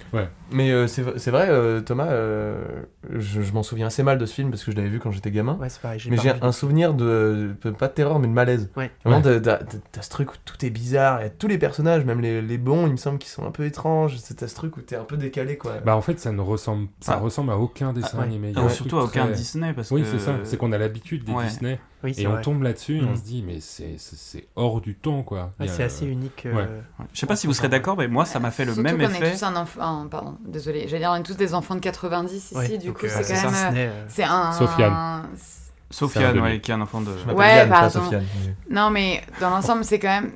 Mais 0.51 0.71
euh, 0.71 0.87
c'est 0.87 1.01
vrai, 1.31 1.47
euh, 1.49 1.81
Thomas, 1.81 2.07
euh, 2.07 2.63
je, 3.13 3.41
je 3.41 3.51
m'en 3.53 3.63
souviens 3.63 3.87
assez 3.87 4.01
mal 4.01 4.17
de 4.17 4.25
ce 4.25 4.33
film 4.33 4.49
parce 4.49 4.63
que 4.63 4.71
je 4.71 4.77
l'avais 4.77 4.87
vu 4.87 4.99
quand 4.99 5.11
j'étais 5.11 5.29
gamin. 5.31 5.57
Ouais, 5.59 5.67
c'est 5.67 5.81
pareil. 5.81 6.01
Mais 6.09 6.17
j'ai 6.17 6.31
un 6.41 6.51
souvenir 6.53 6.93
de, 6.93 7.51
de- 7.61 7.71
pas 7.71 7.87
de 7.89 7.93
terreur, 7.93 8.19
mais 8.19 8.27
de 8.27 8.31
malaise. 8.33 8.69
Ouais. 8.77 8.89
Vraiment, 9.03 9.21
t'as 9.21 10.01
ce 10.01 10.09
truc 10.09 10.31
où 10.31 10.35
tout 10.45 10.65
est 10.65 10.69
bizarre, 10.69 11.21
et 11.21 11.31
tous 11.31 11.47
les 11.47 11.57
personnages, 11.57 12.05
même 12.05 12.21
les, 12.21 12.41
les 12.41 12.57
bons, 12.57 12.85
il 12.87 12.93
me 12.93 12.97
semble 12.97 13.17
qu'ils 13.19 13.29
sont 13.29 13.45
un 13.45 13.51
peu 13.51 13.65
étranges. 13.65 14.17
C'est 14.17 14.35
t'as 14.35 14.47
ce 14.47 14.55
truc 14.55 14.77
où 14.77 14.81
t'es 14.81 14.95
un 14.95 15.03
peu 15.03 15.17
décalé, 15.17 15.57
quoi. 15.57 15.73
Bah 15.85 15.97
en 15.97 16.01
fait 16.01 16.17
ça 16.27 16.33
ne 16.33 16.41
ressemble 16.41 16.87
ça 16.99 17.13
Ah. 17.15 17.19
ressemble 17.19 17.51
à 17.51 17.57
aucun 17.57 17.93
dessin 17.93 18.09
Ah, 18.13 18.17
ouais. 18.17 18.23
animé. 18.25 18.49
Il 18.49 18.55
y 18.57 18.59
a 18.59 18.63
Ou 18.63 18.65
un 18.65 18.69
surtout 18.69 18.97
à 18.99 19.03
aucun 19.05 19.25
très- 19.27 19.33
Disney, 19.35 19.73
parce 19.73 19.91
Oui 19.91 20.01
que... 20.03 20.07
c'est 20.07 20.19
ça, 20.19 20.33
c'est 20.43 20.57
qu'on 20.57 20.71
a 20.71 20.77
l'habitude 20.77 21.23
des 21.23 21.31
Ouais. 21.31 21.45
Disney 21.45 21.79
Oui, 22.03 22.13
et 22.17 22.27
on 22.27 22.39
tombe 22.41 22.61
là-dessus 22.63 22.97
et 22.97 23.01
on 23.03 23.11
Mhm. 23.11 23.15
se 23.15 23.21
dit 23.23 23.43
mais 23.45 23.59
c'est 23.59 23.95
c'est- 23.97 24.15
c'est 24.17 24.47
hors 24.55 24.81
du 24.81 24.95
temps 24.95 25.23
quoi. 25.23 25.53
C'est 25.67 25.83
assez 25.83 26.05
unique. 26.05 26.45
euh, 26.45 26.51
ouais. 26.53 26.61
Ouais. 26.63 27.05
Je 27.13 27.19
sais 27.19 27.25
pas 27.25 27.35
si 27.35 27.47
vous 27.47 27.53
serez 27.53 27.69
d'accord, 27.69 27.97
mais 27.97 28.07
moi, 28.07 28.25
ça 28.25 28.39
m'a 28.39 28.51
fait 28.51 28.65
le 28.65 28.73
Surtout 28.73 28.83
même 28.83 28.97
qu'on 28.97 29.03
effet. 29.13 29.27
est 29.29 29.31
tous 29.31 29.43
un 29.43 29.55
enfant. 29.55 29.79
ah, 29.81 30.05
pardon, 30.11 30.37
désolé. 30.45 30.87
J'allais 30.87 30.99
dire, 30.99 31.09
on 31.11 31.15
est 31.15 31.23
tous 31.23 31.37
des 31.37 31.53
enfants 31.53 31.75
de 31.75 31.79
90 31.79 32.35
ici. 32.51 32.55
ouais, 32.55 32.77
du 32.77 32.91
coup, 32.93 33.05
euh, 33.05 33.09
c'est 33.23 33.33
quand 33.41 33.51
même. 33.51 33.75
euh, 33.75 33.79
euh, 33.89 34.05
C'est 34.09 34.23
un. 34.23 34.51
Sofiane. 34.51 35.23
Sofiane, 35.89 36.59
qui 36.59 36.71
est 36.71 36.73
un 36.73 36.81
enfant 36.81 37.01
de. 37.01 37.11
Je 37.17 37.25
m'appelle 37.25 37.35
Ouais, 37.37 37.67
pardon. 37.69 37.89
Sofiane. 37.89 38.25
Non, 38.69 38.89
mais 38.89 39.21
dans 39.39 39.49
l'ensemble, 39.49 39.83
c'est 39.85 39.99
quand 39.99 40.09
même 40.09 40.31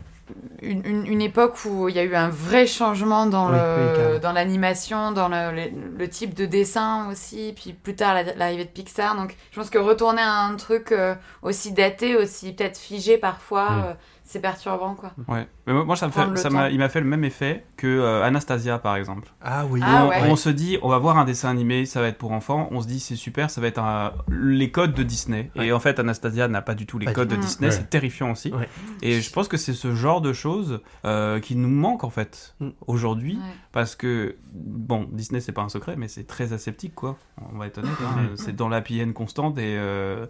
une, 0.61 0.85
une- 0.85 1.05
une 1.07 1.21
époque 1.21 1.55
où 1.65 1.89
il 1.89 1.95
y 1.95 1.99
a 1.99 2.03
eu 2.03 2.15
un 2.15 2.29
vrai 2.29 2.67
changement 2.67 3.25
dans 3.25 3.49
Oui, 3.49 3.55
le 3.57 4.19
dans 4.19 4.31
l'animation, 4.33 5.11
dans 5.11 5.27
le, 5.27 5.51
le- 5.55 5.97
le 5.97 6.09
type 6.09 6.33
de 6.33 6.45
dessin 6.45 7.09
aussi, 7.11 7.53
puis 7.55 7.73
plus 7.73 7.95
tard 7.95 8.13
la- 8.13 8.33
l'arrivée 8.35 8.65
de 8.65 8.69
Pixar. 8.69 9.15
Donc, 9.15 9.35
je 9.51 9.59
pense 9.59 9.69
que 9.69 9.77
retourner 9.79 10.21
à 10.21 10.41
un 10.45 10.55
truc 10.55 10.91
euh, 10.91 11.15
aussi 11.41 11.71
daté, 11.71 12.15
aussi 12.15 12.53
peut-être 12.53 12.77
figé 12.77 13.17
parfois, 13.17 13.69
Mm. 13.69 13.95
C'est 14.23 14.39
perturbant, 14.39 14.95
quoi. 14.95 15.11
Ouais. 15.27 15.47
Mais 15.67 15.73
moi, 15.73 15.95
ça 15.95 16.07
me 16.07 16.11
fait, 16.11 16.37
ça 16.37 16.49
m'a, 16.49 16.69
il 16.69 16.77
m'a 16.79 16.87
fait 16.89 17.01
le 17.01 17.05
même 17.07 17.23
effet 17.23 17.65
que 17.75 17.87
euh, 17.87 18.23
Anastasia, 18.23 18.79
par 18.79 18.95
exemple. 18.95 19.27
Ah 19.41 19.65
oui. 19.69 19.81
Ah 19.83 20.05
on, 20.05 20.09
ouais. 20.09 20.21
on 20.29 20.35
se 20.35 20.49
dit, 20.49 20.77
on 20.81 20.89
va 20.89 20.97
voir 20.99 21.17
un 21.17 21.25
dessin 21.25 21.49
animé, 21.49 21.85
ça 21.85 21.99
va 22.01 22.07
être 22.07 22.17
pour 22.17 22.31
enfants. 22.31 22.67
On 22.71 22.81
se 22.81 22.87
dit, 22.87 22.99
c'est 22.99 23.15
super, 23.15 23.49
ça 23.49 23.59
va 23.61 23.67
être 23.67 23.79
un- 23.79 24.13
les 24.31 24.71
codes 24.71 24.93
de 24.93 25.03
Disney. 25.03 25.51
Ouais. 25.55 25.67
Et 25.67 25.73
en 25.73 25.79
fait, 25.79 25.99
Anastasia 25.99 26.47
n'a 26.47 26.61
pas 26.61 26.75
du 26.75 26.85
tout 26.85 26.97
les 26.99 27.05
Pas 27.07 27.13
codes 27.13 27.27
du 27.29 27.35
de. 27.37 27.41
Disney. 27.41 27.67
Ouais. 27.69 27.75
C'est 27.75 27.89
terrifiant 27.89 28.31
aussi. 28.31 28.51
Ouais. 28.53 28.69
Et 29.01 29.19
je 29.21 29.31
pense 29.33 29.47
que 29.47 29.57
c'est 29.57 29.73
ce 29.73 29.93
genre 29.95 30.21
de 30.21 30.31
choses 30.33 30.81
euh, 31.05 31.39
qui 31.39 31.55
nous 31.55 31.69
manque 31.69 32.03
en 32.03 32.09
fait 32.09 32.55
Mm. 32.59 32.69
aujourd'hui. 32.87 33.35
Ouais. 33.35 33.55
Parce 33.73 33.95
que, 33.95 34.35
bon, 34.53 35.07
Disney, 35.11 35.41
c'est 35.41 35.51
pas 35.51 35.61
un 35.63 35.69
secret, 35.69 35.95
mais 35.97 36.07
c'est 36.07 36.25
très 36.27 36.53
aseptique, 36.53 36.95
quoi. 36.95 37.17
On 37.53 37.57
va 37.57 37.67
être 37.67 37.79
honnête. 37.79 37.91
hein. 38.03 38.29
C'est 38.35 38.55
dans 38.55 38.69
la 38.69 38.81
PN 38.81 39.13
constante 39.13 39.57
et. 39.57 39.75
euh, 39.77 40.25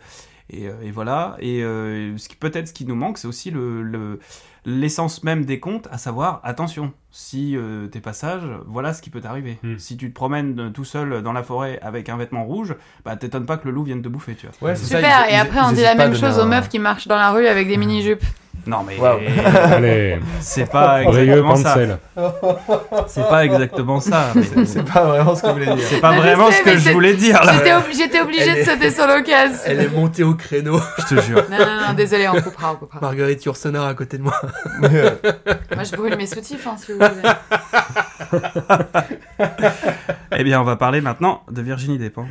et, 0.51 0.67
euh, 0.67 0.73
et 0.83 0.91
voilà. 0.91 1.35
Et 1.39 1.63
euh, 1.63 2.15
ce 2.17 2.29
qui 2.29 2.35
peut-être 2.35 2.67
ce 2.67 2.73
qui 2.73 2.85
nous 2.85 2.95
manque, 2.95 3.17
c'est 3.17 3.27
aussi 3.27 3.49
le, 3.51 3.81
le- 3.81 4.19
l'essence 4.65 5.23
même 5.23 5.43
des 5.45 5.59
contes, 5.59 5.87
à 5.91 5.97
savoir 5.97 6.39
attention. 6.43 6.93
Si 7.09 7.57
euh, 7.57 7.87
t'es 7.87 7.99
pas 7.99 8.13
sage, 8.13 8.43
voilà 8.67 8.93
ce 8.93 9.01
qui 9.01 9.09
peut 9.09 9.21
t'arriver. 9.21 9.57
Hmm. 9.63 9.77
Si 9.77 9.97
tu 9.97 10.09
te 10.09 10.13
promènes 10.13 10.59
euh, 10.59 10.69
tout 10.69 10.85
seul 10.85 11.23
dans 11.23 11.33
la 11.33 11.41
forêt 11.43 11.79
avec 11.81 12.09
un 12.09 12.17
vêtement 12.17 12.45
rouge, 12.45 12.75
bah 13.03 13.15
t'étonnes 13.15 13.45
pas 13.45 13.57
que 13.57 13.67
le 13.67 13.73
loup 13.73 13.83
vienne 13.83 14.01
te 14.01 14.07
bouffer, 14.07 14.35
tu 14.35 14.47
vois. 14.47 14.69
Ouais, 14.69 14.75
c'est 14.75 14.85
ça, 14.85 14.97
Super, 14.97 15.25
ils- 15.29 15.33
et 15.33 15.37
après 15.37 15.59
on 15.61 15.71
dit 15.71 15.81
la 15.81 15.95
même 15.95 16.15
chose 16.15 16.37
aux 16.39 16.45
meufs 16.45 16.69
qui 16.69 16.79
marchent 16.79 17.07
dans 17.07 17.17
la 17.17 17.31
rue 17.31 17.47
avec 17.47 17.67
des 17.67 17.77
mini-jupes. 17.77 18.23
Non 18.67 18.83
mais. 18.87 18.97
Allez, 19.73 20.19
c'est 20.39 20.69
pas 20.69 21.03
exactement 21.03 21.55
ça. 21.55 21.77
C'est 23.07 23.27
pas 23.27 23.45
exactement 23.45 23.99
ça. 23.99 24.27
C'est- 24.65 24.83
pas 24.83 25.03
vraiment 25.05 25.35
ce 25.35 25.41
que 25.41 25.47
vous 25.47 25.53
voulez 25.53 25.65
dire. 25.65 25.85
C'est 25.89 25.99
pas 25.99 26.13
je 26.13 26.17
vraiment 26.19 26.51
sais, 26.51 26.57
ce 26.57 26.63
que 26.63 26.77
je 26.77 26.89
voulais 26.91 27.13
dire. 27.15 27.39
J'étais 27.53 27.73
ob- 27.73 27.83
J'étais 27.95 28.21
obligée 28.21 28.53
de 28.53 28.59
est- 28.59 28.65
sauter 28.65 28.91
sur 28.91 29.07
l'occasion. 29.07 29.57
Elle 29.65 29.79
est 29.81 29.87
montée 29.89 30.23
au 30.23 30.35
créneau. 30.35 30.79
Je 30.99 31.15
te 31.15 31.21
jure. 31.21 31.43
Non, 31.49 31.57
non, 31.57 31.87
non, 31.87 31.93
désolé, 31.95 32.27
on 32.29 32.39
coupera, 32.41 32.73
on 32.73 32.75
coupera. 32.75 32.99
Marguerite 33.01 33.43
Yourcenar 33.45 33.85
à 33.87 33.93
côté 33.93 34.17
de 34.17 34.23
moi. 34.23 34.39
Moi, 34.81 35.83
je 35.83 35.95
brûle 35.95 36.15
mes 36.17 36.27
soutifs, 36.27 36.67
hein, 36.67 36.75
si 36.77 36.91
vous 36.91 36.99
voulez. 36.99 37.09
Eh 40.37 40.43
bien, 40.43 40.61
on 40.61 40.63
va 40.63 40.75
parler 40.75 41.01
maintenant 41.01 41.41
de 41.51 41.61
Virginie 41.61 41.97
Despentes. 41.97 42.27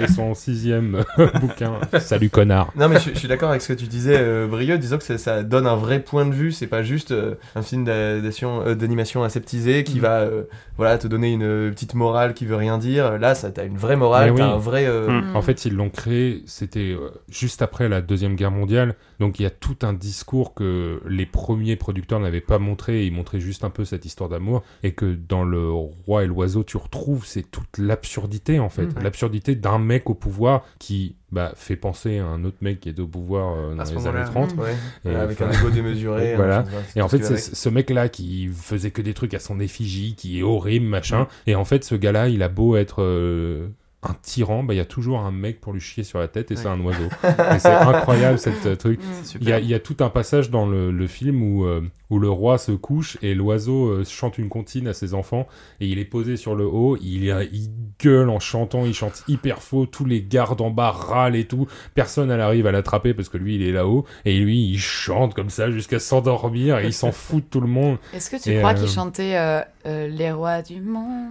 Et 0.00 0.06
son 0.08 0.34
sixième 0.34 1.04
bouquin. 1.40 1.72
Salut 2.00 2.30
connard. 2.30 2.68
Non 2.76 2.88
mais 2.88 2.98
je, 3.00 3.10
je 3.12 3.18
suis 3.18 3.28
d'accord 3.28 3.50
avec 3.50 3.62
ce 3.62 3.68
que 3.72 3.78
tu 3.78 3.86
disais, 3.90 4.16
euh, 4.18 4.46
Brieux, 4.46 4.78
disant 4.78 4.96
que 4.98 5.04
ça, 5.04 5.18
ça 5.18 5.42
donne 5.42 5.66
un 5.66 5.76
vrai 5.76 6.00
point 6.00 6.24
de 6.26 6.32
vue. 6.32 6.52
C'est 6.52 6.66
pas 6.66 6.82
juste 6.82 7.10
euh, 7.10 7.34
un 7.54 7.62
film 7.62 7.84
euh, 7.88 8.74
d'animation 8.74 9.22
aseptisé 9.22 9.84
qui 9.84 9.96
Mhm. 9.96 10.00
va, 10.00 10.20
euh, 10.20 10.44
voilà, 10.76 10.96
te 10.98 11.06
donner 11.06 11.32
une 11.32 11.70
petite 11.70 11.94
morale 11.94 12.34
qui 12.34 12.46
veut 12.46 12.56
rien 12.56 12.78
dire. 12.78 13.18
Là, 13.18 13.34
ça 13.34 13.50
t'as 13.50 13.66
une 13.66 13.76
vraie 13.76 13.96
morale, 13.96 14.32
t'as 14.34 14.46
oui. 14.46 14.54
un 14.54 14.56
vrai. 14.56 14.86
euh, 14.86 15.08
Mm. 15.20 15.36
En 15.36 15.42
fait, 15.42 15.64
ils 15.64 15.74
l'ont 15.74 15.90
créé, 15.90 16.42
c'était 16.46 16.96
juste 17.28 17.62
après 17.62 17.88
la 17.88 18.00
Deuxième 18.00 18.36
Guerre 18.36 18.50
mondiale. 18.50 18.94
Donc 19.18 19.38
il 19.38 19.42
y 19.42 19.46
a 19.46 19.50
tout 19.50 19.76
un 19.82 19.92
discours 19.92 20.54
que 20.54 21.00
les 21.06 21.26
premiers 21.26 21.76
producteurs 21.76 22.20
n'avaient 22.20 22.40
pas 22.40 22.58
montré. 22.58 23.04
Ils 23.06 23.12
montraient 23.12 23.40
juste 23.40 23.64
un 23.64 23.70
peu 23.70 23.84
cette 23.84 24.04
histoire 24.04 24.30
d'amour. 24.30 24.62
Et 24.82 24.92
que 24.92 25.14
dans 25.28 25.44
Le 25.44 25.70
Roi 25.70 26.24
et 26.24 26.26
l'Oiseau, 26.26 26.64
tu 26.64 26.76
retrouves, 26.76 27.24
c'est 27.26 27.42
toute 27.50 27.76
l'absurdité 27.78 28.58
en 28.60 28.68
fait. 28.68 28.86
Mhm. 28.96 29.02
L'absurdité 29.02 29.54
d'un 29.54 29.78
mec 29.78 30.08
au 30.08 30.14
pouvoir 30.14 30.64
qui 30.78 31.16
bah, 31.32 31.52
fait 31.56 31.76
penser 31.76 32.18
à 32.18 32.26
un 32.26 32.44
autre 32.44 32.56
mec 32.60 32.80
qui 32.80 32.88
est 32.88 32.98
au 32.98 33.06
pouvoir 33.06 33.54
euh, 33.56 33.74
dans 33.74 33.84
les 33.84 34.06
années 34.06 34.24
30. 34.24 34.56
Ouais, 34.56 34.74
Et, 35.04 35.14
avec 35.14 35.40
enfin, 35.40 35.50
un 35.50 35.58
ego 35.60 35.70
démesuré. 35.70 36.34
Voilà. 36.36 36.58
un- 36.60 36.64
c'est 36.88 36.98
Et 36.98 37.02
en 37.02 37.08
fait, 37.08 37.22
c'est 37.24 37.36
ce 37.38 37.68
mec-là 37.68 38.08
qui 38.08 38.48
faisait 38.48 38.90
que 38.90 39.02
des 39.02 39.14
trucs 39.14 39.34
à 39.34 39.38
son 39.38 39.60
effigie, 39.60 40.14
qui 40.16 40.40
est 40.40 40.42
horrible, 40.42 40.86
machin. 40.86 41.28
Et 41.46 41.54
en 41.54 41.64
fait, 41.64 41.84
ce 41.84 41.94
gars-là, 41.94 42.28
il 42.28 42.42
a 42.42 42.48
beau 42.48 42.76
être 42.76 43.02
euh, 43.02 43.68
un 44.02 44.14
tyran, 44.22 44.62
bah, 44.64 44.74
il 44.74 44.78
y 44.78 44.80
a 44.80 44.84
toujours 44.86 45.20
un 45.20 45.30
mec 45.30 45.60
pour 45.60 45.72
lui 45.72 45.80
chier 45.80 46.04
sur 46.04 46.18
la 46.18 46.26
tête 46.28 46.50
et 46.50 46.56
c'est 46.56 46.68
un 46.68 46.80
oiseau. 46.80 47.08
c'est 47.58 47.66
incroyable, 47.68 48.38
cette 48.38 48.66
euh, 48.66 48.74
truc. 48.76 49.00
Mm. 49.00 49.38
Il 49.42 49.48
y, 49.48 49.52
a, 49.52 49.60
il 49.60 49.66
y 49.68 49.74
a 49.74 49.78
tout 49.80 49.96
un 50.00 50.08
passage 50.10 50.50
dans 50.50 50.66
le, 50.66 50.90
le 50.90 51.06
film 51.06 51.42
où, 51.42 51.64
euh, 51.66 51.82
où 52.10 52.18
le 52.18 52.28
roi 52.28 52.58
se 52.58 52.72
couche 52.72 53.16
et 53.22 53.34
l'oiseau 53.34 53.88
euh, 53.88 54.04
chante 54.04 54.36
une 54.38 54.48
comptine 54.48 54.88
à 54.88 54.92
ses 54.92 55.14
enfants 55.14 55.46
et 55.80 55.86
il 55.86 55.98
est 55.98 56.04
posé 56.04 56.36
sur 56.36 56.54
le 56.54 56.64
haut, 56.66 56.96
il, 57.00 57.24
il 57.52 57.70
gueule 58.02 58.28
en 58.30 58.40
chantant, 58.40 58.84
il 58.84 58.94
chante 58.94 59.22
hyper 59.28 59.62
faux, 59.62 59.86
tous 59.86 60.04
les 60.04 60.20
gardes 60.22 60.60
en 60.60 60.70
bas 60.70 60.90
râlent 60.90 61.36
et 61.36 61.44
tout, 61.44 61.66
personne 61.94 62.28
n'arrive 62.28 62.66
à 62.66 62.72
l'attraper 62.72 63.14
parce 63.14 63.28
que 63.28 63.36
lui 63.38 63.54
il 63.56 63.62
est 63.62 63.72
là-haut 63.72 64.04
et 64.24 64.38
lui 64.38 64.68
il 64.70 64.78
chante 64.78 65.34
comme 65.34 65.50
ça 65.50 65.70
jusqu'à 65.70 65.98
s'endormir 65.98 66.78
et 66.78 66.86
il 66.86 66.92
s'en 66.92 67.12
fout 67.12 67.44
de 67.44 67.48
tout 67.48 67.60
le 67.60 67.68
monde. 67.68 67.98
Est-ce 68.12 68.30
que 68.30 68.36
tu 68.42 68.50
Et, 68.52 68.58
crois 68.58 68.70
euh, 68.72 68.74
qu'il 68.74 68.88
chantait 68.88 69.36
euh, 69.36 69.60
euh, 69.86 70.08
Les 70.08 70.32
rois 70.32 70.62
du 70.62 70.80
monde? 70.80 71.30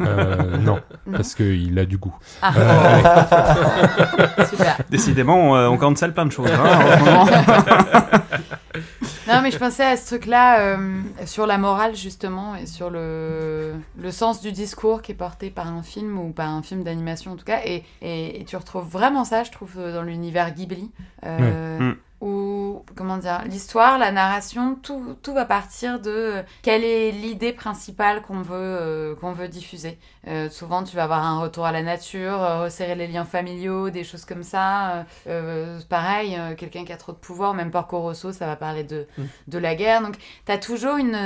Euh, 0.00 0.56
non, 0.58 0.80
Non. 1.06 1.12
parce 1.12 1.34
qu'il 1.36 1.78
a 1.78 1.84
du 1.84 1.96
goût. 1.96 2.14
Ah, 2.42 2.52
super. 4.50 4.78
Décidément, 4.90 5.52
on, 5.52 5.54
euh, 5.56 5.68
on 5.68 5.76
cancel 5.76 6.12
plein 6.12 6.26
de 6.26 6.32
choses. 6.32 6.50
hein. 6.50 8.04
Non, 9.30 9.42
mais 9.42 9.50
je 9.50 9.58
pensais 9.58 9.84
à 9.84 9.96
ce 9.96 10.06
truc-là 10.06 10.60
euh, 10.60 11.00
sur 11.26 11.46
la 11.46 11.58
morale, 11.58 11.94
justement, 11.94 12.56
et 12.56 12.66
sur 12.66 12.90
le, 12.90 13.74
le 13.98 14.10
sens 14.10 14.40
du 14.40 14.52
discours 14.52 15.02
qui 15.02 15.12
est 15.12 15.16
porté 15.16 15.50
par 15.50 15.68
un 15.68 15.82
film 15.82 16.18
ou 16.18 16.30
par 16.30 16.48
un 16.48 16.62
film 16.62 16.82
d'animation, 16.82 17.32
en 17.32 17.36
tout 17.36 17.44
cas. 17.44 17.60
Et, 17.64 17.84
et, 18.02 18.44
tu 18.44 18.56
retrouves 18.56 18.88
vraiment 18.88 19.24
ça, 19.24 19.44
je 19.44 19.50
trouve, 19.50 19.76
dans 19.76 20.02
l'univers 20.02 20.52
Ghibli. 20.52 20.90
Euh. 21.24 21.78
Mm. 21.78 21.96
Où, 22.20 22.84
comment 22.96 23.16
dire, 23.16 23.42
l'histoire, 23.46 23.96
la 23.98 24.12
narration, 24.12 24.74
tout, 24.82 25.16
tout 25.22 25.32
va 25.32 25.46
partir 25.46 26.00
de 26.00 26.42
quelle 26.60 26.84
est 26.84 27.12
l'idée 27.12 27.52
principale 27.52 28.20
qu'on 28.20 28.42
veut, 28.42 28.52
euh, 28.54 29.14
qu'on 29.14 29.32
veut 29.32 29.48
diffuser. 29.48 29.98
Euh, 30.28 30.50
souvent, 30.50 30.84
tu 30.84 30.94
vas 30.96 31.04
avoir 31.04 31.24
un 31.24 31.40
retour 31.40 31.64
à 31.64 31.72
la 31.72 31.82
nature, 31.82 32.42
euh, 32.42 32.64
resserrer 32.64 32.94
les 32.94 33.06
liens 33.06 33.24
familiaux, 33.24 33.88
des 33.88 34.04
choses 34.04 34.26
comme 34.26 34.42
ça. 34.42 34.90
Euh, 34.90 35.02
euh, 35.28 35.80
pareil, 35.88 36.36
euh, 36.38 36.54
quelqu'un 36.54 36.84
qui 36.84 36.92
a 36.92 36.98
trop 36.98 37.12
de 37.12 37.16
pouvoir, 37.16 37.54
même 37.54 37.70
Porco 37.70 37.98
Rosso, 38.00 38.32
ça 38.32 38.46
va 38.46 38.56
parler 38.56 38.84
de, 38.84 39.06
Mm. 39.16 39.22
de 39.48 39.58
la 39.58 39.74
guerre. 39.74 40.02
Donc, 40.02 40.16
tu 40.44 40.52
as 40.52 40.58
toujours 40.58 40.96
une, 40.96 41.16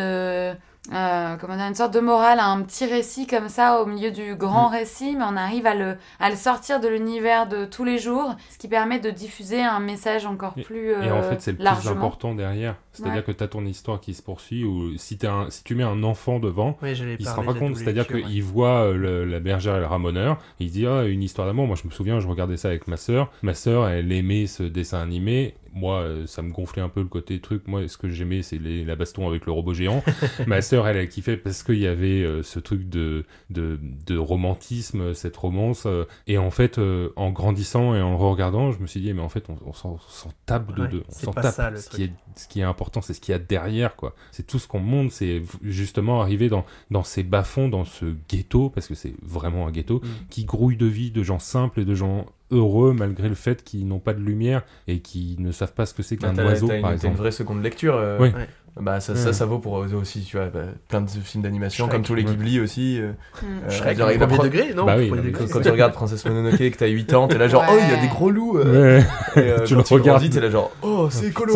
euh, 0.93 1.37
comment 1.41 1.57
dire, 1.57 1.65
une 1.67 1.75
sorte 1.75 1.95
de 1.95 2.01
morale, 2.01 2.39
un 2.41 2.61
petit 2.63 2.85
récit 2.85 3.27
comme 3.27 3.49
ça 3.49 3.81
au 3.81 3.87
milieu 3.87 4.11
du 4.11 4.35
grand 4.35 4.69
récit, 4.69 5.17
mais 5.17 5.25
on 5.25 5.37
arrive 5.37 5.67
à 5.67 5.75
le, 5.75 5.97
à 6.21 6.29
le 6.29 6.37
sortir 6.37 6.79
de 6.81 6.89
l'univers 6.89 7.47
de 7.49 7.65
tous 7.65 7.85
les 7.85 7.99
jours, 7.99 8.35
ce 8.51 8.59
qui 8.59 8.69
permet 8.69 8.99
de 8.99 9.09
diffuser 9.11 9.63
un 9.63 9.81
message 9.81 10.27
encore 10.27 10.53
Et- 10.59 10.63
plus 10.63 10.91
Et 10.91 11.11
en 11.11 11.19
euh, 11.19 11.31
fait, 11.31 11.41
c'est 11.41 11.53
le 11.53 11.57
plus 11.59 11.89
important 11.89 12.35
derrière. 12.35 12.77
C'est-à-dire 12.93 13.17
Ouais. 13.17 13.23
que 13.25 13.33
tu 13.33 13.43
as 13.43 13.49
ton 13.49 13.65
histoire 13.65 13.99
qui 14.01 14.13
se 14.15 14.23
poursuit, 14.23 14.63
ou 14.65 14.97
si, 14.99 15.19
un- 15.25 15.47
si 15.51 15.65
tu 15.65 15.75
mets 15.75 15.83
un 15.83 16.03
enfant 16.05 16.39
devant, 16.39 16.77
Oui, 16.83 16.91
il 17.19 17.27
se 17.27 17.31
rend 17.33 17.43
pas 17.45 17.55
compte, 17.55 17.77
c'est-à-dire 17.77 18.07
qu'il 18.07 18.43
voit 18.43 18.85
euh, 18.85 18.95
le- 18.95 19.25
la 19.25 19.41
bergère 19.41 19.77
et 19.77 19.81
le 19.81 19.87
ramoneur, 19.87 20.37
il 20.61 20.69
se 20.69 20.73
dit 20.75 20.87
ah, 20.87 21.05
une 21.05 21.23
histoire 21.23 21.47
d'amour. 21.47 21.67
Moi, 21.67 21.77
je 21.83 21.89
me 21.89 21.93
souviens, 21.93 22.21
je 22.21 22.29
regardais 22.29 22.57
ça 22.59 22.69
avec 22.69 22.87
ma 22.89 22.97
sœur. 22.99 23.31
Ma 23.43 23.55
sœur, 23.55 23.89
elle 23.89 24.13
aimait 24.13 24.47
ce 24.47 24.63
dessin 24.63 25.01
animé. 25.01 25.55
Moi, 25.75 25.97
euh, 26.03 26.27
ça 26.27 26.41
me 26.43 26.53
gonflait 26.53 26.83
un 26.83 26.89
peu 26.89 27.01
le 27.01 27.09
côté 27.09 27.41
truc. 27.41 27.67
Moi, 27.67 27.89
ce 27.89 27.99
que 27.99 28.09
j'aimais, 28.09 28.43
c'est 28.43 28.59
les- 28.59 28.85
la 28.85 28.95
baston 28.97 29.27
avec 29.29 29.45
le 29.47 29.53
robot 29.53 29.75
géant. 29.75 30.03
ma 30.47 30.63
sœur, 30.63 30.87
elle, 30.87 30.97
elle 30.97 31.09
kiffait 31.09 31.37
parce 31.37 31.63
qu'il 31.63 31.79
y 31.79 31.87
avait 31.87 32.23
euh, 32.23 32.43
ce 32.43 32.61
truc 32.61 32.89
de, 32.89 33.25
de, 33.51 33.79
de 34.07 34.17
romantisme, 34.17 35.15
cette 35.15 35.37
romance. 35.37 35.85
euh, 35.87 36.05
et 36.27 36.39
en 36.39 36.51
fait, 36.51 36.79
en 37.17 37.31
grandissant 37.31 37.95
et 37.95 38.01
en 38.01 38.11
le 38.11 38.17
regardant, 38.17 38.71
je 38.73 38.79
me 38.79 38.87
suis 38.87 39.01
dit, 39.01 39.13
mais 39.13 39.23
en 39.23 39.29
fait, 39.29 39.47
on, 39.51 39.57
on 39.67 39.73
s'en 39.73 39.99
tape 40.47 40.75
de 40.75 40.83
Ouais, 40.83 40.89
deux. 40.89 41.03
On 41.09 41.13
c'est 41.13 41.25
s'en 41.27 41.33
tape. 41.33 41.55
ça, 41.55 41.75
ce, 41.77 41.89
qui 41.91 42.05
est, 42.05 42.13
ce 42.37 42.47
qui 42.49 42.61
est 42.61 42.65
important, 42.65 43.01
c'est 43.03 43.15
ce 43.15 43.21
qu'il 43.21 43.33
y 43.33 43.35
a 43.35 43.39
derrière, 43.39 43.97
quoi. 43.97 44.15
C'est 44.33 44.47
tout 44.47 44.59
ce 44.59 44.69
qu'on 44.69 44.79
montre, 44.81 45.13
c'est 45.13 45.43
justement 45.63 46.21
arriver 46.23 46.49
dans, 46.49 46.65
dans 46.91 47.03
ces 47.03 47.23
bas-fonds, 47.23 47.69
dans 47.69 47.85
ce 47.85 48.15
ghetto, 48.29 48.71
parce 48.71 48.87
que 48.87 48.95
c'est 48.95 49.15
vraiment 49.23 49.67
un 49.67 49.71
ghetto, 49.73 50.01
Mm. 50.05 50.09
qui 50.31 50.45
grouille 50.45 50.77
de 50.77 50.87
vie, 50.87 51.11
de 51.11 51.23
gens 51.23 51.39
simples 51.39 51.81
et 51.81 51.85
de 51.85 51.95
gens 51.95 52.27
heureux, 52.51 52.93
malgré 52.97 53.29
le 53.29 53.35
fait 53.35 53.63
qu'ils 53.65 53.87
n'ont 53.89 53.99
pas 53.99 54.13
de 54.15 54.21
lumière 54.21 54.63
et 54.89 55.01
qui 55.01 55.37
ne 55.39 55.51
savent 55.53 55.73
pas 55.73 55.87
ce 55.87 55.95
que 55.95 56.03
c'est 56.03 56.17
Bah, 56.17 56.29
qu'un 56.29 56.35
t'as- 56.35 56.45
oiseau, 56.45 56.69
t'as 56.69 56.77
une, 56.77 56.83
par 56.83 56.93
une 56.93 57.15
vraie 57.15 57.33
seconde 57.33 57.63
lecture. 57.63 57.97
euh, 57.97 58.19
Oui. 58.21 58.29
Ouais. 58.29 58.49
Bah 58.81 58.99
ça, 58.99 59.13
Ouais. 59.13 59.19
ça, 59.21 59.33
ça 59.33 59.47
vaut 59.47 59.61
pour 59.61 59.79
euh, 59.79 59.87
aussi, 59.95 60.23
tu 60.25 60.37
vois, 60.37 60.47
bah, 60.47 60.63
plein 60.89 61.01
de 61.01 61.09
films 61.09 61.45
d'animation, 61.45 61.87
comme 61.87 62.03
tous 62.03 62.17
les 62.17 62.25
ouais. 62.25 62.31
Ghibli 62.33 62.59
aussi. 62.59 62.99
euh, 63.01 63.13
Mm. 63.41 63.47
euh, 63.67 63.71
Shrek, 63.71 63.97
genre, 63.99 64.09
premier 64.09 64.27
prendre- 64.27 64.43
degré, 64.43 64.75
non 64.75 64.85
Bah 64.85 64.97
oui, 64.99 65.11
degré. 65.11 65.45
Quand 65.49 65.61
tu 65.61 65.71
regardes 65.71 65.93
Princesse 65.93 66.25
Mononoke 66.25 66.61
et 66.61 66.73
que 66.73 66.77
t'as 66.79 66.89
8 66.89 67.15
ans, 67.15 67.29
t'es 67.29 67.39
là 67.39 67.47
genre, 67.47 67.63
Ouais. 67.63 67.69
oh, 67.73 67.79
il 67.89 67.95
y 67.95 67.97
a 67.97 68.01
des 68.01 68.09
gros 68.09 68.31
loups. 68.31 68.59
euh, 68.59 68.99
Ouais. 68.99 69.05
et, 69.37 69.49
euh, 69.53 69.59
Tu 69.65 69.77
le 69.77 69.85
tu 69.85 69.95
regardes. 69.95 70.29
t'es 70.29 70.41
là 70.41 70.51
genre, 70.51 70.73
oh, 70.83 71.07
c'est 71.09 71.27
écolo. 71.29 71.55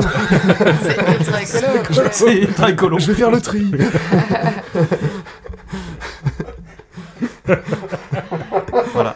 C'est 2.13 2.37
ultra 2.39 2.71
écolo. 2.71 3.01
Je 3.01 3.09
vais 3.09 3.15
faire 3.15 3.33
le 3.33 3.41
tri. 3.41 3.67
Voilà. 8.93 9.15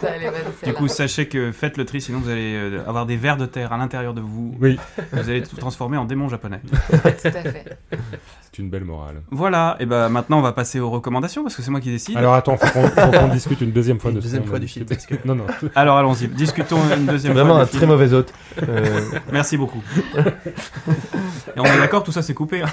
Coup, 0.88 0.94
sachez 0.94 1.26
que 1.28 1.52
faites 1.52 1.76
le 1.76 1.84
tri, 1.84 2.00
sinon 2.00 2.18
vous 2.20 2.28
allez 2.30 2.54
euh, 2.54 2.82
avoir 2.86 3.06
des 3.06 3.16
vers 3.16 3.36
de 3.36 3.46
terre 3.46 3.72
à 3.72 3.76
l'intérieur 3.76 4.14
de 4.14 4.20
vous. 4.20 4.54
Oui, 4.60 4.78
Vous 5.12 5.28
allez 5.30 5.42
tout 5.42 5.56
transformer 5.56 5.96
en 5.96 6.04
démon 6.04 6.28
japonais. 6.28 6.60
Tout 6.62 6.96
à 7.04 7.10
fait. 7.42 7.78
c'est 8.42 8.58
une 8.58 8.68
belle 8.70 8.84
morale. 8.84 9.22
Voilà, 9.30 9.76
et 9.80 9.86
ben 9.86 10.08
maintenant 10.08 10.38
on 10.38 10.42
va 10.42 10.52
passer 10.52 10.78
aux 10.80 10.90
recommandations 10.90 11.42
parce 11.42 11.54
que 11.56 11.62
c'est 11.62 11.70
moi 11.70 11.80
qui 11.80 11.90
décide. 11.90 12.16
Alors 12.16 12.34
attends, 12.34 12.56
faut 12.56 12.66
qu'on 12.80 12.88
faut 12.88 13.10
qu'on 13.10 13.28
discute 13.28 13.60
une 13.60 13.72
deuxième 13.72 13.98
fois 14.00 14.10
Une 14.10 14.16
de 14.16 14.20
ce 14.20 14.26
deuxième 14.26 14.42
qu'on 14.42 14.48
fois 14.48 14.56
a 14.56 14.60
du 14.60 14.66
discuté. 14.66 14.86
film, 14.94 15.06
parce 15.08 15.22
que- 15.22 15.28
Non, 15.28 15.34
non. 15.34 15.46
Alors 15.74 15.96
allons-y, 15.98 16.28
discutons 16.28 16.78
une 16.94 17.06
C'est 17.06 17.12
deuxième 17.12 17.32
vraiment 17.34 17.54
fois. 17.54 17.60
un 17.62 17.64
du 17.64 17.70
très 17.70 17.78
film. 17.80 17.90
mauvais 17.90 18.12
hôte. 18.12 18.32
Euh, 18.68 19.00
Merci 19.32 19.56
beaucoup. 19.56 19.82
et 21.56 21.60
on 21.60 21.64
est 21.64 21.78
d'accord, 21.78 22.02
tout 22.02 22.12
ça 22.12 22.22
c'est 22.22 22.34
coupé. 22.34 22.62
hein. 22.62 22.68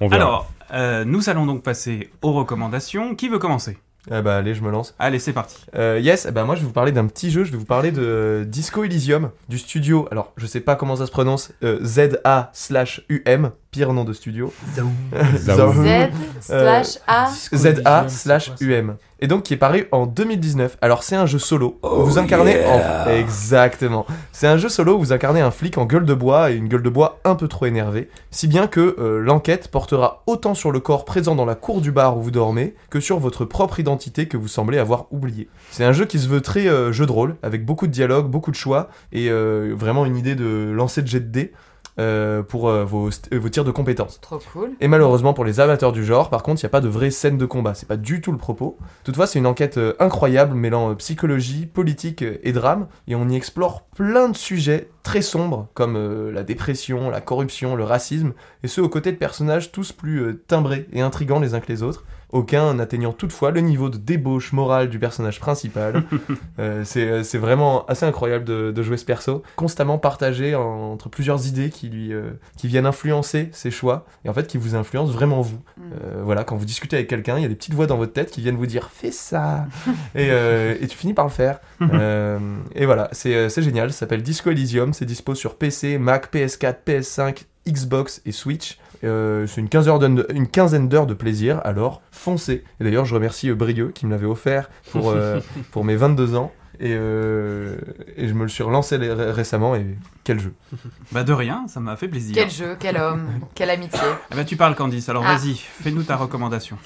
On 0.00 0.08
verra. 0.08 0.22
Alors, 0.22 0.52
euh, 0.72 1.04
nous 1.04 1.28
allons 1.28 1.46
donc 1.46 1.62
passer 1.62 2.10
aux 2.22 2.32
recommandations. 2.32 3.14
Qui 3.14 3.28
veut 3.28 3.38
commencer? 3.38 3.78
Ah 4.10 4.20
bah 4.20 4.36
allez, 4.36 4.54
je 4.54 4.62
me 4.62 4.70
lance. 4.70 4.94
Allez, 4.98 5.18
c'est 5.18 5.32
parti. 5.32 5.56
Euh, 5.74 5.98
yes, 6.00 6.26
eh 6.28 6.32
ben 6.32 6.44
moi 6.44 6.56
je 6.56 6.60
vais 6.60 6.66
vous 6.66 6.72
parler 6.72 6.92
d'un 6.92 7.06
petit 7.06 7.30
jeu, 7.30 7.44
je 7.44 7.52
vais 7.52 7.56
vous 7.56 7.64
parler 7.64 7.90
de 7.90 8.44
Disco 8.46 8.84
Elysium, 8.84 9.30
du 9.48 9.58
studio, 9.58 10.06
alors 10.10 10.32
je 10.36 10.46
sais 10.46 10.60
pas 10.60 10.76
comment 10.76 10.96
ça 10.96 11.06
se 11.06 11.10
prononce, 11.10 11.52
euh, 11.62 11.78
ZA 11.82 12.50
slash 12.52 13.02
UM, 13.08 13.50
pire 13.74 13.92
nom 13.92 14.04
de 14.04 14.12
studio. 14.12 14.52
Zaou. 14.76 15.72
Z 15.72 16.12
slash 16.40 16.98
A. 17.08 17.28
ZA 17.52 18.08
slash 18.08 18.52
UM. 18.60 18.94
Et 19.18 19.26
donc 19.26 19.42
qui 19.42 19.54
est 19.54 19.56
paru 19.56 19.88
en 19.90 20.06
2019. 20.06 20.78
Alors 20.80 21.02
c'est 21.02 21.16
un 21.16 21.26
jeu 21.26 21.40
solo. 21.40 21.80
où 21.82 22.04
vous 22.04 22.18
incarnez 22.18 22.64
en... 22.66 23.10
Exactement. 23.10 24.06
C'est 24.30 24.46
un 24.46 24.58
jeu 24.58 24.68
solo 24.68 24.94
où 24.94 24.98
vous 25.00 25.12
incarnez 25.12 25.40
un 25.40 25.50
flic 25.50 25.76
en 25.76 25.86
gueule 25.86 26.04
de 26.04 26.14
bois 26.14 26.52
et 26.52 26.54
une 26.54 26.68
gueule 26.68 26.84
de 26.84 26.88
bois 26.88 27.18
un 27.24 27.34
peu 27.34 27.48
trop 27.48 27.66
énervée. 27.66 28.08
Si 28.30 28.46
bien 28.46 28.68
que 28.68 28.94
euh, 29.00 29.18
l'enquête 29.18 29.66
portera 29.66 30.22
autant 30.28 30.54
sur 30.54 30.70
le 30.70 30.78
corps 30.78 31.04
présent 31.04 31.34
dans 31.34 31.46
la 31.46 31.56
cour 31.56 31.80
du 31.80 31.90
bar 31.90 32.16
où 32.16 32.22
vous 32.22 32.30
dormez 32.30 32.76
que 32.90 33.00
sur 33.00 33.18
votre 33.18 33.44
propre 33.44 33.80
identité 33.80 34.28
que 34.28 34.36
vous 34.36 34.46
semblez 34.46 34.78
avoir 34.78 35.06
oubliée. 35.10 35.48
C'est 35.72 35.84
un 35.84 35.92
jeu 35.92 36.04
qui 36.04 36.20
se 36.20 36.28
veut 36.28 36.42
très 36.42 36.68
euh, 36.68 36.92
jeu 36.92 37.06
de 37.06 37.12
rôle, 37.12 37.34
avec 37.42 37.64
beaucoup 37.64 37.88
de 37.88 37.92
dialogue, 37.92 38.28
beaucoup 38.28 38.52
de 38.52 38.56
choix 38.56 38.88
et 39.10 39.30
euh, 39.30 39.74
vraiment 39.76 40.06
une 40.06 40.16
idée 40.16 40.36
de 40.36 40.70
lancer 40.72 41.02
de 41.02 41.08
jet 41.08 41.18
de 41.18 41.26
dés 41.26 41.52
euh, 42.00 42.42
pour 42.42 42.68
euh, 42.68 42.84
vos, 42.84 43.08
euh, 43.08 43.38
vos 43.38 43.48
tirs 43.48 43.64
de 43.64 43.70
compétences. 43.70 44.20
Trop 44.20 44.40
cool. 44.52 44.72
Et 44.80 44.88
malheureusement 44.88 45.32
pour 45.32 45.44
les 45.44 45.60
amateurs 45.60 45.92
du 45.92 46.04
genre, 46.04 46.28
par 46.28 46.42
contre, 46.42 46.60
il 46.60 46.64
n'y 46.64 46.68
a 46.68 46.70
pas 46.70 46.80
de 46.80 46.88
vraie 46.88 47.10
scène 47.10 47.38
de 47.38 47.46
combat. 47.46 47.74
C'est 47.74 47.86
pas 47.86 47.96
du 47.96 48.20
tout 48.20 48.32
le 48.32 48.38
propos. 48.38 48.78
Toutefois, 49.04 49.26
c'est 49.28 49.38
une 49.38 49.46
enquête 49.46 49.78
euh, 49.78 49.94
incroyable 50.00 50.54
mêlant 50.54 50.94
psychologie, 50.96 51.66
politique 51.66 52.24
et 52.42 52.52
drame, 52.52 52.88
et 53.06 53.14
on 53.14 53.28
y 53.28 53.36
explore 53.36 53.84
plein 53.94 54.28
de 54.28 54.36
sujets 54.36 54.88
très 55.04 55.22
sombres 55.22 55.68
comme 55.74 56.30
la 56.30 56.42
dépression, 56.42 57.10
la 57.10 57.20
corruption, 57.20 57.76
le 57.76 57.84
racisme, 57.84 58.32
et 58.62 58.68
ce 58.68 58.80
aux 58.80 58.88
côtés 58.88 59.12
de 59.12 59.18
personnages 59.18 59.70
tous 59.70 59.92
plus 59.92 60.38
timbrés 60.48 60.88
et 60.92 61.02
intrigants 61.02 61.40
les 61.40 61.54
uns 61.54 61.60
que 61.60 61.70
les 61.70 61.82
autres. 61.82 62.04
Aucun 62.34 62.74
n'atteignant 62.74 63.12
toutefois 63.12 63.52
le 63.52 63.60
niveau 63.60 63.88
de 63.90 63.96
débauche 63.96 64.52
morale 64.52 64.90
du 64.90 64.98
personnage 64.98 65.40
principal. 65.40 66.02
Euh, 66.60 66.82
c'est 66.84 67.04
euh, 67.08 67.22
c'est 67.24 67.38
vraiment 67.38 67.84
assez 67.86 68.06
incroyable 68.06 68.44
de, 68.44 68.70
de 68.70 68.82
jouer 68.82 68.96
ce 68.96 69.04
perso, 69.04 69.42
constamment 69.56 69.98
partagé 69.98 70.54
en- 70.54 70.92
entre 70.92 71.08
plusieurs 71.08 71.46
idées 71.48 71.68
qui 71.70 71.88
lui 71.88 72.12
euh, 72.12 72.30
qui 72.56 72.68
viennent 72.68 72.86
influencer 72.86 73.48
ses 73.52 73.70
choix 73.72 74.06
et 74.24 74.28
en 74.28 74.32
fait 74.34 74.46
qui 74.46 74.56
vous 74.56 74.74
influencent 74.76 75.12
vraiment 75.12 75.40
vous. 75.40 75.58
Mm. 75.76 75.82
Euh, 75.82 76.22
voilà, 76.24 76.44
quand 76.44 76.54
vous 76.56 76.64
discutez 76.64 76.96
avec 76.96 77.08
quelqu'un, 77.08 77.36
il 77.38 77.42
y 77.42 77.44
a 77.44 77.48
des 77.48 77.54
petites 77.56 77.74
voix 77.74 77.86
dans 77.86 77.96
votre 77.96 78.12
tête 78.12 78.30
qui 78.30 78.40
viennent 78.40 78.56
vous 78.56 78.66
dire 78.66 78.90
fais 78.92 79.10
ça 79.10 79.66
et, 80.14 80.28
euh, 80.30 80.76
et 80.80 80.86
tu 80.86 80.96
finis 80.96 81.14
par 81.14 81.24
le 81.26 81.30
faire. 81.32 81.60
Euh, 81.94 82.38
et 82.74 82.86
voilà, 82.86 83.08
c'est 83.12 83.48
c'est 83.48 83.62
génial. 83.62 83.92
Ça 83.92 84.00
s'appelle 84.00 84.22
Disco 84.22 84.50
Elysium. 84.50 84.92
C'est 84.92 85.04
dispo 85.04 85.34
sur 85.34 85.56
PC, 85.56 85.98
Mac, 85.98 86.32
PS4, 86.32 86.76
PS5, 86.86 87.44
Xbox 87.68 88.20
et 88.26 88.32
Switch. 88.32 88.78
Euh, 89.04 89.46
c'est 89.46 89.60
une 89.60 89.68
quinzaine 89.68 89.98
d'heures 89.98 90.26
de- 90.26 90.26
une 90.34 90.48
quinzaine 90.48 90.88
d'heures 90.88 91.06
de 91.06 91.14
plaisir, 91.14 91.60
alors 91.64 92.02
foncez. 92.10 92.64
Et 92.80 92.84
d'ailleurs, 92.84 93.04
je 93.04 93.14
remercie 93.14 93.50
euh, 93.50 93.54
Brieux 93.54 93.90
qui 93.94 94.06
me 94.06 94.10
l'avait 94.12 94.26
offert 94.26 94.70
pour, 94.92 95.10
euh, 95.10 95.40
pour 95.70 95.84
mes 95.84 95.96
22 95.96 96.34
ans. 96.36 96.52
Et, 96.80 96.90
euh, 96.92 97.76
et 98.16 98.26
je 98.26 98.34
me 98.34 98.42
le 98.42 98.48
suis 98.48 98.64
relancé 98.64 98.96
ré- 98.96 99.12
récemment 99.30 99.76
et 99.76 99.86
quel 100.24 100.40
jeu. 100.40 100.54
Bah 101.12 101.22
de 101.22 101.32
rien, 101.32 101.66
ça 101.68 101.78
m'a 101.78 101.94
fait 101.96 102.08
plaisir. 102.08 102.34
Quel 102.34 102.50
jeu, 102.50 102.76
quel 102.80 102.96
homme, 102.96 103.28
quelle 103.54 103.70
amitié. 103.70 104.00
Eh 104.32 104.34
ben, 104.36 104.44
tu 104.44 104.56
parles 104.56 104.74
Candice, 104.74 105.08
alors 105.08 105.24
Ah. 105.24 105.36
vas-y, 105.36 105.54
fais-nous 105.54 106.02
ta 106.02 106.16
recommandation. 106.16 106.76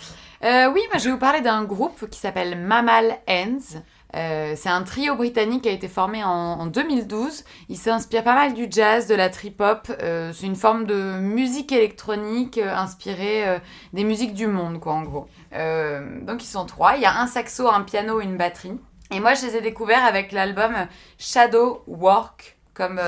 Euh, 0.45 0.71
oui, 0.73 0.81
moi 0.93 0.99
je 0.99 1.05
vais 1.07 1.11
vous 1.13 1.19
parler 1.19 1.41
d'un 1.41 1.65
groupe 1.65 2.07
qui 2.11 2.21
s'appelle 2.21 2.59
Mammal 2.61 3.17
Hands. 3.29 3.81
Euh, 4.17 4.55
c'est 4.57 4.69
un 4.71 4.83
trio 4.83 5.15
britannique 5.15 5.63
qui 5.63 5.69
a 5.69 5.73
été 5.73 5.89
formé 5.89 6.25
en, 6.25 6.29
en 6.31 6.67
2012. 6.67 7.45
Il 7.69 7.77
s'inspire 7.77 8.25
pas 8.25 8.35
mal 8.35 8.55
du 8.55 8.67
jazz, 8.71 9.07
de 9.07 9.15
la 9.15 9.29
trip-hop. 9.29 9.91
Euh, 10.03 10.33
c'est 10.35 10.47
une 10.47 10.57
forme 10.57 10.87
de 10.87 11.19
musique 11.19 11.73
électronique 11.73 12.59
euh, 12.59 12.75
inspirée 12.75 13.61
des 13.93 14.05
musiques 14.05 14.35
du 14.35 14.47
monde, 14.47 14.81
quoi, 14.81 14.95
en 14.95 15.03
gros. 15.03 15.27
Donc 15.53 16.43
ils 16.43 16.49
sont 16.49 16.67
trois. 16.67 16.97
Il 16.97 17.03
y 17.03 17.07
a 17.07 17.21
un 17.21 17.27
saxo, 17.27 17.69
un 17.69 17.83
piano, 17.83 18.21
une 18.21 18.37
batterie. 18.37 18.79
Et 19.11 19.21
moi 19.21 19.35
je 19.35 19.47
les 19.47 19.57
ai 19.57 19.61
découverts 19.61 20.05
avec 20.05 20.33
l'album 20.33 20.75
Shadow 21.19 21.83
Work, 21.87 22.59
comme 22.75 23.01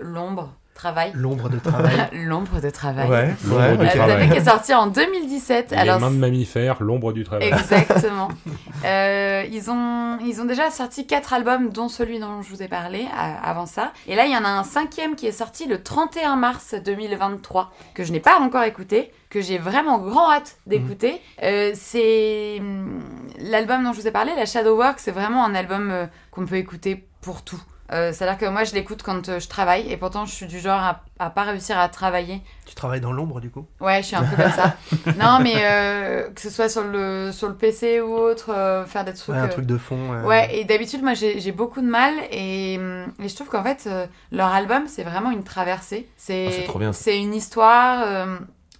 l'ombre, 0.00 0.52
travail. 0.78 1.12
L'ombre 1.14 1.50
de 1.50 1.58
travail. 1.58 1.96
l'ombre 2.12 2.60
de 2.60 2.70
travail. 2.70 3.08
Ouais, 3.08 3.34
L'ombre 3.44 3.60
ouais. 3.60 3.76
du 3.76 3.84
Euh, 3.84 3.94
travail. 4.06 4.30
qui 4.30 4.36
est 4.38 4.44
sorti 4.44 4.72
en 4.74 4.86
2017. 4.86 5.72
Les 5.72 5.76
Alors, 5.76 6.00
mains 6.00 6.10
de 6.10 6.16
mammifères, 6.16 6.82
l'ombre 6.82 7.12
du 7.12 7.24
travail. 7.24 7.48
Exactement. 7.48 8.28
Euh, 8.84 9.44
ils, 9.50 9.72
ont, 9.72 10.18
ils 10.24 10.40
ont 10.40 10.44
déjà 10.44 10.70
sorti 10.70 11.04
quatre 11.04 11.32
albums, 11.32 11.70
dont 11.70 11.88
celui 11.88 12.20
dont 12.20 12.42
je 12.42 12.48
vous 12.50 12.62
ai 12.62 12.68
parlé 12.68 13.06
à- 13.12 13.50
avant 13.50 13.66
ça. 13.66 13.92
Et 14.06 14.14
là, 14.14 14.24
il 14.26 14.32
y 14.32 14.36
en 14.36 14.44
a 14.44 14.48
un 14.48 14.62
cinquième 14.62 15.16
qui 15.16 15.26
est 15.26 15.32
sorti 15.32 15.66
le 15.66 15.82
31 15.82 16.36
mars 16.36 16.76
2023, 16.84 17.72
que 17.94 18.04
je 18.04 18.12
n'ai 18.12 18.20
pas 18.20 18.38
encore 18.38 18.62
écouté, 18.62 19.12
que 19.30 19.40
j'ai 19.40 19.58
vraiment 19.58 19.98
grand 19.98 20.30
hâte 20.30 20.58
d'écouter. 20.68 21.20
Euh, 21.42 21.72
c'est 21.74 22.58
hum, 22.60 23.00
l'album 23.40 23.82
dont 23.82 23.92
je 23.92 24.00
vous 24.00 24.06
ai 24.06 24.12
parlé, 24.12 24.32
la 24.36 24.46
Shadow 24.46 24.76
Work, 24.76 25.00
c'est 25.00 25.10
vraiment 25.10 25.44
un 25.44 25.56
album 25.56 25.90
euh, 25.90 26.06
qu'on 26.30 26.46
peut 26.46 26.56
écouter 26.56 27.04
pour 27.20 27.42
tout. 27.42 27.60
Euh, 27.92 28.12
C'est-à-dire 28.12 28.38
que 28.38 28.46
moi, 28.46 28.64
je 28.64 28.74
l'écoute 28.74 29.02
quand 29.02 29.28
euh, 29.28 29.40
je 29.40 29.48
travaille, 29.48 29.90
et 29.90 29.96
pourtant, 29.96 30.26
je 30.26 30.32
suis 30.32 30.46
du 30.46 30.58
genre 30.60 30.80
à, 30.80 31.00
à 31.18 31.30
pas 31.30 31.42
réussir 31.44 31.78
à 31.78 31.88
travailler 31.88 32.42
tu 32.66 32.74
travailles 32.74 33.00
dans 33.00 33.12
l'ombre 33.12 33.40
du 33.40 33.50
coup 33.50 33.64
Ouais, 33.80 34.02
je 34.02 34.08
suis 34.08 34.16
un 34.16 34.22
peu 34.24 34.36
comme 34.36 34.52
ça. 34.52 34.76
Non, 35.18 35.38
mais 35.42 35.54
euh, 35.56 36.28
que 36.30 36.40
ce 36.40 36.50
soit 36.50 36.68
sur 36.68 36.84
le, 36.84 37.30
sur 37.32 37.48
le 37.48 37.54
PC 37.54 38.00
ou 38.02 38.14
autre, 38.14 38.50
euh, 38.52 38.84
faire 38.84 39.04
des 39.06 39.14
trucs. 39.14 39.34
Ouais, 39.34 39.40
un 39.40 39.46
euh, 39.46 39.48
truc 39.48 39.64
de 39.64 39.78
fond. 39.78 40.12
euh, 40.12 40.22
Ouais, 40.24 40.54
et 40.54 40.64
d'habitude, 40.66 41.02
moi, 41.02 41.14
j'ai 41.14 41.40
j'ai 41.40 41.50
beaucoup 41.52 41.80
de 41.80 41.86
mal 41.88 42.12
et, 42.30 42.76
hum, 42.78 43.06
et 43.22 43.28
je 43.28 43.34
trouve 43.34 43.48
qu'en 43.48 43.62
fait, 43.64 43.84
euh, 43.86 44.06
leur 44.32 44.52
album, 44.52 44.84
c'est 44.86 45.02
vraiment 45.02 45.30
une 45.30 45.42
traversée. 45.44 46.08
C'est 46.18 46.50
C'est 46.50 46.64
trop 46.64 46.78
bien, 46.78 46.92
ça. 46.92 47.04
c'est 47.04 47.18
une 47.18 47.34
histoire. 47.34 48.04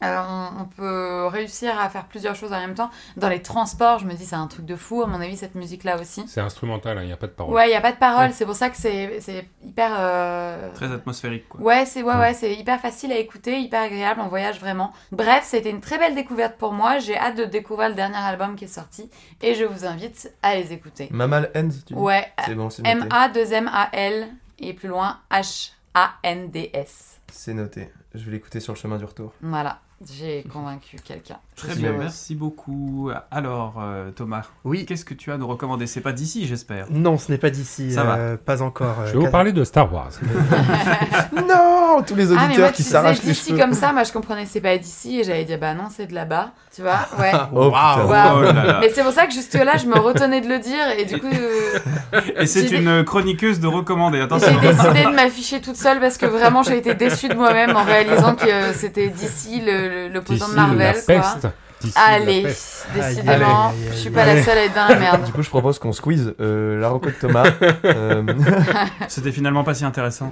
Euh, 0.05 0.21
on, 0.29 0.63
on 0.63 0.65
peut 0.67 1.27
réussir 1.27 1.79
à 1.81 1.89
faire 1.89 2.05
plusieurs 2.05 2.35
choses 2.37 2.53
en 2.53 2.61
même 2.61 2.75
temps. 2.75 2.91
Dans 3.17 3.29
les 3.29 3.43
transports, 3.43 3.99
je 3.99 4.07
me 4.07 4.13
dis, 4.15 4.25
c'est 4.27 4.37
un 4.37 4.47
truc 4.47 4.65
de 4.65 4.77
fou, 4.77 5.03
à 5.03 5.07
mon 5.07 5.21
avis, 5.21 5.37
cette 5.37 5.55
musique-là 5.55 6.01
aussi. 6.01 6.25
C'est 6.29 6.41
instrumental, 6.41 6.99
il 7.03 7.07
n'y 7.07 7.13
a 7.13 7.17
pas 7.17 7.27
de 7.27 7.33
parole. 7.33 7.55
Ouais, 7.55 7.67
il 7.67 7.71
n'y 7.71 7.77
a 7.77 7.81
pas 7.81 7.93
de 7.93 7.97
parole, 7.99 8.27
Ouais. 8.29 8.33
c'est 8.33 8.47
pour 8.47 8.55
ça 8.55 8.71
que 8.71 8.77
c'est 8.77 9.21
c'est 9.21 9.47
hyper. 9.65 9.91
euh, 9.99 10.73
Très 10.75 10.93
atmosphérique, 10.93 11.49
quoi. 11.49 11.61
Ouais, 11.61 11.85
c'est 11.87 12.03
ouais, 12.03 12.15
ouais, 12.17 12.35
c'est 12.35 12.55
hyper 12.55 12.81
facile 12.81 13.11
à 13.13 13.17
écouter, 13.19 13.59
hyper 13.61 13.83
agréable, 13.83 14.21
on 14.25 14.29
voyage 14.29 14.61
vraiment. 14.61 14.93
Bref, 15.13 15.45
c'était 15.45 15.71
une 15.71 15.81
très 15.81 15.99
belle 15.99 16.15
découverte 16.15 16.57
pour 16.59 16.73
moi. 16.73 16.99
J'ai 16.99 17.19
hâte 17.19 17.37
de 17.37 17.45
découvrir 17.45 17.89
le 17.89 17.95
dernier 17.95 18.17
album 18.19 18.55
qui 18.57 18.65
est 18.65 18.69
sorti 18.69 19.11
et 19.43 19.55
je 19.55 19.65
vous 19.65 19.85
invite 19.85 20.33
à 20.43 20.55
les 20.55 20.73
écouter. 20.73 21.09
Mamal 21.11 21.51
Hands, 21.57 21.69
tu 21.87 21.95
dis 21.95 22.01
Ouais, 22.01 22.27
C'est 22.47 22.55
bon, 22.55 22.71
c'est 22.71 22.83
noté. 22.83 22.97
M 22.99 23.09
A 23.11 23.29
2 23.29 23.53
M 23.53 23.71
A 23.73 23.89
L 23.93 24.29
et 24.61 24.73
plus 24.75 24.89
loin 24.89 25.19
H 25.31 25.73
A 25.95 26.11
N 26.23 26.51
D 26.51 26.71
S. 26.73 27.21
C'est 27.33 27.55
noté. 27.55 27.91
Je 28.15 28.25
vais 28.25 28.33
l'écouter 28.33 28.61
sur 28.61 28.73
le 28.73 28.79
chemin 28.79 28.97
du 28.97 29.05
retour. 29.05 29.33
Voilà, 29.43 29.81
j'ai 30.07 30.45
convaincu 30.53 30.97
quelqu'un. 31.05 31.39
Très 31.57 31.75
bien, 31.75 31.89
heureuse. 31.89 32.03
merci 32.03 32.35
beaucoup. 32.37 33.11
Alors, 33.33 33.75
euh, 33.81 34.11
Thomas, 34.13 34.43
Oui. 34.65 34.87
qu'est-ce 34.87 35.05
que 35.05 35.15
tu 35.15 35.33
as 35.33 35.35
à 35.35 35.39
nous 35.39 35.49
recommander? 35.49 35.89
C'est 35.89 36.01
pas 36.01 36.13
d'ici, 36.13 36.47
j'espère. 36.47 36.87
Non, 36.91 37.19
ce 37.19 37.33
n'est 37.33 37.39
pas 37.39 37.51
d'ici. 37.51 37.93
Ça 37.93 38.05
va. 38.05 38.15
euh, 38.17 38.37
Pas 38.37 38.63
encore. 38.63 39.01
euh, 39.01 39.07
Je 39.07 39.19
vais 39.19 39.25
vous 39.25 39.31
parler 39.33 39.51
de 39.53 39.65
Star 39.65 39.93
Wars. 39.93 40.11
Non 41.49 42.03
Tous 42.07 42.15
les 42.15 42.31
Ah 42.33 42.35
mais 42.37 42.45
auditeurs 42.45 42.59
moi 42.67 42.73
qui 42.73 42.83
s'arrachent 42.83 43.23
les 43.23 43.31
d'ici 43.33 43.51
cheveux. 43.51 43.59
comme 43.59 43.73
ça, 43.73 43.93
moi 43.93 44.05
je 44.05 44.13
comprenais 44.13 44.47
c'est 44.47 44.61
pas 44.61 44.77
d'ici 44.79 45.21
et 45.21 45.25
j'allais 45.25 45.45
dire 45.45 45.59
bah 45.59 45.75
non 45.75 45.85
c'est 45.95 46.07
de 46.07 46.15
là-bas, 46.15 46.51
tu 46.75 46.83
vois, 46.83 47.01
ouais. 47.19 47.33
Oh. 47.55 47.71
Oh 47.71 47.71
là 47.73 48.53
là. 48.53 48.79
Mais 48.81 48.91
c'est 48.91 49.03
pour 49.03 49.13
ça 49.13 49.27
que 49.27 49.33
jusque 49.33 49.55
là 49.55 49.77
je 49.77 49.87
me 49.87 49.99
retenais 49.99 50.41
de 50.41 50.49
le 50.49 50.59
dire 50.59 50.91
et 50.97 51.05
du 51.05 51.19
coup 51.19 51.27
euh, 51.27 52.21
Et 52.37 52.47
c'est 52.47 52.69
une 52.71 53.05
chroniqueuse 53.05 53.61
de 53.61 53.67
recommandée, 53.67 54.21
attention. 54.21 54.49
J'ai 54.61 54.69
décidé 54.69 55.05
de 55.05 55.15
m'afficher 55.15 55.61
toute 55.61 55.77
seule 55.77 56.01
parce 56.01 56.19
que 56.19 56.27
vraiment 56.27 56.63
j'ai 56.63 56.77
été 56.79 56.95
déçue 56.95 57.29
de 57.29 57.35
moi-même 57.35 57.75
en 57.77 57.85
réalisant 57.85 58.35
que 58.35 58.47
euh, 58.49 58.73
c'était 58.73 59.09
d'ici 59.09 59.61
le- 59.61 59.88
l'opposant 60.13 60.49
de 60.49 60.55
Marvel. 60.55 60.79
la 60.79 60.93
quoi. 60.93 61.03
peste. 61.03 61.49
Allez, 61.95 62.47
décidément, 62.95 63.73
je 63.91 63.97
suis 63.97 64.11
pas 64.11 64.27
la 64.27 64.43
seule 64.43 64.59
à 64.59 64.65
être 64.65 64.75
dans 64.75 64.89
la 64.89 64.97
merde. 64.99 65.25
Du 65.25 65.33
coup, 65.33 65.43
je 65.43 65.49
propose 65.49 65.79
qu'on 65.79 65.93
squeeze 65.93 66.35
euh, 66.41 66.81
la 66.81 66.89
reco 66.89 67.07
de 67.07 67.13
Thomas. 67.13 67.45
Euh, 67.85 68.23
C'était 69.09 69.33
finalement 69.33 69.65
pas 69.65 69.73
si 69.75 69.85
intéressant. 69.85 70.31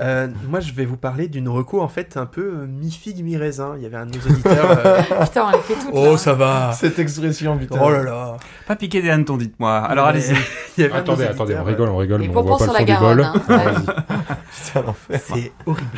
Euh, 0.00 0.28
moi, 0.48 0.60
je 0.60 0.72
vais 0.72 0.84
vous 0.84 0.96
parler 0.96 1.28
d'une 1.28 1.48
reco 1.48 1.80
en 1.80 1.88
fait 1.88 2.16
un 2.16 2.26
peu 2.26 2.66
mi-figue, 2.66 3.22
mi-raisin. 3.22 3.74
Il 3.76 3.82
y 3.82 3.86
avait 3.86 3.96
un 3.96 4.06
de 4.06 4.16
nos 4.16 4.24
auditeurs. 4.24 4.78
euh, 4.84 5.02
Putain, 5.24 5.46
on 5.46 5.50
les 5.56 5.58
fait 5.62 5.74
toutes. 5.74 5.90
Oh, 5.92 6.12
là. 6.12 6.16
ça 6.16 6.32
va 6.32 6.72
Cette 6.72 6.98
expression, 6.98 7.56
putain. 7.58 7.78
Oh 7.80 7.90
là 7.90 8.02
là 8.02 8.36
Pas 8.66 8.76
piquer 8.76 9.02
des 9.02 9.10
hannetons, 9.10 9.36
dites-moi. 9.36 9.76
Alors 9.78 10.06
Mais- 10.06 10.10
allez-y. 10.12 10.84
Attendez, 10.84 11.24
attendez, 11.24 11.56
on 11.60 11.64
rigole, 11.64 11.88
on 11.90 11.96
rigole, 11.96 12.20
mais 12.20 12.28
on 12.28 12.42
voit 12.42 12.58
pas 12.58 12.64
sur 12.64 12.72
le 12.72 12.78
la. 12.78 12.84
Garonne. 12.84 13.20
hein. 13.20 13.34
Ouais. 13.48 13.64
Putain, 14.66 14.82
l'enfer. 14.86 15.20
C'est 15.24 15.52
horrible. 15.66 15.88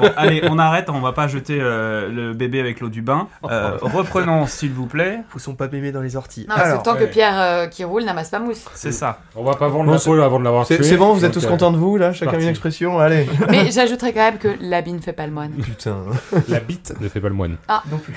Bon, 0.00 0.10
allez, 0.16 0.42
on 0.50 0.58
arrête, 0.58 0.90
on 0.90 1.00
va 1.00 1.12
pas 1.12 1.28
jeter 1.28 1.58
euh, 1.60 2.08
le 2.10 2.32
bébé 2.34 2.60
avec 2.60 2.80
l'eau 2.80 2.88
du 2.88 3.02
bain. 3.02 3.28
Euh, 3.44 3.78
s'il 4.46 4.72
vous 4.72 4.86
plaît. 4.86 5.20
Poussons 5.30 5.54
pas 5.54 5.68
mémé 5.68 5.92
dans 5.92 6.00
les 6.00 6.16
orties. 6.16 6.46
Non, 6.48 6.54
parce 6.56 6.78
que 6.78 6.82
tant 6.84 6.96
que. 6.96 7.04
Pierre 7.04 7.38
euh, 7.40 7.66
qui 7.66 7.84
roule 7.84 8.04
n'amasse 8.04 8.28
pas 8.30 8.38
mousse. 8.38 8.64
C'est 8.74 8.92
ça. 8.92 9.18
On 9.34 9.42
va 9.44 9.54
pas 9.54 9.68
vendre 9.68 9.92
la 9.92 9.98
peau 9.98 10.14
avant 10.20 10.38
de 10.38 10.44
l'avoir 10.44 10.66
tué. 10.66 10.82
C'est 10.82 10.96
bon, 10.96 11.12
vous 11.12 11.24
êtes 11.24 11.32
tous 11.32 11.44
euh, 11.44 11.48
contents 11.48 11.70
de 11.72 11.76
vous, 11.78 11.96
là 11.96 12.12
Chacun 12.12 12.32
parti. 12.32 12.44
une 12.44 12.50
expression 12.50 12.98
Allez. 12.98 13.26
Mais 13.50 13.70
j'ajouterais 13.70 14.12
quand 14.12 14.20
même 14.20 14.38
que 14.38 14.48
l'habit 14.60 14.92
ne 14.92 15.00
fait 15.00 15.12
pas 15.12 15.26
le 15.26 15.32
moine. 15.32 15.52
Putain. 15.52 15.96
La 16.48 16.60
bite 16.60 16.94
ne 17.00 17.08
fait 17.08 17.20
pas 17.20 17.28
le 17.28 17.34
moine. 17.34 17.56
non 17.90 17.98
plus. 17.98 18.14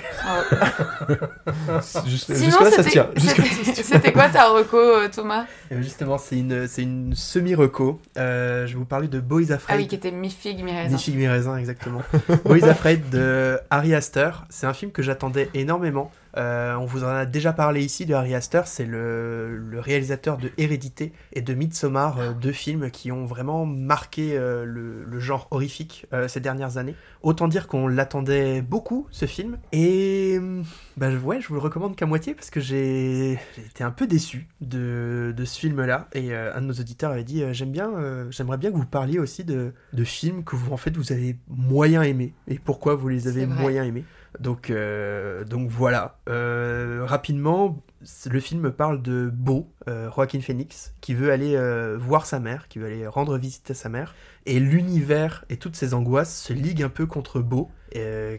Juste- 2.05 2.33
Sinon, 2.33 2.45
Jusque-là, 2.45 2.71
ça 2.71 2.83
se 2.83 2.89
c'était- 2.89 2.91
tient. 2.91 3.09
C'était 3.63 3.83
c'était 3.83 4.11
quoi 4.11 4.29
ta 4.29 4.49
reco, 4.49 4.77
euh, 4.77 5.07
Thomas? 5.13 5.45
Et 5.71 5.81
justement, 5.81 6.17
c'est 6.17 6.37
une, 6.37 6.67
c'est 6.67 6.81
une 6.83 7.13
semi-reco. 7.15 7.99
Euh, 8.17 8.65
je 8.67 8.73
vais 8.73 8.79
vous 8.79 8.85
parler 8.85 9.07
de 9.07 9.19
Boys 9.19 9.51
Afraid. 9.51 9.61
Ah 9.69 9.75
oui, 9.77 9.87
qui 9.87 9.95
était 9.95 10.11
mi-figue, 10.11 10.63
mi-raisin. 10.63 10.95
Ni 10.95 11.01
figue 11.01 11.17
ni 11.17 11.27
raisin, 11.27 11.57
exactement. 11.57 12.01
Boys 12.45 12.63
Afraid 12.67 13.09
de 13.09 13.59
Harry 13.69 13.93
Astor. 13.95 14.43
C'est 14.49 14.67
un 14.67 14.73
film 14.73 14.91
que 14.91 15.01
j'attendais 15.01 15.49
énormément. 15.53 16.11
Euh, 16.37 16.75
on 16.75 16.85
vous 16.85 17.03
en 17.03 17.07
a 17.09 17.25
déjà 17.25 17.53
parlé 17.53 17.83
ici 17.83 18.05
de 18.05 18.13
Harry 18.13 18.33
Astor. 18.33 18.67
C'est 18.67 18.85
le, 18.85 19.55
le 19.57 19.79
réalisateur 19.79 20.37
de 20.37 20.51
Hérédité 20.57 21.13
et 21.33 21.41
de 21.41 21.53
Midsommar, 21.53 22.19
euh, 22.19 22.33
deux 22.33 22.51
films 22.51 22.89
qui 22.91 23.11
ont 23.11 23.25
vraiment 23.25 23.65
marqué 23.65 24.37
euh, 24.37 24.65
le, 24.65 25.03
le 25.03 25.19
genre 25.19 25.47
horrifique 25.51 26.05
ces 26.27 26.39
dernières 26.39 26.77
années. 26.77 26.95
Autant 27.21 27.47
dire 27.47 27.67
qu'on 27.67 27.87
l'attendait 27.87 28.61
beaucoup, 28.61 29.07
ce 29.11 29.25
film. 29.25 29.57
Et 29.71 30.35
hum, 30.39 30.63
bah, 30.97 31.11
je- 31.11 31.17
ouais, 31.17 31.39
je 31.41 31.47
vous 31.47 31.53
le 31.55 31.59
recommande 31.59 31.95
qu'à 31.95 32.05
moitié 32.05 32.33
parce 32.33 32.49
que 32.49 32.59
j'ai 32.59 33.33
été 33.57 33.83
un 33.83 33.91
peu 33.91 34.07
déçu 34.07 34.47
de, 34.61 35.33
de 35.35 35.45
ce 35.45 35.59
film-là. 35.59 36.07
Et 36.13 36.33
un 36.35 36.61
de 36.61 36.65
nos 36.67 36.73
auditeurs 36.73 37.11
avait 37.11 37.23
dit 37.23 37.43
J'aime 37.51 37.71
bien, 37.71 37.91
j'aimerais 38.29 38.57
bien 38.57 38.71
que 38.71 38.77
vous 38.77 38.85
parliez 38.85 39.19
aussi 39.19 39.43
de, 39.43 39.73
de 39.93 40.03
films 40.03 40.43
que 40.43 40.55
vous, 40.55 40.71
en 40.73 40.77
fait, 40.77 40.95
vous 40.97 41.11
avez 41.11 41.37
moyen 41.47 42.01
aimé. 42.03 42.33
Et 42.47 42.59
pourquoi 42.59 42.95
vous 42.95 43.07
les 43.07 43.27
avez 43.27 43.45
moyen 43.45 43.83
aimés. 43.83 44.05
Donc, 44.39 44.69
euh, 44.69 45.43
donc 45.43 45.69
voilà. 45.69 46.17
Euh, 46.29 47.03
rapidement, 47.05 47.83
le 48.29 48.39
film 48.39 48.71
parle 48.71 49.01
de 49.01 49.29
Beau, 49.31 49.71
euh, 49.87 50.09
Joaquin 50.11 50.41
Phoenix, 50.41 50.93
qui 51.01 51.13
veut 51.13 51.31
aller 51.31 51.57
voir 51.97 52.25
sa 52.25 52.39
mère, 52.39 52.67
qui 52.67 52.79
veut 52.79 52.87
aller 52.87 53.07
rendre 53.07 53.37
visite 53.37 53.71
à 53.71 53.73
sa 53.73 53.89
mère. 53.89 54.15
Et 54.45 54.59
l'univers 54.59 55.45
et 55.49 55.57
toutes 55.57 55.75
ses 55.75 55.93
angoisses 55.93 56.35
se 56.35 56.53
liguent 56.53 56.83
un 56.83 56.89
peu 56.89 57.05
contre 57.05 57.39
Beau, 57.39 57.71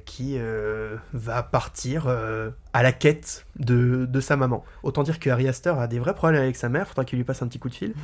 qui 0.05 0.39
va 1.13 1.43
partir 1.43 2.09
à 2.09 2.83
la 2.83 2.93
quête 2.93 3.47
de, 3.59 4.05
de 4.05 4.21
sa 4.21 4.37
maman. 4.37 4.65
Autant 4.83 5.03
dire 5.03 5.19
que 5.21 5.31
Harry 5.31 5.49
Astor 5.49 5.79
a 5.81 5.87
des 5.87 5.99
vrais 5.99 6.15
problèmes 6.15 6.43
avec 6.43 6.57
sa 6.57 6.69
mère, 6.69 6.89
faudra 6.89 7.05
qu'il 7.05 7.19
lui 7.19 7.25
passe 7.25 7.41
un 7.41 7.47
petit 7.49 7.59
coup 7.59 7.69
de 7.69 7.75
fil. 7.75 7.95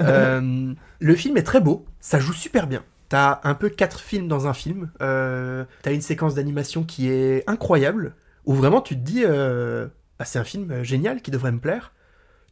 Euh, 0.00 0.74
le 0.98 1.14
film 1.14 1.36
est 1.36 1.42
très 1.42 1.60
beau, 1.60 1.86
ça 2.00 2.18
joue 2.18 2.32
super 2.32 2.66
bien. 2.66 2.82
T'as 3.08 3.40
un 3.44 3.54
peu 3.54 3.68
quatre 3.68 4.00
films 4.00 4.28
dans 4.28 4.46
un 4.46 4.52
film. 4.54 4.90
Euh, 5.00 5.64
T'as 5.82 5.92
une 5.92 6.00
séquence 6.00 6.34
d'animation 6.34 6.82
qui 6.84 7.08
est 7.10 7.44
incroyable, 7.48 8.14
où 8.44 8.54
vraiment 8.54 8.80
tu 8.80 8.94
te 8.96 9.00
dis, 9.00 9.22
euh, 9.24 9.86
bah, 10.18 10.24
c'est 10.24 10.38
un 10.38 10.44
film 10.44 10.82
génial 10.82 11.22
qui 11.22 11.30
devrait 11.30 11.52
me 11.52 11.60
plaire. 11.60 11.92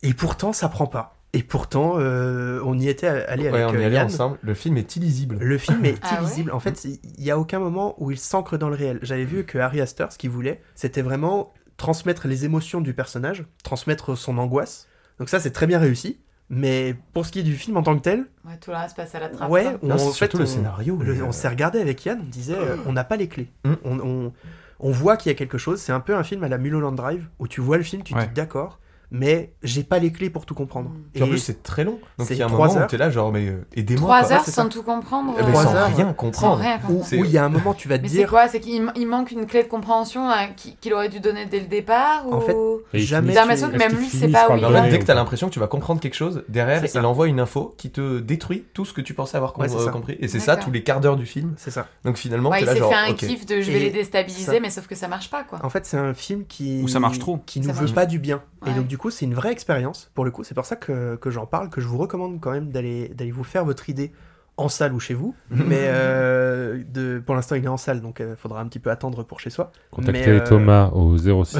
Et 0.02 0.14
pourtant, 0.14 0.52
ça 0.52 0.68
prend 0.68 0.86
pas. 0.86 1.16
Et 1.32 1.42
pourtant, 1.42 1.94
euh, 1.98 2.61
on 2.64 2.78
y 2.78 2.88
était 2.88 3.09
allé 3.09 3.50
Ouais, 3.50 3.62
avec 3.62 3.74
on 3.76 3.80
y 3.80 3.84
allait 3.84 3.96
Yann. 3.96 4.07
ensemble. 4.07 4.38
Le 4.42 4.55
film 4.55 4.76
est 4.76 4.94
illisible. 4.94 5.36
Le 5.40 5.59
film 5.59 5.84
est 5.84 5.98
Ah 6.02 6.14
ouais 6.14 6.20
illisible. 6.26 6.52
En 6.52 6.61
fait, 6.61 6.84
il 6.84 7.00
n'y 7.18 7.30
a 7.32 7.38
aucun 7.38 7.59
moment 7.59 7.96
où 7.98 8.12
il 8.12 8.18
s'ancre 8.18 8.57
dans 8.57 8.68
le 8.68 8.76
réel. 8.76 9.00
J'avais 9.02 9.24
vu 9.24 9.44
que 9.44 9.59
Harry 9.59 9.80
Astor, 9.80 10.12
ce 10.12 10.18
qu'il 10.18 10.30
voulait, 10.30 10.61
c'était 10.76 11.02
vraiment 11.02 11.52
transmettre 11.76 12.28
les 12.28 12.44
émotions 12.44 12.80
du 12.80 12.94
personnage, 12.94 13.44
transmettre 13.64 14.16
son 14.16 14.38
angoisse. 14.38 14.86
Donc 15.18 15.28
ça, 15.28 15.40
c'est 15.40 15.50
très 15.50 15.66
bien 15.66 15.80
réussi. 15.80 16.20
Mais 16.51 16.95
pour 17.12 17.24
ce 17.26 17.32
qui 17.32 17.40
est 17.40 17.45
du 17.45 17.55
film 17.57 17.76
en 17.76 17.82
tant 17.82 17.97
que 17.97 18.03
tel, 18.03 18.26
Ouais, 18.45 18.57
tout 18.61 18.70
le 18.70 18.76
reste 18.76 18.97
passe 18.97 19.14
à 19.14 19.20
la 19.20 19.28
trappe. 19.30 19.51
ouais, 19.51 19.64
quoi. 19.64 19.72
on, 19.82 19.86
Non, 19.88 19.95
en 19.95 19.99
fait, 19.99 20.12
surtout 20.12 20.36
le 20.38 20.45
on- 20.45 20.47
scénario. 20.47 20.97
le- 21.03 21.24
on 21.24 21.28
euh, 21.28 21.32
s'est 21.32 21.49
regardé 21.49 21.80
avec 21.80 22.05
Yann, 22.05 22.20
on 22.22 22.28
disait, 22.28 22.55
euh, 22.55 22.76
on 22.86 22.92
n'a 22.92 23.05
pas 23.05 23.16
les 23.16 23.28
clés. 23.28 23.51
Mm. 23.64 23.72
On, 23.84 23.99
on- 24.01 24.32
on 24.80 24.90
voit 24.90 25.16
qu'il 25.16 25.30
y 25.30 25.34
a 25.34 25.38
quelque 25.38 25.57
chose. 25.57 25.80
C'est 25.80 25.92
un 25.92 26.01
peu 26.01 26.14
un 26.14 26.22
film 26.22 26.45
à 26.45 26.49
la 26.49 26.59
Mulholland 26.59 26.95
Drive 26.95 27.26
où 27.38 27.49
tu 27.49 27.61
vois 27.62 27.78
le 27.78 27.82
film, 27.82 28.03
tu 28.03 28.12
te 28.12 28.18
dis 28.20 28.28
d'accord, 28.34 28.78
mais 29.11 29.52
j'ai 29.62 29.82
pas 29.84 29.98
les 29.98 30.11
clés 30.12 30.30
pour 30.30 30.46
tout 30.46 30.55
comprendre. 30.55 30.90
Mm. 30.90 31.02
Puis 31.12 31.22
en 31.22 31.26
Et 31.26 31.30
plus, 31.30 31.38
c'est 31.38 31.62
très 31.62 31.84
long. 31.84 31.98
Donc 32.18 32.26
c'est 32.28 32.34
il 32.34 32.38
y 32.38 32.42
a 32.42 32.46
un 32.46 32.48
moment 32.48 32.64
heures. 32.64 32.84
où 32.84 32.88
t'es 32.88 32.96
là, 32.96 33.11
genre, 33.11 33.32
mais 33.32 33.46
euh, 33.48 33.64
aidez-moi. 33.74 34.20
Trois 34.20 34.32
heures 34.32 34.42
c'est 34.44 34.50
sans 34.50 34.64
ça. 34.64 34.68
tout 34.68 34.82
comprendre. 34.82 35.34
Trois 35.36 35.64
sans 35.64 35.74
heures. 35.74 35.86
rien 35.94 36.07
sans 36.09 36.12
comprendre. 36.14 36.59
rien 36.61 36.76
où 36.76 36.80
comprendre. 36.80 37.05
C'est- 37.07 37.18
où 37.18 37.24
il 37.24 37.30
y 37.30 37.38
a 37.38 37.44
un 37.44 37.48
moment, 37.48 37.74
tu 37.74 37.88
vas 37.88 37.98
te 37.98 38.02
Mais 38.02 38.09
c'est 38.09 38.16
dire, 38.16 38.28
quoi? 38.28 38.48
C'est 38.48 38.61
qu'il 38.61 38.90
il 38.96 39.07
manque 39.07 39.30
une 39.30 39.46
clé 39.46 39.62
de 39.62 39.68
compréhension 39.68 40.28
hein, 40.30 40.48
qui- 40.57 40.76
qu'il 40.76 40.92
aurait 40.94 41.09
dû 41.09 41.20
donner 41.20 41.46
dès 41.46 41.61
le 41.61 41.66
départ 41.66 42.24
En 42.30 42.38
ou... 42.38 42.40
fait, 42.40 42.57
Et 42.92 43.00
ils 43.00 43.05
Jamais 43.05 43.28
J'ai 43.32 43.38
l'impression 43.38 43.70
que 43.70 43.76
même 43.76 43.92
lui, 43.96 44.07
c'est 44.09 44.28
pas 44.28 44.48
où 44.50 44.57
il 44.57 44.64
En 44.64 44.70
va. 44.70 44.82
fait, 44.82 44.90
dès 44.90 44.98
que 44.98 45.02
ou 45.05 45.07
t'as 45.07 45.12
pas 45.14 45.20
l'impression 45.20 45.48
que 45.48 45.52
tu 45.55 45.61
vas 45.61 45.66
comprendre 45.68 46.00
quelque 46.00 46.14
chose, 46.14 46.42
derrière, 46.48 46.80
C'est 46.86 46.98
il 46.98 47.05
envoie 47.05 47.28
une 47.28 47.40
info 47.40 47.74
qui 47.78 47.90
te 47.90 48.18
détruit 48.20 48.64
tout 48.74 48.84
ce 48.84 48.92
que 48.92 49.00
tu 49.00 49.14
pensais 49.14 49.36
avoir 49.36 49.52
c'est 49.68 49.78
ça. 49.78 49.90
compris. 49.90 50.16
Et 50.20 50.28
c'est 50.28 50.40
ça 50.40 50.57
tous 50.57 50.70
les 50.70 50.82
quarts 50.82 51.00
d'heure 51.00 51.16
du 51.16 51.26
film. 51.26 51.55
c'est 51.57 51.70
ça. 51.70 51.86
Donc 52.05 52.16
finalement, 52.16 52.50
Ouais, 52.50 52.59
t'es 52.59 52.62
il 52.64 52.66
là, 52.66 52.72
s'est 52.72 52.78
genre, 52.78 52.90
fait 52.90 52.96
un 53.11 53.12
kiff 53.14 53.46
de 53.46 53.61
je 53.61 53.70
vais 53.70 53.76
Et 53.78 53.80
les 53.84 53.90
déstabiliser, 53.90 54.61
mais 54.61 54.70
sauf 54.70 54.86
que 54.86 54.94
ça 54.94 55.09
marche 55.09 55.30
pas 55.30 55.44
quoi. 55.44 55.59
En 55.62 55.68
fait, 55.70 55.86
c'est 55.86 55.96
un 55.96 56.14
film 56.14 56.44
qui. 56.46 56.80
Ou 56.82 56.88
ça 56.88 57.00
marche 57.00 57.18
trop. 57.18 57.38
Qui 57.46 57.61
nous 57.61 57.72
veut 57.72 57.86
pas 57.92 58.07
du 58.07 58.18
bien. 58.18 58.42
Et 58.66 58.70
donc, 58.72 58.86
du 58.95 58.99
coup, 58.99 59.11
c'est 59.11 59.24
une 59.24 59.34
vraie 59.34 59.51
expérience. 59.51 60.09
Pour 60.14 60.24
le 60.24 60.30
coup, 60.30 60.45
c'est 60.45 60.55
pour 60.55 60.66
ça 60.66 60.76
que, 60.76 61.16
que 61.16 61.28
j'en 61.28 61.47
parle, 61.47 61.68
que 61.68 61.80
je 61.80 61.88
vous 61.88 61.99
recommande 61.99 62.40
quand 62.40 62.53
même 62.53 62.70
d'aller 62.70 63.32
vous 63.32 63.42
faire 63.42 63.64
votre 63.64 63.90
idée 63.90 64.12
en 64.57 64.68
salle 64.68 64.92
ou 64.92 65.01
chez 65.01 65.14
vous. 65.14 65.34
Mais 65.51 65.80
euh, 65.80 66.80
de, 66.92 67.18
pour 67.18 67.34
l'instant, 67.34 67.57
il 67.57 67.64
est 67.64 67.68
en 67.68 67.76
salle, 67.76 68.01
donc 68.01 68.20
il 68.20 68.36
faudra 68.36 68.61
un 68.61 68.66
petit 68.66 68.78
peu 68.78 68.90
attendre 68.90 69.24
pour 69.24 69.40
chez 69.40 69.51
soi. 69.51 69.72
Contactez 69.90 70.26
Mais, 70.26 70.28
euh, 70.28 70.47
Thomas 70.47 70.90
au 70.90 71.18
06. 71.18 71.59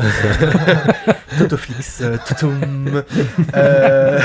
Totoflix, 1.39 2.03
euh. 2.03 2.17
Euh, 3.57 4.21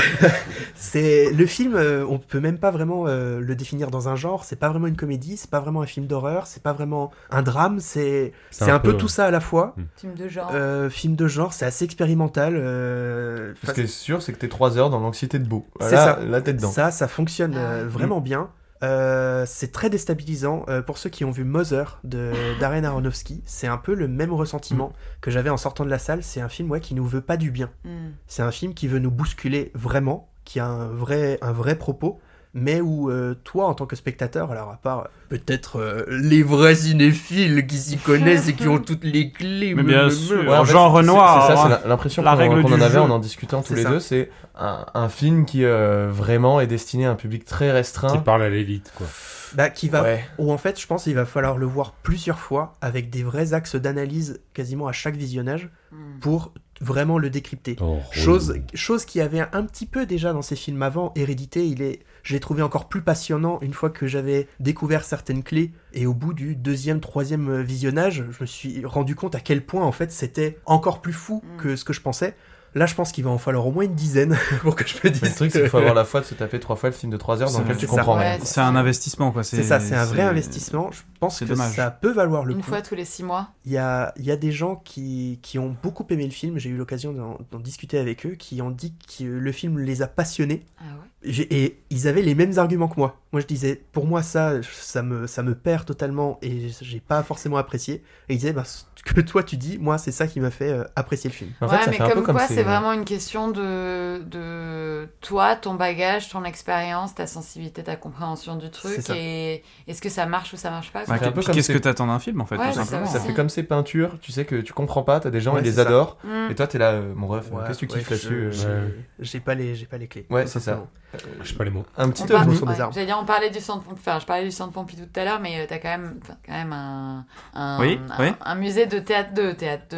c'est 0.80 1.30
le 1.30 1.46
film. 1.46 1.74
euh, 1.76 2.04
on 2.08 2.18
peut 2.18 2.40
même 2.40 2.58
pas 2.58 2.70
vraiment 2.70 3.04
euh, 3.06 3.40
le 3.40 3.54
définir 3.54 3.90
dans 3.90 4.08
un 4.08 4.16
genre. 4.16 4.44
C'est 4.44 4.56
pas 4.56 4.68
vraiment 4.70 4.86
une 4.86 4.96
comédie. 4.96 5.36
C'est 5.36 5.50
pas 5.50 5.60
vraiment 5.60 5.82
un 5.82 5.86
film 5.86 6.06
d'horreur. 6.06 6.46
C'est 6.46 6.62
pas 6.62 6.72
vraiment 6.72 7.10
un 7.30 7.42
drame. 7.42 7.80
C'est 7.80 8.32
c'est 8.50 8.70
un, 8.70 8.78
peu, 8.78 8.96
tout 8.96 9.08
ça 9.08 9.26
à 9.26 9.30
la 9.30 9.40
fois. 9.40 9.74
Film 9.96 10.14
de 10.14 10.28
genre. 10.28 10.50
Euh, 10.54 10.88
film 10.90 11.16
de 11.16 11.28
genre, 11.28 11.52
c'est 11.52 11.66
assez 11.66 11.84
expérimental. 11.84 12.54
euh, 12.56 13.52
Ce 13.64 13.72
qui 13.72 13.82
est 13.82 13.86
sûr, 13.86 14.22
c'est 14.22 14.32
que 14.32 14.38
t'es 14.38 14.48
3 14.48 14.78
heures 14.78 14.90
dans 14.90 15.00
l'anxiété 15.00 15.38
de 15.38 15.46
beau. 15.46 15.66
C'est 15.80 15.92
Là, 15.92 16.16
ça. 16.16 16.24
là, 16.24 16.40
t'es 16.40 16.54
dedans. 16.54 16.70
Ça, 16.70 16.90
ça 16.90 17.08
fonctionne 17.08 17.54
Ah 17.56 17.72
euh, 17.72 17.88
vraiment 17.88 18.20
bien. 18.20 18.50
Euh, 18.82 19.44
c'est 19.46 19.72
très 19.72 19.90
déstabilisant. 19.90 20.64
Euh, 20.68 20.80
pour 20.80 20.96
ceux 20.96 21.10
qui 21.10 21.26
ont 21.26 21.30
vu 21.30 21.44
Mother 21.44 22.00
de 22.02 22.32
Darren 22.60 22.82
Aronofsky, 22.84 23.42
c'est 23.44 23.66
un 23.66 23.76
peu 23.76 23.94
le 23.94 24.08
même 24.08 24.32
ressentiment 24.32 24.94
que 25.20 25.30
j'avais 25.30 25.50
en 25.50 25.58
sortant 25.58 25.84
de 25.84 25.90
la 25.90 25.98
salle. 25.98 26.22
C'est 26.22 26.40
un 26.40 26.48
film 26.48 26.70
ouais, 26.70 26.80
qui 26.80 26.94
nous 26.94 27.06
veut 27.06 27.20
pas 27.20 27.36
du 27.36 27.50
bien. 27.50 27.68
Hmm. 27.84 28.12
C'est 28.26 28.42
un 28.42 28.50
film 28.50 28.72
qui 28.72 28.88
veut 28.88 28.98
nous 28.98 29.10
bousculer 29.10 29.70
vraiment, 29.74 30.29
qui 30.50 30.58
a 30.58 30.66
un 30.66 30.86
vrai, 30.88 31.38
un 31.42 31.52
vrai 31.52 31.76
propos, 31.76 32.18
mais 32.54 32.80
où 32.80 33.08
euh, 33.08 33.34
toi, 33.44 33.66
en 33.66 33.74
tant 33.74 33.86
que 33.86 33.94
spectateur, 33.94 34.50
alors 34.50 34.70
à 34.70 34.78
part 34.82 34.98
euh, 35.02 35.04
peut-être 35.28 35.76
euh, 35.78 36.04
les 36.08 36.42
vrais 36.42 36.74
cinéphiles 36.74 37.64
qui 37.68 37.76
s'y 37.76 37.96
connaissent 37.98 38.48
et 38.48 38.54
qui 38.54 38.66
ont 38.66 38.78
toutes 38.84 39.04
les 39.04 39.30
clés, 39.30 39.74
Mais 39.76 39.84
bien 39.84 40.10
sûr. 40.10 40.40
Ouais, 40.40 40.56
en 40.56 40.64
fait, 40.64 40.74
Renoir, 40.74 41.46
C'est 41.46 41.54
ça, 41.54 41.62
hein. 41.66 41.78
c'est 41.82 41.88
l'impression 41.88 42.22
La 42.24 42.34
qu'on 42.34 42.64
en 42.64 42.80
avait 42.80 42.94
jeu. 42.94 43.00
en 43.00 43.10
en 43.10 43.20
discutant 43.20 43.62
tous 43.62 43.68
C'est 43.68 43.74
les 43.76 43.82
ça. 43.84 43.90
deux. 43.90 44.00
C'est 44.00 44.30
un, 44.58 44.84
un 44.92 45.08
film 45.08 45.44
qui 45.44 45.64
euh, 45.64 46.08
vraiment 46.10 46.60
est 46.60 46.66
destiné 46.66 47.06
à 47.06 47.12
un 47.12 47.14
public 47.14 47.44
très 47.44 47.66
Qui 47.66 47.70
restreint. 47.70 48.18
parle 48.18 48.42
à 48.42 48.50
l'élite, 48.50 48.92
quoi. 48.96 49.06
Bah, 49.54 49.70
qui 49.70 49.88
va 49.88 50.02
Ouais. 50.02 50.24
Ou 50.38 50.52
en 50.52 50.58
fait, 50.58 50.80
je 50.80 50.86
pense 50.86 51.04
qu'il 51.04 51.14
va 51.14 51.26
falloir 51.26 51.56
le 51.58 51.66
voir 51.66 51.92
plusieurs 52.02 52.38
fois 52.38 52.72
avec 52.80 53.10
des 53.10 53.22
vrais 53.22 53.52
axes 53.54 53.76
d'analyse 53.76 54.40
quasiment 54.54 54.86
à 54.86 54.92
chaque 54.92 55.16
visionnage 55.16 55.68
Hmm. 55.92 56.20
pour 56.20 56.54
vraiment 56.80 57.18
le 57.18 57.30
décrypter. 57.30 57.74
Oh, 57.80 57.98
Chose, 58.12 58.54
chose 58.74 59.04
qui 59.04 59.20
avait 59.20 59.40
un 59.52 59.64
petit 59.64 59.86
peu 59.86 60.06
déjà 60.06 60.32
dans 60.32 60.40
ces 60.40 60.54
films 60.54 60.82
avant, 60.82 61.12
Hérédité, 61.16 61.66
il 61.66 61.82
est, 61.82 61.98
je 62.22 62.32
l'ai 62.32 62.38
trouvé 62.38 62.62
encore 62.62 62.88
plus 62.88 63.02
passionnant 63.02 63.58
une 63.60 63.74
fois 63.74 63.90
que 63.90 64.06
j'avais 64.06 64.46
découvert 64.60 65.02
certaines 65.04 65.42
clés 65.42 65.72
et 65.92 66.06
au 66.06 66.14
bout 66.14 66.32
du 66.32 66.54
deuxième, 66.54 67.00
troisième 67.00 67.48
euh, 67.50 67.62
visionnage, 67.62 68.24
je 68.30 68.40
me 68.40 68.46
suis 68.46 68.86
rendu 68.86 69.16
compte 69.16 69.34
à 69.34 69.40
quel 69.40 69.66
point 69.66 69.82
en 69.84 69.90
fait 69.90 70.12
c'était 70.12 70.58
encore 70.64 71.00
plus 71.02 71.12
fou 71.12 71.42
Mm. 71.44 71.56
que 71.60 71.74
ce 71.74 71.84
que 71.84 71.92
je 71.92 72.00
pensais. 72.02 72.36
Là, 72.74 72.86
je 72.86 72.94
pense 72.94 73.10
qu'il 73.10 73.24
va 73.24 73.30
en 73.30 73.38
falloir 73.38 73.66
au 73.66 73.72
moins 73.72 73.84
une 73.84 73.94
dizaine 73.94 74.38
pour 74.62 74.76
que 74.76 74.86
je 74.86 74.94
me 75.02 75.10
dise. 75.10 75.22
Mais 75.22 75.28
le 75.28 75.34
truc, 75.34 75.50
c'est 75.50 75.60
qu'il 75.60 75.68
faut 75.68 75.78
avoir 75.78 75.94
la 75.94 76.04
foi 76.04 76.20
de 76.20 76.26
se 76.26 76.34
taper 76.34 76.60
trois 76.60 76.76
fois 76.76 76.90
le 76.90 76.94
film 76.94 77.10
de 77.10 77.16
3 77.16 77.42
heures 77.42 77.50
dans 77.52 77.60
lequel 77.60 77.76
tu 77.76 77.86
comprends 77.86 78.16
Ouais, 78.16 78.36
rien. 78.36 78.44
C'est 78.44 78.60
un 78.60 78.76
investissement, 78.76 79.32
quoi. 79.32 79.42
C'est 79.42 79.62
ça, 79.62 79.80
c'est 79.80 79.96
un 79.96 80.04
vrai 80.04 80.22
investissement. 80.22 80.90
Je 80.92 81.00
pense 81.18 81.40
que 81.40 81.44
dommage. 81.44 81.74
ça 81.74 81.90
peut 81.90 82.12
valoir 82.12 82.44
le 82.44 82.54
Une 82.54 82.62
coup. 82.62 82.68
fois 82.68 82.82
tous 82.82 82.94
les 82.94 83.04
six 83.04 83.22
mois. 83.22 83.48
Il 83.66 83.72
y 83.72 83.78
a, 83.78 84.12
il 84.16 84.24
y 84.24 84.30
a 84.30 84.36
des 84.36 84.52
gens 84.52 84.76
qui, 84.76 85.38
qui 85.42 85.58
ont 85.58 85.76
beaucoup 85.82 86.06
aimé 86.10 86.24
le 86.24 86.30
film, 86.30 86.58
j'ai 86.58 86.70
eu 86.70 86.76
l'occasion 86.76 87.12
d'en 87.50 87.58
discuter 87.60 87.98
avec 87.98 88.24
eux, 88.24 88.36
qui 88.36 88.62
ont 88.62 88.70
dit 88.70 88.94
que 89.18 89.24
le 89.24 89.52
film 89.52 89.78
les 89.78 90.02
a 90.02 90.06
passionnés. 90.06 90.64
Ah 90.78 90.84
ouais. 90.84 91.46
Et 91.50 91.82
ils 91.90 92.08
avaient 92.08 92.22
les 92.22 92.34
mêmes 92.34 92.58
arguments 92.58 92.88
que 92.88 92.98
moi. 92.98 93.20
Moi 93.32 93.42
je 93.42 93.46
disais, 93.46 93.82
pour 93.92 94.06
moi 94.06 94.22
ça, 94.22 94.54
ça 94.72 95.02
me, 95.02 95.26
ça 95.26 95.42
me 95.42 95.54
perd 95.54 95.84
totalement 95.84 96.38
et 96.40 96.70
j'ai 96.80 97.00
pas 97.00 97.22
forcément 97.22 97.58
apprécié. 97.58 98.02
Et 98.30 98.34
ils 98.34 98.38
disaient, 98.38 98.54
bah, 98.54 98.64
que 99.14 99.20
toi 99.20 99.42
tu 99.42 99.56
dis, 99.56 99.78
moi 99.78 99.98
c'est 99.98 100.12
ça 100.12 100.26
qui 100.26 100.40
m'a 100.40 100.50
fait 100.50 100.70
euh, 100.70 100.84
apprécier 100.96 101.30
le 101.30 101.34
film. 101.34 101.50
En 101.60 101.66
ouais, 101.68 101.76
fait, 101.78 101.84
ça 101.84 101.90
mais 101.90 101.96
fait 101.96 102.02
un 102.02 102.10
peu 102.10 102.22
comme 102.22 102.36
quoi, 102.36 102.46
ces- 102.46 102.54
c'est 102.54 102.62
vraiment 102.62 102.92
une 102.92 103.04
question 103.04 103.50
de, 103.50 104.22
de 104.26 105.08
toi, 105.20 105.56
ton 105.56 105.74
bagage, 105.74 106.28
ton 106.28 106.44
expérience, 106.44 107.14
ta 107.14 107.26
sensibilité, 107.26 107.82
ta 107.82 107.96
compréhension 107.96 108.56
du 108.56 108.70
truc. 108.70 108.92
C'est 108.94 109.02
ça. 109.02 109.14
Et 109.16 109.62
est-ce 109.88 110.02
que 110.02 110.08
ça 110.08 110.26
marche 110.26 110.52
ou 110.52 110.56
ça 110.56 110.70
marche 110.70 110.92
pas 110.92 111.04
Bah, 111.06 111.18
Qu'est-ce 111.18 111.72
que 111.72 111.78
t'attends 111.78 112.06
d'un 112.06 112.18
film 112.18 112.40
en 112.40 112.46
fait, 112.46 112.56
Ouais, 112.56 112.66
tout 112.68 112.72
c'est 112.74 112.84
simplement 112.84 113.06
Ça 113.06 113.20
fait 113.20 113.32
comme 113.34 113.48
ces 113.48 113.62
peintures, 113.62 114.18
tu 114.20 114.32
sais 114.32 114.44
que 114.44 114.56
tu 114.56 114.72
comprends 114.72 115.02
pas, 115.02 115.20
t'as 115.20 115.30
des 115.30 115.40
gens, 115.40 115.54
Ouais, 115.54 115.60
ils 115.60 115.64
les 115.64 115.78
adorent, 115.78 116.18
Mm. 116.24 116.50
et 116.50 116.54
toi 116.54 116.66
t'es 116.66 116.78
là, 116.78 116.90
euh, 116.92 117.12
mon 117.14 117.26
ref, 117.28 117.50
Ouais, 117.50 117.62
qu'est-ce 117.66 117.78
que 117.80 117.86
tu 117.86 117.92
ouais, 117.94 117.98
kiffes 118.00 118.10
là-dessus 118.10 118.50
euh. 118.66 118.88
J'ai 119.18 119.40
pas 119.40 119.54
les, 119.54 119.74
j'ai 119.74 119.86
pas 119.86 119.98
les 119.98 120.06
clés. 120.08 120.26
Ouais, 120.30 120.46
c'est 120.46 120.60
ça. 120.60 120.84
Simplement. 121.18 121.42
Je 121.44 121.48
sais 121.48 121.54
pas 121.56 121.64
les 121.64 121.70
mots. 121.70 121.84
Un 121.96 122.10
petit 122.10 122.22
œuvre 122.22 122.32
parle- 122.32 122.56
sont 122.56 122.66
des 122.66 122.72
ouais, 122.72 122.80
armes. 122.80 122.92
J'allais 122.92 123.06
dire, 123.06 123.18
on 123.20 123.24
parlait 123.24 123.50
du 123.50 123.60
centre, 123.60 123.84
enfin, 123.92 124.18
je 124.20 124.26
parlais 124.26 124.44
du 124.44 124.50
centre 124.50 124.72
Pompidou 124.72 125.04
tout 125.06 125.20
à 125.20 125.24
l'heure, 125.24 125.40
mais 125.40 125.60
euh, 125.60 125.66
t'as 125.68 125.78
quand 125.78 125.88
même, 125.88 126.20
quand 126.46 126.52
même 126.52 126.72
un, 126.72 127.24
un, 127.54 127.80
Oui, 127.80 128.00
un, 128.10 128.22
oui. 128.24 128.32
un 128.44 128.54
musée 128.54 128.86
de 128.86 128.98
théâtre, 128.98 129.34
de 129.34 129.52
théâtre, 129.52 129.96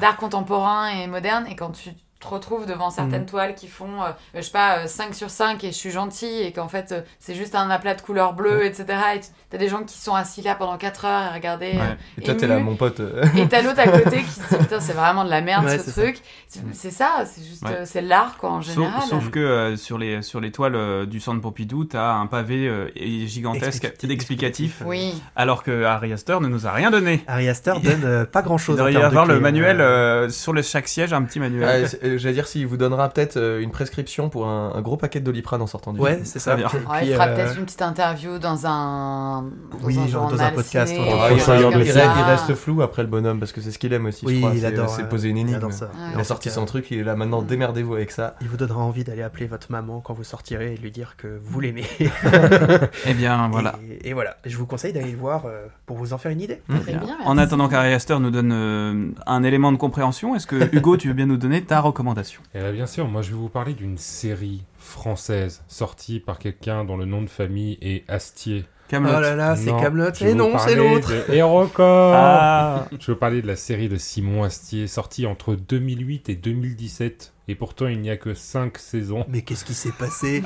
d'art 0.00 0.16
contemporain 0.16 0.88
et 0.88 1.06
moderne, 1.06 1.46
et 1.48 1.56
quand 1.56 1.70
tu 1.70 1.90
te 2.22 2.28
retrouves 2.28 2.66
devant 2.66 2.90
certaines 2.90 3.22
Mhm. 3.22 3.26
toiles 3.26 3.54
qui 3.54 3.68
font, 3.68 4.02
euh, 4.02 4.10
je 4.34 4.40
sais 4.42 4.50
pas, 4.50 4.78
euh, 4.78 4.86
5 4.86 5.14
sur 5.14 5.30
5 5.30 5.62
et 5.64 5.68
je 5.68 5.76
suis 5.76 5.90
gentil, 5.90 6.26
et 6.42 6.52
qu'en 6.52 6.68
fait, 6.68 6.92
euh, 6.92 7.00
c'est 7.18 7.34
juste 7.34 7.54
un 7.54 7.68
aplat 7.70 7.94
de 7.94 8.00
couleur 8.00 8.32
bleue, 8.34 8.64
etc. 8.64 8.84
Et 9.16 9.20
t'as 9.50 9.58
des 9.58 9.68
gens 9.68 9.82
qui 9.82 9.98
sont 9.98 10.14
assis 10.14 10.42
là 10.42 10.54
pendant 10.54 10.76
4 10.78 11.04
heures 11.04 11.22
à 11.22 11.30
regarder. 11.32 11.72
euh, 11.74 11.78
Ouais. 11.82 11.96
Et 12.18 12.22
toi 12.22 12.34
t'es 12.34 12.46
là, 12.46 12.58
mon 12.58 12.76
pote. 12.76 13.00
euh, 13.00 13.22
Et 13.36 13.48
t'as 13.48 13.62
l'autre 13.62 13.80
à 13.80 13.86
côté 13.88 14.22
qui 14.22 14.30
se 14.30 14.40
dit 14.40 14.56
putain 14.60 14.80
c'est 14.80 14.92
vraiment 14.92 15.24
de 15.24 15.30
la 15.30 15.40
merde 15.40 15.64
Ouais, 15.64 15.78
ce 15.78 15.90
truc. 15.90 16.20
C'est- 16.48 16.60
C'est 16.72 16.90
ça, 16.90 17.24
c'est 17.26 17.42
juste 17.44 17.62
Ouais. 17.64 17.70
euh, 17.80 17.84
c'est 17.84 18.02
l'art 18.02 18.36
quoi 18.38 18.50
en 18.50 18.60
général. 18.60 19.02
sauf 19.08 19.30
que 19.30 19.38
euh, 19.40 19.76
sur, 19.76 19.98
les, 19.98 20.22
sur 20.22 20.40
les 20.40 20.52
toiles 20.52 20.74
euh, 20.76 21.06
du 21.06 21.18
centre 21.20 21.40
Pompidou, 21.40 21.84
t'as 21.84 22.12
un 22.12 22.26
pavé 22.26 22.68
euh, 22.68 22.88
gigantesque 23.26 23.84
Explicatif. 23.84 24.10
explicatif, 24.10 24.82
Oui. 24.84 25.20
alors 25.36 25.62
que 25.62 25.84
Harry 25.84 26.12
Astor 26.12 26.40
ne 26.40 26.48
nous 26.48 26.66
a 26.66 26.72
rien 26.72 26.90
donné. 26.90 27.24
Harry 27.26 27.48
Astor 27.48 27.80
donne 27.80 28.04
euh, 28.04 28.24
pas 28.24 28.42
grand 28.42 28.56
Il 28.56 28.60
chose. 28.62 28.76
devrait 28.76 28.92
y 28.92 28.96
avoir 28.96 29.26
le 29.26 29.40
manuel 29.40 29.80
euh, 29.80 30.28
sur 30.28 30.52
le, 30.52 30.62
chaque 30.62 30.88
siège, 30.88 31.12
un 31.12 31.22
petit 31.22 31.40
manuel. 31.40 31.88
C'est- 32.12 32.18
J'allais 32.18 32.34
dire 32.34 32.46
s'il 32.46 32.66
vous 32.66 32.76
donnera 32.76 33.08
peut-être 33.08 33.36
euh, 33.36 33.60
une 33.60 33.70
prescription 33.70 34.28
pour 34.28 34.46
un, 34.46 34.72
un 34.74 34.80
gros 34.82 34.96
paquet 34.96 35.20
de 35.20 35.24
doliprane 35.24 35.62
en 35.62 35.66
sortant 35.66 35.92
du 35.92 36.00
Ouais, 36.00 36.20
c'est 36.24 36.38
ça. 36.38 36.56
bien. 36.56 36.68
Et 36.68 36.76
Ouais, 36.76 36.80
puis, 37.00 37.08
il 37.08 37.12
fera 37.14 37.26
euh, 37.28 37.34
peut-être 37.34 37.58
une 37.58 37.64
petite 37.64 37.82
interview 37.82 38.38
dans 38.38 38.66
un, 38.66 39.42
dans 39.42 39.86
Oui, 39.86 39.98
un 39.98 40.06
genre 40.06 40.30
dans 40.30 40.40
un 40.40 40.50
podcast, 40.50 40.92
ciné, 40.92 41.04
on 41.08 41.12
Ouais, 41.22 41.28
il, 41.32 41.36
il- 41.36 41.80
il 41.80 41.86
il 41.86 42.22
reste- 42.22 42.44
il 42.48 42.54
flou 42.54 42.82
après 42.82 43.02
le 43.02 43.08
bonhomme 43.08 43.38
parce 43.38 43.52
que 43.52 43.60
c'est 43.60 43.70
ce 43.70 43.78
qu'il 43.78 43.92
aime 43.92 44.06
aussi, 44.06 44.24
Oui, 44.26 44.34
je 44.36 44.40
crois. 44.40 44.52
il 44.54 44.60
c'est- 44.60 44.66
adore. 44.66 44.88
C'est 44.90 45.02
euh, 45.02 45.06
poser 45.06 45.28
une 45.28 45.36
il 45.38 45.40
énigme. 45.42 45.56
adore 45.56 45.72
ça. 45.72 45.86
Ouais. 45.86 45.90
Il 46.14 46.20
a 46.20 46.24
sorti 46.24 46.50
son 46.50 46.64
truc, 46.64 46.90
il 46.90 46.98
est 47.00 47.04
là 47.04 47.16
maintenant, 47.16 47.42
démerdez-vous 47.42 47.94
avec 47.94 48.10
ça. 48.10 48.36
Il 48.40 48.48
vous 48.48 48.56
donnera 48.56 48.80
envie 48.82 49.04
d'aller 49.04 49.22
appeler 49.22 49.46
votre 49.46 49.70
maman 49.72 50.00
quand 50.00 50.14
vous 50.14 50.24
sortirez 50.24 50.74
et 50.74 50.76
lui 50.76 50.90
dire 50.90 51.14
que 51.16 51.38
vous 51.42 51.60
l'aimez. 51.60 51.84
Eh 53.06 53.14
bien, 53.14 53.48
voilà. 53.50 53.74
Et, 54.02 54.10
et 54.10 54.12
voilà. 54.12 54.36
Je 54.44 54.56
vous 54.56 54.66
conseille 54.66 54.92
d'aller 54.92 55.10
le 55.12 55.16
voir 55.18 55.44
pour 55.86 55.96
vous 55.96 56.12
en 56.12 56.18
faire 56.18 56.30
une 56.30 56.40
idée. 56.40 56.60
Très 56.68 56.92
bien, 56.92 57.16
En 57.24 57.38
attendant 57.38 57.68
qu'Harry 57.68 57.92
Astor 57.92 58.20
nous 58.20 58.30
donne 58.30 58.52
euh, 58.52 59.08
un 59.26 59.42
élément 59.42 59.72
de 59.72 59.76
compréhension, 59.76 60.34
est-ce 60.34 60.46
que 60.46 60.74
Hugo, 60.74 60.96
tu 60.96 61.08
veux 61.08 61.14
bien 61.14 61.26
nous 61.26 61.36
donner 61.36 61.62
ta 61.62 61.80
recommandation 61.80 62.01
Eh 62.54 62.58
bien, 62.58 62.72
bien 62.72 62.86
sûr, 62.86 63.08
moi 63.08 63.22
je 63.22 63.30
vais 63.30 63.36
vous 63.36 63.48
parler 63.48 63.74
d'une 63.74 63.98
série 63.98 64.62
française 64.78 65.62
sortie 65.68 66.20
par 66.20 66.38
quelqu'un 66.38 66.84
dont 66.84 66.96
le 66.96 67.04
nom 67.04 67.22
de 67.22 67.28
famille 67.28 67.78
est 67.80 68.04
Astier. 68.10 68.64
Oh 68.66 68.94
Camelot. 68.94 69.20
là 69.20 69.34
là, 69.34 69.56
c'est 69.56 69.70
Non, 69.70 69.80
Camelot. 69.80 70.10
Et 70.20 70.32
vous 70.32 70.34
non, 70.34 70.58
c'est 70.58 70.74
l'autre. 70.74 71.10
de 71.10 71.32
Hérocorps. 71.32 72.14
Ah 72.14 72.88
Je 73.00 73.10
veux 73.12 73.16
parler 73.16 73.40
de 73.40 73.46
la 73.46 73.56
série 73.56 73.88
de 73.88 73.96
Simon 73.96 74.42
Astier, 74.42 74.86
sortie 74.86 75.26
entre 75.26 75.54
2008 75.54 76.28
et 76.28 76.34
2017. 76.34 77.32
Et 77.48 77.54
pourtant, 77.56 77.88
il 77.88 78.00
n'y 78.00 78.08
a 78.10 78.16
que 78.16 78.34
5 78.34 78.78
saisons. 78.78 79.24
Mais 79.28 79.42
qu'est-ce 79.42 79.64
qui 79.64 79.74
s'est 79.74 79.92
passé? 79.98 80.42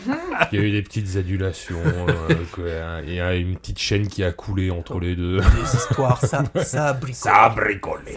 Il 0.53 0.59
y 0.59 0.63
a 0.63 0.65
eu 0.65 0.71
des 0.73 0.83
petites 0.83 1.17
adulations. 1.17 1.77
euh, 1.85 2.35
quoi. 2.53 2.65
Il 3.07 3.13
y 3.15 3.21
a 3.21 3.35
une 3.35 3.57
petite 3.57 3.79
chaîne 3.79 4.09
qui 4.09 4.25
a 4.25 4.33
coulé 4.33 4.71
entre 4.71 4.99
les 4.99 5.15
deux. 5.15 5.39
Des 5.39 5.77
histoires, 5.77 6.25
ça, 6.25 6.43
ça 6.65 6.87
a 6.89 6.93
bricolé. 6.95 7.15
Ça 7.15 7.35
a 7.35 7.51
bricolé. 7.51 8.17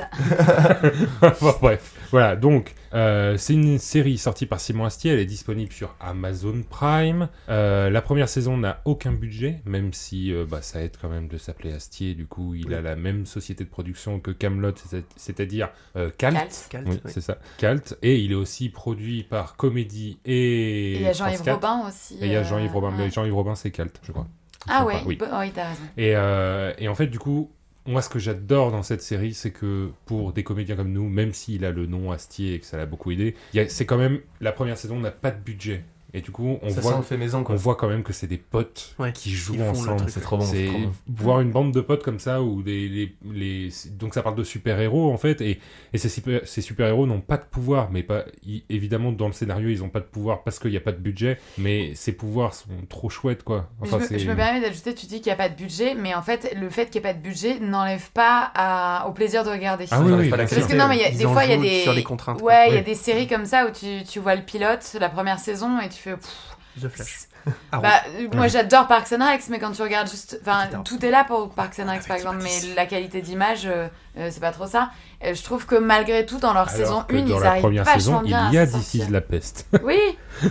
Bon, 1.41 1.53
bref, 1.61 1.93
voilà. 2.11 2.35
Donc, 2.35 2.73
euh, 2.93 3.37
c'est 3.37 3.53
une 3.53 3.77
série 3.77 4.17
sortie 4.17 4.45
par 4.45 4.59
Simon 4.59 4.85
Astier. 4.85 5.11
Elle 5.11 5.19
est 5.19 5.25
disponible 5.25 5.71
sur 5.71 5.95
Amazon 5.99 6.61
Prime. 6.69 7.27
Euh, 7.49 7.89
la 7.89 8.01
première 8.01 8.29
saison 8.29 8.57
n'a 8.57 8.81
aucun 8.85 9.11
budget, 9.11 9.61
même 9.65 9.93
si 9.93 10.33
euh, 10.33 10.45
bah, 10.49 10.61
ça 10.61 10.81
aide 10.81 10.95
quand 11.01 11.09
même 11.09 11.27
de 11.27 11.37
s'appeler 11.37 11.73
Astier. 11.73 12.13
Du 12.15 12.25
coup, 12.25 12.55
il 12.55 12.67
Oui. 12.67 12.73
a 12.75 12.81
la 12.81 12.95
même 12.95 13.25
société 13.25 13.63
de 13.63 13.69
production 13.69 14.19
que 14.19 14.31
Camelot, 14.31 14.73
c'est-à-dire 15.15 15.69
euh, 15.95 16.09
Calt. 16.17 16.35
Calt. 16.37 16.67
Calt, 16.69 16.87
Oui, 16.87 16.99
oui. 17.05 17.11
c'est 17.13 17.21
ça. 17.21 17.37
Calt. 17.57 17.97
Et 18.01 18.17
il 18.19 18.31
est 18.31 18.35
aussi 18.35 18.68
produit 18.69 19.23
par 19.23 19.55
Comédie 19.55 20.19
et. 20.25 20.93
Et 20.93 20.95
il 20.95 21.01
y 21.01 21.07
a 21.07 21.13
Jean-Yves 21.13 21.35
France 21.35 21.45
4. 21.45 21.55
Robin 21.55 21.87
aussi. 21.87 22.15
Et 22.15 22.25
il 22.25 22.31
y 22.31 22.35
a 22.35 22.39
euh, 22.39 22.43
Jean-Yves 22.43 22.73
Robin. 22.73 22.91
Mais. 22.95 23.09
Jean-Yves 23.09 23.35
Robin, 23.35 23.55
c'est 23.55 23.71
Calt, 23.71 23.99
je 24.03 24.11
crois. 24.11 24.27
Ah 24.67 24.85
ouais, 24.85 24.95
crois, 24.95 25.39
oui. 25.39 25.51
t'as 25.53 25.69
raison. 25.69 25.81
Et, 25.97 26.15
euh, 26.15 26.73
et 26.77 26.87
en 26.87 26.95
fait, 26.95 27.07
du 27.07 27.17
coup, 27.17 27.49
moi, 27.85 28.01
ce 28.01 28.09
que 28.09 28.19
j'adore 28.19 28.71
dans 28.71 28.83
cette 28.83 29.01
série, 29.01 29.33
c'est 29.33 29.51
que 29.51 29.89
pour 30.05 30.31
des 30.33 30.43
comédiens 30.43 30.75
comme 30.75 30.91
nous, 30.91 31.09
même 31.09 31.33
s'il 31.33 31.65
a 31.65 31.71
le 31.71 31.87
nom 31.87 32.11
Astier 32.11 32.55
et 32.55 32.59
que 32.59 32.65
ça 32.65 32.77
l'a 32.77 32.85
beaucoup 32.85 33.11
aidé, 33.11 33.35
c'est 33.67 33.85
quand 33.85 33.97
même 33.97 34.19
la 34.41 34.51
première 34.51 34.77
saison 34.77 34.99
n'a 34.99 35.11
pas 35.11 35.31
de 35.31 35.39
budget. 35.39 35.83
Et 36.13 36.21
du 36.21 36.31
coup, 36.31 36.57
on 36.63 36.69
ça 36.69 36.81
voit, 36.81 36.91
sent 36.93 36.97
le 36.97 37.03
fait 37.03 37.17
maison 37.17 37.43
on 37.47 37.55
voit 37.55 37.75
quand 37.75 37.87
même 37.87 38.01
que 38.03 38.13
c'est 38.13 38.25
des 38.27 38.37
potes 38.37 38.95
Ouais, 38.97 39.11
qui 39.13 39.31
jouent 39.31 39.61
ensemble. 39.61 40.09
C'est 40.09 40.21
trop 40.21 40.37
bon, 40.37 40.43
c'est 40.43 40.65
C'est 40.65 40.65
trop 40.67 40.79
bon. 40.79 40.91
voir 41.07 41.41
une 41.41 41.51
bande 41.51 41.71
de 41.71 41.81
potes 41.81 42.01
comme 42.03 42.19
ça 42.19 42.41
où 42.41 42.63
les, 42.63 42.89
les, 42.89 43.15
les- 43.31 43.69
donc 43.91 44.13
ça 44.15 44.23
parle 44.23 44.35
de 44.35 44.43
super 44.43 44.79
héros 44.79 45.11
en 45.13 45.17
fait 45.17 45.39
et, 45.41 45.59
et 45.93 45.97
ces 45.99 46.09
super 46.09 46.41
ces 46.45 46.61
super 46.61 46.87
héros 46.87 47.05
n'ont 47.05 47.21
pas 47.21 47.37
de 47.37 47.43
pouvoir 47.43 47.91
mais 47.91 48.01
pas 48.03 48.25
i- 48.45 48.63
évidemment 48.69 49.11
dans 49.11 49.27
le 49.27 49.33
scénario 49.33 49.69
ils 49.69 49.83
ont 49.83 49.89
pas 49.89 49.99
de 49.99 50.05
pouvoir 50.05 50.41
parce 50.43 50.57
qu'il 50.57 50.71
n'y 50.71 50.77
a 50.77 50.81
pas 50.81 50.91
de 50.93 50.97
budget 50.97 51.37
mais 51.59 51.93
ces 51.93 52.11
pouvoirs 52.11 52.53
sont 52.55 52.69
trop 52.89 53.09
chouettes 53.09 53.43
quoi. 53.43 53.69
Enfin, 53.81 53.97
je, 53.99 54.03
me, 54.03 54.07
c'est- 54.07 54.19
je 54.19 54.29
me 54.29 54.35
permets 54.35 54.61
d'ajouter, 54.61 54.95
tu 54.95 55.05
dis 55.05 55.17
qu'il 55.21 55.27
n'y 55.27 55.33
a 55.33 55.35
pas 55.35 55.49
de 55.49 55.55
budget, 55.55 55.93
mais 55.95 56.15
en 56.15 56.21
fait, 56.23 56.55
le 56.59 56.69
fait 56.69 56.89
qu'il 56.89 57.01
n'y 57.01 57.07
ait 57.07 57.11
pas 57.13 57.17
de 57.17 57.21
budget 57.21 57.59
n'enlève 57.59 58.09
pas 58.11 58.51
à- 58.55 59.07
au 59.07 59.11
plaisir 59.11 59.43
de 59.43 59.49
regarder. 59.49 59.85
Ah 59.91 60.01
oui, 60.01 60.11
oui, 60.11 60.29
pas 60.29 60.35
à 60.35 60.37
la 60.39 60.45
bien 60.45 60.57
Parce 60.57 60.71
que 60.71 60.75
non, 60.75 60.87
mais 60.87 60.97
y 60.97 61.03
a- 61.03 61.11
des 61.11 61.23
fois, 61.23 61.45
il 61.45 61.51
y 61.51 61.53
a 61.53 61.57
des. 61.57 61.81
sur 61.81 61.93
les 61.93 62.03
contraintes, 62.03 62.39
quoi. 62.39 62.47
Ouais, 62.51 62.69
il 62.69 62.75
y 62.75 62.77
a 62.77 62.81
des 62.81 62.95
séries 62.95 63.27
comme 63.27 63.45
ça 63.45 63.65
où 63.67 63.71
tu, 63.71 64.03
tu 64.09 64.19
vois 64.19 64.35
le 64.35 64.41
pilote, 64.41 64.95
la 64.99 65.09
première 65.09 65.39
saison, 65.39 65.79
et 65.79 65.89
tu 65.89 65.98
fais. 65.99 66.15
pff, 66.15 66.55
The 66.81 66.87
Flash. 66.89 67.19
Ah, 67.71 67.77
Bah, 67.79 67.89
euh, 68.19 68.27
moi 68.33 68.47
j'adore 68.49 68.87
Parks 68.87 69.13
and 69.13 69.25
Rec, 69.25 69.41
mais 69.49 69.59
quand 69.59 69.71
tu 69.71 69.81
regardes 69.81 70.09
juste. 70.09 70.39
Enfin, 70.41 70.67
tout 70.83 71.03
est 71.05 71.09
là 71.09 71.23
pour 71.23 71.49
Parks 71.51 71.79
and 71.79 71.83
Rec 71.83 71.91
Avec 71.93 72.07
par 72.07 72.17
exemple, 72.17 72.39
mais 72.43 72.75
la 72.75 72.85
qualité 72.85 73.21
d'image, 73.21 73.65
euh, 73.65 73.87
euh, 74.17 74.29
c'est 74.31 74.41
pas 74.41 74.51
trop 74.51 74.67
ça. 74.67 74.91
Je 75.23 75.41
trouve 75.41 75.65
que 75.65 75.75
malgré 75.75 76.25
tout, 76.25 76.37
dans 76.37 76.53
leur 76.53 76.67
Alors 76.69 76.69
saison 76.69 77.03
que 77.07 77.15
1, 77.15 77.21
dans 77.21 77.37
ils 77.37 77.41
la 77.41 77.49
arrivent 77.49 77.61
première 77.63 77.87
saison, 77.87 78.21
bien 78.21 78.49
il 78.49 78.55
y 78.55 78.57
a 78.57 78.67
sortir. 78.67 79.09
la 79.09 79.21
peste. 79.21 79.65
Oui 79.83 79.99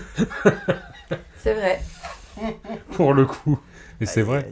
C'est 1.43 1.55
vrai. 1.55 1.83
pour 2.93 3.13
le 3.15 3.27
coup. 3.27 3.59
Et 4.01 4.07
c'est 4.07 4.23
vrai. 4.23 4.49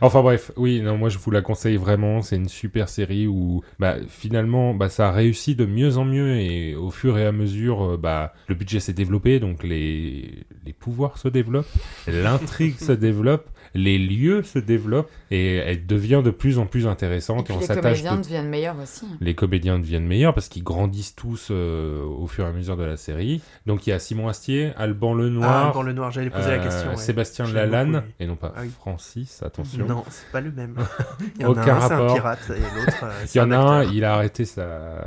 Enfin 0.00 0.22
bref, 0.22 0.50
oui, 0.56 0.80
non, 0.80 0.96
moi 0.96 1.08
je 1.08 1.18
vous 1.18 1.30
la 1.30 1.40
conseille 1.40 1.76
vraiment. 1.76 2.22
C'est 2.22 2.36
une 2.36 2.48
super 2.48 2.88
série 2.88 3.26
où 3.26 3.62
bah, 3.78 3.96
finalement 4.08 4.74
bah, 4.74 4.88
ça 4.88 5.08
a 5.08 5.12
réussi 5.12 5.54
de 5.54 5.66
mieux 5.66 5.98
en 5.98 6.04
mieux 6.04 6.36
et 6.36 6.74
au 6.74 6.90
fur 6.90 7.18
et 7.18 7.26
à 7.26 7.32
mesure, 7.32 7.92
euh, 7.92 7.96
bah, 7.96 8.32
le 8.48 8.54
budget 8.54 8.80
s'est 8.80 8.92
développé, 8.92 9.38
donc 9.38 9.62
les, 9.62 10.44
les 10.66 10.72
pouvoirs 10.72 11.18
se 11.18 11.28
développent, 11.28 11.68
l'intrigue 12.06 12.76
se 12.78 12.92
développe, 12.92 13.48
les 13.78 13.98
lieux 13.98 14.42
se 14.42 14.58
développent 14.58 15.10
et 15.30 15.56
elle 15.56 15.86
devient 15.86 16.22
de 16.24 16.30
plus 16.30 16.58
en 16.58 16.66
plus 16.66 16.86
intéressante 16.86 17.50
et, 17.50 17.52
on 17.52 17.60
les 17.60 17.66
s'attache 17.66 17.98
comédiens 18.02 18.16
de 18.16 18.22
deviennent 18.22 18.48
meilleurs 18.48 18.76
aussi. 18.82 19.06
les 19.20 19.34
comédiens 19.34 19.78
deviennent 19.78 20.06
meilleurs 20.06 20.34
parce 20.34 20.48
qu'ils 20.48 20.64
grandissent 20.64 21.14
tous 21.14 21.48
euh, 21.50 22.02
au 22.04 22.26
fur 22.26 22.44
et 22.44 22.48
à 22.48 22.52
mesure 22.52 22.76
de 22.76 22.84
la 22.84 22.96
série. 22.96 23.40
Donc 23.66 23.86
il 23.86 23.90
y 23.90 23.92
a 23.92 23.98
Simon 23.98 24.28
Astier, 24.28 24.72
Alban 24.76 25.14
Ah, 25.14 25.22
Lenoir, 25.22 25.72
dans 25.72 25.82
le 25.82 25.92
noir, 25.92 26.10
j'allais 26.10 26.30
poser 26.30 26.50
la 26.50 26.56
euh, 26.56 26.62
question. 26.64 26.90
ouais. 26.90 26.96
Sébastien 26.96 27.46
Lalanne, 27.46 27.92
beaucoup, 27.92 28.06
et 28.20 28.26
non 28.26 28.36
pas 28.36 28.52
Ah 28.56 28.60
oui. 28.62 28.70
Francis, 28.78 29.42
attention. 29.42 29.86
Non, 29.86 30.04
c'est 30.08 30.30
pas 30.32 30.40
le 30.40 30.50
même. 30.50 30.74
Il 31.36 31.42
y 31.42 31.44
en 31.44 31.50
Aucun 31.50 31.62
a 31.62 31.76
un, 31.76 31.80
c'est 31.80 31.92
un 31.94 31.98
rapport. 31.98 32.14
pirate, 32.14 32.50
et 32.50 32.60
l'autre, 32.80 33.04
euh, 33.04 33.24
Il 33.34 33.38
y 33.38 33.40
en 33.40 33.50
a 33.50 33.56
un, 33.56 33.78
acteur. 33.80 33.94
il 33.94 34.04
a 34.04 34.14
arrêté 34.14 34.44
sa, 34.44 35.06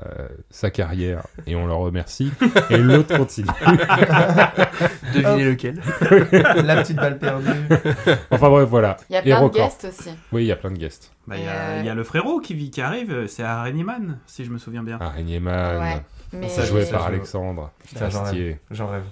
sa 0.49 0.69
carrière 0.69 1.24
et 1.47 1.55
on 1.55 1.65
le 1.67 1.74
remercie. 1.74 2.32
et 2.69 2.78
l'autre 2.78 3.17
continue. 3.17 3.47
Devinez 5.13 5.43
lequel. 5.51 5.82
La 6.63 6.82
petite 6.82 6.97
balle 6.97 7.17
perdue. 7.17 7.49
Enfin 8.30 8.49
bref, 8.49 8.61
voilà. 8.66 8.97
Il 9.09 9.14
y 9.14 9.18
a 9.18 9.22
plein 9.22 9.47
de 9.47 9.53
guests 9.53 9.86
aussi. 9.86 10.09
Oui, 10.32 10.43
il 10.43 10.47
y 10.47 10.51
a 10.51 10.55
plein 10.55 10.72
de 10.72 10.78
guests. 10.78 11.12
Bah, 11.28 11.36
Il 11.38 11.43
y, 11.43 11.47
a- 11.47 11.51
Euh, 11.51 11.78
il 11.82 11.86
y 11.86 11.89
a 11.89 11.95
le 11.95 12.03
frérot 12.03 12.39
qui, 12.39 12.53
vit, 12.53 12.72
qui 12.72 12.82
arrive, 12.82 13.12
euh, 13.12 13.28
c'est 13.28 13.43
Araignée 13.43 13.84
Man, 13.84 14.20
si 14.26 14.43
je 14.45 14.49
me 14.51 14.57
souviens 14.57 14.84
bien. 14.84 14.97
Araignée 14.99 15.39
Man, 15.39 15.80
Ouais. 15.82 16.01
Mais... 16.34 16.47
Ça, 16.49 16.66
joué 16.66 16.86
ça, 16.86 16.93
par 16.97 17.07
Alexandre 17.07 17.72
Putain, 17.88 18.09
j'en 18.09 18.24
Astier. 18.24 18.45
rêve. 18.47 18.57
J'en 18.72 18.88
rêve. 18.88 19.03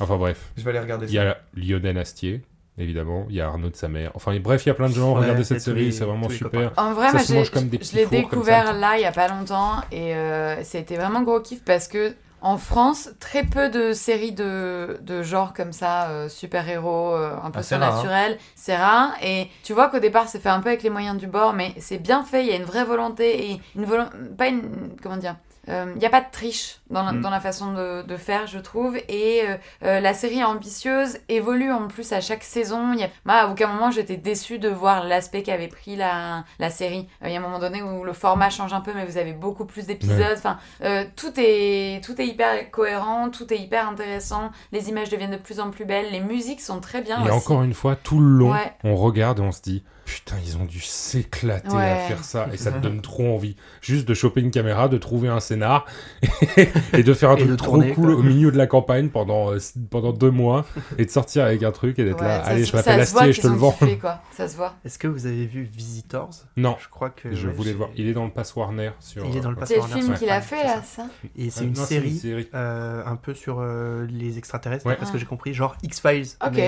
Enfin 0.00 0.16
bref. 0.16 0.50
Je 0.56 0.62
vais 0.64 0.70
aller 0.70 0.80
regarder 0.80 1.06
Il 1.06 1.16
ça. 1.16 1.24
y 1.24 1.26
a 1.28 1.36
Lionel 1.54 1.98
Astier, 1.98 2.42
évidemment. 2.78 3.26
Il 3.30 3.36
y 3.36 3.40
a 3.40 3.46
Arnaud 3.46 3.70
de 3.70 3.76
sa 3.76 3.86
mère. 3.88 4.10
Enfin 4.14 4.36
bref, 4.40 4.66
il 4.66 4.70
y 4.70 4.72
a 4.72 4.74
plein 4.74 4.88
de 4.88 4.94
gens. 4.94 5.14
Ouais, 5.14 5.20
Regardez 5.22 5.44
cette 5.44 5.60
série, 5.60 5.92
c'est 5.92 6.04
vraiment 6.04 6.28
super. 6.28 6.72
En 6.76 6.92
vrai, 6.94 7.06
Ça 7.06 7.12
moi, 7.12 7.20
se 7.22 7.28
j'ai- 7.28 7.38
mange 7.38 7.50
comme 7.50 7.68
des 7.68 7.78
je 7.80 7.94
l'ai 7.94 8.06
découvert 8.06 8.66
ça. 8.66 8.72
là 8.72 8.96
il 8.98 9.02
y 9.02 9.04
a 9.04 9.12
pas 9.12 9.28
longtemps 9.28 9.76
et 9.92 10.14
euh, 10.16 10.62
c'était 10.64 10.96
vraiment 10.96 11.22
gros 11.22 11.40
kiff 11.40 11.62
parce 11.64 11.86
que 11.86 12.14
en 12.44 12.58
France, 12.58 13.08
très 13.20 13.42
peu 13.42 13.70
de 13.70 13.94
séries 13.94 14.32
de, 14.32 14.98
de 15.00 15.22
genre 15.22 15.54
comme 15.54 15.72
ça, 15.72 16.10
euh, 16.10 16.28
super-héros, 16.28 17.14
euh, 17.14 17.34
un 17.42 17.50
peu 17.50 17.60
Ah, 17.60 17.62
c'est 17.62 17.76
rare, 17.76 17.92
surnaturel, 17.92 18.38
c'est 18.54 18.76
rare. 18.76 19.12
Et 19.22 19.48
tu 19.62 19.72
vois 19.72 19.88
qu'au 19.88 19.98
départ, 19.98 20.28
c'est 20.28 20.40
fait 20.40 20.50
un 20.50 20.60
peu 20.60 20.68
avec 20.68 20.82
les 20.82 20.90
moyens 20.90 21.16
du 21.16 21.26
bord, 21.26 21.54
mais 21.54 21.74
c'est 21.78 21.96
bien 21.96 22.22
fait, 22.22 22.44
il 22.44 22.50
y 22.50 22.52
a 22.52 22.56
une 22.56 22.64
vraie 22.64 22.84
volonté 22.84 23.50
et 23.50 23.60
une 23.74 23.86
volonté. 23.86 24.14
Pas 24.36 24.48
une. 24.48 24.94
Comment 25.02 25.16
dire 25.16 25.36
euh, 25.68 25.92
il 25.94 25.98
n'y 25.98 26.06
a 26.06 26.10
pas 26.10 26.20
de 26.20 26.30
triche 26.30 26.78
dans 26.90 27.02
la, 27.02 27.12
Mm. 27.12 27.20
dans 27.22 27.30
la 27.30 27.40
façon 27.40 27.72
de, 27.72 28.02
de 28.02 28.16
faire, 28.16 28.46
je 28.46 28.58
trouve. 28.58 28.96
Et 29.08 29.42
euh, 29.48 29.56
euh, 29.84 30.00
la 30.00 30.12
série 30.14 30.40
est 30.40 30.44
ambitieuse, 30.44 31.18
évolue 31.28 31.72
en 31.72 31.88
plus 31.88 32.12
à 32.12 32.20
chaque 32.20 32.44
saison. 32.44 32.92
Il 32.92 33.00
y 33.00 33.04
a... 33.04 33.08
Moi, 33.24 33.34
à 33.34 33.48
aucun 33.48 33.66
moment, 33.68 33.90
j'étais 33.90 34.16
déçue 34.16 34.58
de 34.58 34.68
voir 34.68 35.04
l'aspect 35.04 35.42
qu'avait 35.42 35.68
pris 35.68 35.96
la, 35.96 36.44
la 36.58 36.70
série. 36.70 37.08
Euh, 37.22 37.28
Il 37.28 37.32
y 37.32 37.36
a 37.36 37.38
un 37.38 37.42
moment 37.42 37.58
donné 37.58 37.82
où 37.82 38.04
le 38.04 38.12
format 38.12 38.50
change 38.50 38.72
un 38.72 38.80
peu, 38.80 38.92
mais 38.94 39.04
vous 39.06 39.16
avez 39.18 39.32
beaucoup 39.32 39.64
plus 39.64 39.86
d'épisodes. 39.86 40.36
Enfin, 40.36 40.58
euh, 40.82 41.04
tout, 41.16 41.32
est, 41.36 42.04
tout 42.04 42.20
est 42.20 42.26
hyper 42.26 42.70
cohérent, 42.70 43.30
tout 43.30 43.52
est 43.52 43.58
hyper 43.58 43.88
intéressant. 43.88 44.50
Les 44.72 44.88
images 44.90 45.08
deviennent 45.08 45.30
de 45.32 45.36
plus 45.36 45.60
en 45.60 45.70
plus 45.70 45.84
belles. 45.84 46.10
Les 46.12 46.20
musiques 46.20 46.60
sont 46.60 46.80
très 46.80 47.00
bien 47.00 47.18
Et 47.24 47.30
aussi. 47.30 47.32
encore 47.32 47.62
une 47.62 47.74
fois, 47.74 47.96
tout 47.96 48.20
le 48.20 48.26
long, 48.26 48.52
Ouais. 48.52 48.72
on 48.84 48.96
regarde 48.96 49.38
et 49.38 49.42
on 49.42 49.52
se 49.52 49.62
dit 49.62 49.82
Putain, 50.04 50.36
ils 50.44 50.56
ont 50.58 50.64
dû 50.64 50.80
s'éclater 50.80 51.74
à 51.76 51.96
faire 51.96 52.24
ça 52.24 52.48
et 52.52 52.56
ça 52.56 52.70
te 52.72 52.78
donne 52.82 53.00
trop 53.00 53.34
envie. 53.34 53.56
Juste 53.80 54.06
de 54.06 54.14
choper 54.14 54.40
une 54.42 54.50
caméra, 54.50 54.88
de 54.88 54.98
trouver 54.98 55.28
un 55.28 55.40
scénar 55.40 55.86
et 56.92 57.02
de 57.02 57.14
faire 57.14 57.30
un 57.30 57.36
truc 57.36 57.56
trop 57.56 57.70
tourner, 57.72 57.92
cool 57.92 58.06
quoi. 58.12 58.14
au 58.16 58.22
milieu 58.22 58.50
de 58.52 58.58
la 58.58 58.66
campagne 58.66 59.08
pendant, 59.08 59.52
euh, 59.52 59.58
pendant 59.90 60.12
deux 60.12 60.30
mois 60.30 60.66
et 60.98 61.06
de 61.06 61.10
sortir 61.10 61.44
avec 61.44 61.62
un 61.62 61.72
truc 61.72 61.98
et 61.98 62.04
d'être 62.04 62.20
Ouais, 62.20 62.28
là. 62.28 62.44
ça 62.44 62.50
Allez, 62.50 62.64
se- 62.64 62.70
je 62.72 62.76
m'appelle 62.76 63.00
Astier 63.00 63.28
et 63.28 63.32
je 63.32 63.40
te 63.40 63.46
le 63.46 63.54
vends. 63.54 63.72
kiffé, 63.72 63.98
quoi. 63.98 64.20
Ça 64.32 64.48
se 64.48 64.56
voit. 64.56 64.74
Est-ce 64.84 64.98
que 64.98 65.08
vous 65.08 65.26
avez 65.26 65.46
vu 65.46 65.62
Visitors? 65.62 66.30
Non, 66.56 66.76
Je 66.80 66.88
crois 66.88 67.10
que. 67.10 67.34
je 67.34 67.46
ouais, 67.48 67.52
voulais 67.54 67.70
j'ai- 67.70 67.76
voir. 67.76 67.88
Il 67.96 68.06
est 68.08 68.12
dans 68.14 68.24
le 68.24 68.30
pass 68.30 68.54
Warner 68.56 68.90
sur. 69.00 69.24
Il 69.26 69.36
est 69.36 69.40
dans 69.40 69.50
le 69.50 69.56
euh, 69.56 69.60
pass 69.60 69.68
C'est 69.70 69.76
le 69.76 69.82
film 69.82 70.14
qu'il 70.14 70.28
a 70.30 70.40
fait, 70.40 70.62
là, 70.64 70.82
ça. 70.84 71.06
Et 71.36 71.50
c'est 71.50 71.62
euh, 71.64 71.68
une 71.68 71.74
série 71.76 72.48
euh, 72.54 73.02
un 73.06 73.16
peu 73.16 73.34
sur 73.34 73.58
euh, 73.60 74.06
les 74.10 74.38
extraterrestres, 74.38 74.84
Ouais. 74.86 74.96
parce 74.96 75.10
Ah. 75.10 75.12
que 75.14 75.18
j'ai 75.18 75.26
compris, 75.26 75.54
genre 75.54 75.76
X-Files. 75.82 76.26
Ok. 76.46 76.60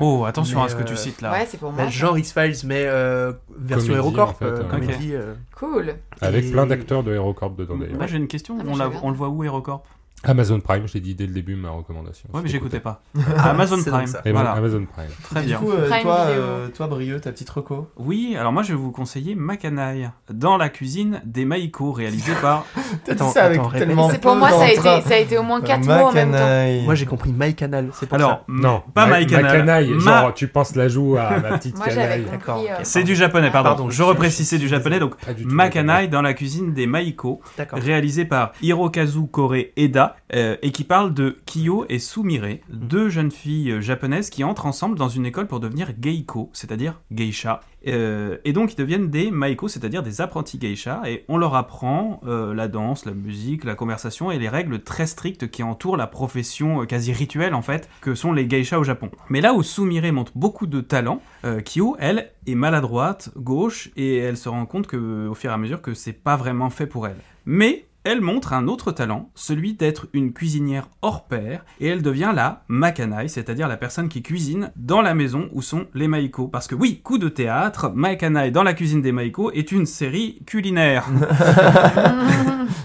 Oh, 0.00 0.24
attention 0.26 0.62
à 0.62 0.68
ce 0.68 0.74
que 0.76 0.82
tu 0.82 0.96
cites 0.96 1.20
là. 1.20 1.32
Ouais, 1.32 1.46
c'est 1.48 1.58
pour 1.58 1.72
moi. 1.72 1.86
genre 1.88 2.18
X-Files, 2.18 2.66
mais 2.72 2.86
euh, 2.86 3.32
version 3.56 3.94
Comédie, 3.94 4.06
HeroCorp, 4.08 4.30
en 4.30 4.34
fait, 4.34 4.44
euh, 4.46 4.62
ouais. 4.62 4.68
comédie. 4.68 5.14
euh, 5.14 5.34
Cool. 5.56 5.94
Avec 6.20 6.44
Et- 6.44 6.50
plein 6.50 6.66
d'acteurs 6.66 7.02
de 7.02 7.12
HeroCorp 7.14 7.54
dedans 7.56 7.76
d'ailleurs. 7.76 7.96
Moi 7.96 8.06
j'ai 8.06 8.16
une 8.16 8.28
question, 8.28 8.56
Ah, 8.60 8.64
la- 8.78 8.90
on 9.02 9.10
le 9.10 9.16
voit 9.16 9.28
où 9.28 9.44
HeroCorp 9.44 9.82
Amazon 10.24 10.60
Prime, 10.60 10.86
je 10.86 10.94
l'ai 10.94 11.00
dit 11.00 11.14
dès 11.14 11.26
le 11.26 11.32
début, 11.32 11.56
ma 11.56 11.70
recommandation. 11.70 12.28
Ouais 12.32 12.40
mais 12.42 12.48
j'écoutais 12.48 12.80
pas. 12.80 13.02
Amazon 13.38 13.78
C'est 13.82 13.90
donc 13.90 14.02
Prime, 14.04 14.32
voilà, 14.32 14.52
Amazon 14.52 14.84
Prime. 14.92 15.08
très 15.30 15.40
Du 15.42 15.46
bien. 15.48 15.58
coup, 15.58 15.70
euh, 15.72 15.88
Prime 15.88 16.02
toi, 16.02 16.18
euh, 16.28 16.68
toi, 16.68 16.86
Brieux, 16.86 17.20
ta 17.20 17.32
petite 17.32 17.50
reco 17.50 17.88
Oui, 17.96 18.36
alors 18.38 18.52
moi 18.52 18.62
je 18.62 18.68
vais 18.72 18.78
vous 18.78 18.92
conseiller 18.92 19.34
Macanaï, 19.34 20.10
dans 20.32 20.56
la 20.56 20.68
cuisine 20.68 21.20
des 21.24 21.44
Maïko, 21.44 21.92
réalisé 21.92 22.32
par... 22.40 22.64
T'as 23.04 23.14
dit 23.14 23.20
Attends, 23.22 23.30
ça 23.30 23.44
avec 23.44 23.58
attends, 23.58 23.70
tellement 23.70 24.10
C'est 24.10 24.20
pour 24.20 24.36
moi, 24.36 24.50
ça 24.50 24.62
a, 24.64 24.68
été, 24.70 24.80
ça 25.08 25.14
a 25.14 25.18
été 25.18 25.38
au 25.38 25.42
moins 25.42 25.60
4 25.60 25.84
mots 25.86 25.92
en 25.92 26.12
même 26.12 26.32
temps. 26.32 26.84
Moi 26.84 26.94
j'ai 26.94 27.06
compris 27.06 27.32
My 27.36 27.54
Canal, 27.54 27.88
c'est 27.94 28.06
pour 28.06 28.16
Alors, 28.16 28.30
ça. 28.30 28.44
Non, 28.48 28.82
pas 28.94 29.06
Ma- 29.06 29.20
My 29.20 29.26
Canal. 29.26 29.44
Macanaï, 29.44 29.90
Ma- 29.90 29.98
genre 30.22 30.34
tu 30.34 30.46
penses 30.48 30.76
la 30.76 30.88
joue 30.88 31.16
à 31.16 31.38
ma 31.40 31.58
petite 31.58 31.78
canaille. 31.78 32.26
D'accord, 32.30 32.58
euh. 32.68 32.74
C'est 32.84 33.02
du 33.04 33.14
japonais, 33.16 33.50
pardon. 33.50 33.90
Je 33.90 34.02
reprécise, 34.02 34.48
c'est 34.48 34.58
du 34.58 34.68
japonais, 34.68 34.98
donc 35.00 35.16
Pas 35.16 35.34
du 35.34 35.42
tout 35.44 35.48
Macanaï 35.50 36.08
dans 36.08 36.22
la 36.22 36.34
cuisine 36.34 36.72
des 36.74 36.86
Maïko, 36.86 37.40
réalisé 37.72 38.24
par 38.24 38.52
Hirokazu 38.62 39.26
Kore 39.30 39.54
Eda, 39.76 40.11
euh, 40.34 40.56
et 40.62 40.72
qui 40.72 40.84
parle 40.84 41.14
de 41.14 41.36
Kiyo 41.46 41.84
et 41.88 41.98
Sumire, 41.98 42.58
deux 42.68 43.08
jeunes 43.08 43.30
filles 43.30 43.72
euh, 43.72 43.80
japonaises 43.80 44.30
qui 44.30 44.44
entrent 44.44 44.66
ensemble 44.66 44.98
dans 44.98 45.08
une 45.08 45.26
école 45.26 45.46
pour 45.46 45.60
devenir 45.60 45.92
geiko, 46.00 46.50
c'est-à-dire 46.52 47.00
geisha. 47.12 47.60
Euh, 47.86 48.38
et 48.44 48.52
donc 48.52 48.72
ils 48.72 48.76
deviennent 48.76 49.10
des 49.10 49.30
maiko, 49.30 49.68
c'est-à-dire 49.68 50.02
des 50.02 50.20
apprentis 50.20 50.58
geisha, 50.58 51.02
et 51.06 51.24
on 51.28 51.36
leur 51.36 51.54
apprend 51.56 52.20
la 52.24 52.68
danse, 52.68 53.04
la 53.04 53.12
musique, 53.12 53.64
la 53.64 53.74
conversation 53.74 54.30
et 54.30 54.38
les 54.38 54.48
règles 54.48 54.82
très 54.82 55.06
strictes 55.06 55.50
qui 55.50 55.64
entourent 55.64 55.96
la 55.96 56.06
profession 56.06 56.86
quasi 56.86 57.12
rituelle 57.12 57.54
en 57.54 57.62
fait 57.62 57.88
que 58.00 58.14
sont 58.14 58.32
les 58.32 58.48
geishas 58.48 58.78
au 58.78 58.84
Japon. 58.84 59.10
Mais 59.30 59.40
là 59.40 59.52
où 59.52 59.64
Sumire 59.64 60.12
montre 60.12 60.32
beaucoup 60.36 60.68
de 60.68 60.80
talent, 60.80 61.20
Kyo, 61.64 61.96
elle, 61.98 62.30
est 62.46 62.54
maladroite, 62.54 63.30
gauche, 63.36 63.90
et 63.96 64.18
elle 64.18 64.36
se 64.36 64.48
rend 64.48 64.64
compte 64.66 64.86
que, 64.86 65.26
au 65.26 65.34
fur 65.34 65.50
et 65.50 65.54
à 65.54 65.58
mesure 65.58 65.82
que 65.82 65.94
c'est 65.94 66.12
pas 66.12 66.36
vraiment 66.36 66.70
fait 66.70 66.86
pour 66.86 67.08
elle. 67.08 67.18
Mais 67.44 67.86
elle 68.04 68.20
montre 68.20 68.52
un 68.52 68.68
autre 68.68 68.92
talent, 68.92 69.30
celui 69.34 69.74
d'être 69.74 70.08
une 70.12 70.32
cuisinière 70.32 70.88
hors 71.02 71.26
pair, 71.26 71.64
et 71.80 71.86
elle 71.86 72.02
devient 72.02 72.32
la 72.34 72.64
Makanai, 72.68 73.28
c'est-à-dire 73.28 73.68
la 73.68 73.76
personne 73.76 74.08
qui 74.08 74.22
cuisine 74.22 74.72
dans 74.76 75.02
la 75.02 75.14
maison 75.14 75.48
où 75.52 75.62
sont 75.62 75.86
les 75.94 76.08
Maiko. 76.08 76.48
Parce 76.48 76.66
que 76.66 76.74
oui, 76.74 77.00
coup 77.02 77.18
de 77.18 77.28
théâtre, 77.28 77.92
Makanai 77.94 78.50
dans 78.50 78.62
la 78.62 78.74
cuisine 78.74 79.02
des 79.02 79.12
Maiko 79.12 79.50
est 79.52 79.72
une 79.72 79.86
série 79.86 80.42
culinaire. 80.46 81.06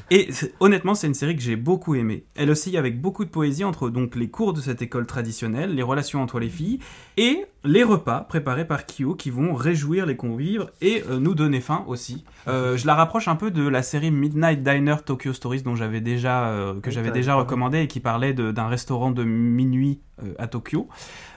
Et 0.09 0.29
honnêtement, 0.61 0.95
c'est 0.95 1.07
une 1.07 1.13
série 1.13 1.35
que 1.35 1.41
j'ai 1.41 1.57
beaucoup 1.57 1.95
aimée. 1.95 2.25
Elle 2.35 2.49
oscille 2.49 2.77
avec 2.77 3.01
beaucoup 3.01 3.25
de 3.25 3.29
poésie 3.29 3.65
entre 3.65 3.89
donc 3.89 4.15
les 4.15 4.29
cours 4.29 4.53
de 4.53 4.61
cette 4.61 4.81
école 4.81 5.05
traditionnelle, 5.05 5.75
les 5.75 5.83
relations 5.83 6.21
entre 6.21 6.39
les 6.39 6.49
filles 6.49 6.79
et 7.17 7.45
les 7.65 7.83
repas 7.83 8.21
préparés 8.21 8.65
par 8.65 8.85
Kyo 8.85 9.15
qui 9.15 9.29
vont 9.29 9.53
réjouir 9.53 10.05
les 10.05 10.15
convives 10.15 10.67
et 10.81 11.03
euh, 11.09 11.19
nous 11.19 11.35
donner 11.35 11.59
faim 11.59 11.83
aussi. 11.87 12.23
Euh, 12.47 12.77
je 12.77 12.87
la 12.87 12.95
rapproche 12.95 13.27
un 13.27 13.35
peu 13.35 13.51
de 13.51 13.67
la 13.67 13.83
série 13.83 14.11
Midnight 14.11 14.63
Diner 14.63 14.95
Tokyo 15.07 15.33
Stories 15.33 15.63
dont 15.63 15.75
j'avais 15.75 16.01
déjà 16.01 16.49
euh, 16.49 16.79
que 16.79 16.89
Oui, 16.89 16.93
j'avais 16.93 17.09
déjà 17.11 17.33
recommandé 17.33 17.79
et 17.79 17.87
qui 17.87 17.99
parlait 17.99 18.33
de- 18.33 18.51
d'un 18.51 18.67
restaurant 18.67 19.09
de 19.09 19.23
minuit 19.23 20.01
euh, 20.23 20.33
à 20.37 20.45
Tokyo. 20.47 20.87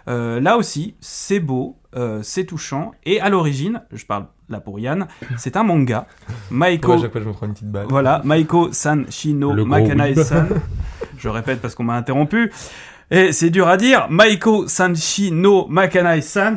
Euh, 0.09 0.41
là 0.41 0.57
aussi, 0.59 0.95
c'est 1.01 1.41
beau, 1.41 1.79
euh, 1.97 2.21
c'est 2.23 2.45
touchant 2.45 2.93
et 3.05 3.21
à 3.21 3.29
l'origine, 3.31 3.83
je 3.93 4.05
parle 4.05 4.27
là 4.49 4.61
pour 4.61 4.79
Yann, 4.79 5.07
c'est 5.39 5.57
un 5.57 5.63
manga. 5.63 6.07
Maiko 6.51 6.89
Moi, 6.89 6.97
à 6.97 7.01
chaque 7.03 7.13
fois, 7.13 7.21
je 7.23 7.29
me 7.29 7.33
prends 7.33 7.47
une 7.47 7.53
petite 7.55 7.71
balle. 7.71 7.87
voilà, 7.89 8.21
Maiko 8.25 8.73
San 8.73 9.07
Shino 9.11 9.53
Le 9.55 9.65
gros 9.65 9.71
Makanai 9.71 10.11
whip. 10.15 10.25
San. 10.27 10.49
Je 11.19 11.29
répète 11.29 11.61
parce 11.61 11.75
qu'on 11.75 11.85
m'a 11.85 11.97
interrompu. 11.97 12.51
Et 13.11 13.33
c'est 13.33 13.51
dur 13.51 13.69
à 13.69 13.77
dire. 13.77 14.07
Maiko 14.11 14.67
San 14.69 14.97
Shino 14.97 15.67
Makanai 15.69 16.23
San 16.23 16.57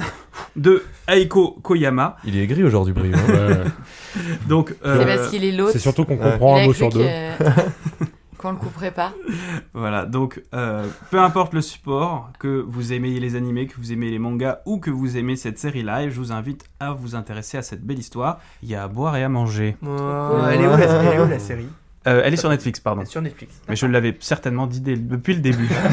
de 0.55 0.84
Aiko 1.07 1.57
Koyama. 1.61 2.16
Il 2.24 2.38
est 2.38 2.43
aigri 2.43 2.64
aujourd'hui, 2.64 2.93
Brieux. 2.93 3.14
hein. 3.14 3.34
Ouais, 3.34 3.57
Donc, 4.47 4.75
C'est 4.81 4.87
euh, 4.87 5.05
parce 5.17 5.29
qu'il 5.29 5.43
est 5.43 5.51
l'autre. 5.51 5.71
C'est 5.73 5.79
surtout 5.79 6.05
qu'on 6.05 6.17
comprend 6.17 6.57
un 6.57 6.65
mot 6.65 6.73
sur 6.73 6.89
deux. 6.89 7.03
que- 7.03 7.43
qu'on 8.37 8.51
le 8.51 8.57
couperait 8.57 8.91
pas. 8.91 9.13
voilà. 9.73 10.05
Donc, 10.05 10.41
euh, 10.53 10.85
peu 11.11 11.19
importe 11.19 11.53
le 11.53 11.61
support, 11.61 12.29
que 12.39 12.63
vous 12.67 12.91
aimez 12.91 13.19
les 13.19 13.35
animés, 13.35 13.67
que 13.67 13.75
vous 13.77 13.93
aimez 13.93 14.09
les 14.11 14.19
mangas 14.19 14.59
ou 14.65 14.79
que 14.79 14.91
vous 14.91 15.15
aimez 15.17 15.35
cette 15.37 15.57
série 15.59 15.83
live, 15.83 16.11
je 16.11 16.19
vous 16.19 16.31
invite 16.33 16.65
à 16.81 16.91
vous 16.91 17.15
intéresser 17.15 17.57
à 17.57 17.61
cette 17.61 17.83
belle 17.85 17.99
histoire. 17.99 18.39
Il 18.61 18.69
y 18.69 18.75
a 18.75 18.83
à 18.83 18.87
boire 18.89 19.15
et 19.15 19.23
à 19.23 19.29
manger. 19.29 19.77
Oh, 19.81 19.87
elle, 20.51 20.61
est 20.61 20.67
où, 20.67 20.71
la, 20.71 20.77
elle 20.83 21.13
est 21.15 21.19
où 21.21 21.27
la 21.29 21.39
série? 21.39 21.67
Euh, 22.06 22.22
elle 22.26 22.34
est 22.34 22.38
sur 22.38 22.49
Netflix, 22.49 22.80
pardon. 22.82 23.01
Elle 23.01 23.08
est 23.08 23.12
Sur 23.12 23.22
Netflix. 23.22 23.62
Mais 23.70 23.76
je 23.78 23.86
l'avais 23.86 24.16
certainement 24.20 24.68
dit 24.68 24.82
dès- 24.82 24.97
depuis 24.97 25.34
le 25.36 25.39
début. 25.39 25.68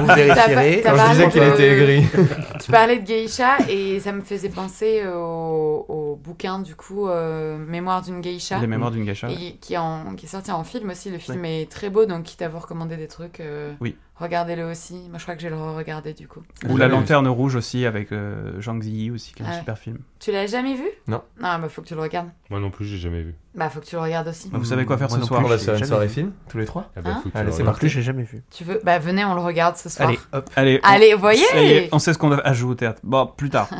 Vous 0.00 0.06
vérifierez. 0.14 0.80
T'as 0.82 0.90
Quand 0.90 0.96
pas- 0.96 1.06
je 1.06 1.10
disais 1.12 1.28
qu'il 1.30 1.42
Euh, 1.42 1.52
était 1.54 1.68
aigri. 1.68 2.06
Tu 2.64 2.70
parlais 2.72 2.98
de 2.98 3.06
geisha 3.06 3.56
et 3.68 3.98
ça 4.00 4.12
me 4.12 4.20
faisait 4.20 4.48
penser 4.48 5.02
au, 5.06 5.84
au 5.88 6.16
bouquin 6.22 6.58
du 6.60 6.74
coup 6.74 7.08
euh, 7.08 7.56
Mémoire 7.58 8.02
d'une 8.02 8.20
geisha. 8.20 8.58
Les 8.58 8.66
mémoires 8.66 8.90
d'une 8.90 9.04
gacha. 9.04 9.28
Et 9.30 9.56
qui, 9.60 9.74
est 9.74 9.78
en- 9.78 10.14
qui 10.16 10.26
est 10.26 10.28
sorti 10.28 10.50
en 10.50 10.64
film 10.64 10.90
aussi. 10.90 11.10
Le 11.10 11.18
film 11.18 11.44
est 11.44 11.70
très 11.70 11.90
beau, 11.90 12.06
donc 12.06 12.24
quitte 12.24 12.42
à 12.42 12.48
vous 12.48 12.58
recommander 12.58 12.96
des 12.96 13.08
trucs, 13.08 13.40
euh, 13.40 13.72
Oui. 13.80 13.96
regardez-le 14.16 14.64
aussi. 14.70 14.94
Moi, 15.08 15.18
je 15.18 15.22
crois 15.22 15.34
que 15.34 15.40
je 15.42 15.48
vais 15.48 15.54
le 15.54 15.60
regarder 15.60 16.12
du 16.14 16.28
coup. 16.28 16.42
Ou 16.68 16.76
La 16.76 16.88
Lanterne 16.88 17.28
Rouge 17.28 17.56
aussi 17.56 17.86
avec 17.86 18.12
euh, 18.12 18.60
Zhang 18.60 18.82
Ziyi 18.82 19.10
aussi, 19.10 19.32
qui 19.34 19.42
est 19.42 19.46
un 19.46 19.50
ouais. 19.50 19.58
super 19.58 19.78
film. 19.78 19.98
Tu 20.20 20.32
l'as 20.32 20.46
jamais 20.46 20.74
vu? 20.74 20.84
Non. 21.06 21.22
Non, 21.40 21.58
bah 21.60 21.68
faut 21.68 21.82
que 21.82 21.88
tu 21.88 21.94
le 21.94 22.00
regardes. 22.00 22.28
Moi 22.50 22.60
non 22.60 22.70
plus, 22.70 22.84
j'ai 22.86 22.98
jamais 22.98 23.22
vu. 23.22 23.34
Bah 23.54 23.70
faut 23.70 23.80
que 23.80 23.86
tu 23.86 23.96
le 23.96 24.02
regardes 24.02 24.28
aussi. 24.28 24.50
Vous 24.52 24.64
savez 24.64 24.84
quoi 24.84 24.96
faire 24.98 25.08
Moi 25.08 25.16
ce 25.16 25.20
non 25.22 25.26
soir 25.26 25.40
plus, 25.40 25.46
On 25.46 25.48
va 25.48 25.56
j'ai 25.56 25.60
se 25.60 25.64
faire 25.64 25.74
une 25.74 25.78
jamais 25.80 25.88
soirée 25.88 26.06
vu. 26.06 26.12
film, 26.14 26.32
tous 26.48 26.58
les 26.58 26.64
trois. 26.66 26.90
Ah 26.96 27.00
bah, 27.00 27.10
Hein 27.10 27.20
faut 27.22 27.28
que 27.30 27.32
tu 27.34 27.36
Allez, 27.38 27.46
le 27.46 27.52
c'est 27.52 27.62
regardes. 27.62 27.78
plus, 27.78 27.88
j'ai 27.88 28.02
jamais 28.02 28.22
vu. 28.22 28.42
Tu 28.54 28.62
veux 28.62 28.80
Bah 28.84 28.98
venez, 29.00 29.24
on 29.24 29.34
le 29.34 29.40
regarde 29.40 29.76
ce 29.76 29.88
soir. 29.88 30.08
Allez, 30.08 30.18
hop. 30.32 30.48
Allez, 30.54 30.80
on- 30.84 30.88
Allez, 30.88 31.14
voyez 31.14 31.44
ça 31.50 31.60
y 31.60 31.66
est, 31.72 31.88
on 31.90 31.98
sait 31.98 32.12
ce 32.12 32.18
qu'on 32.18 32.28
doit 32.28 32.46
ajouter 32.46 32.70
au 32.70 32.74
théâtre. 32.76 33.00
Bon, 33.02 33.26
plus 33.26 33.50
tard. 33.50 33.68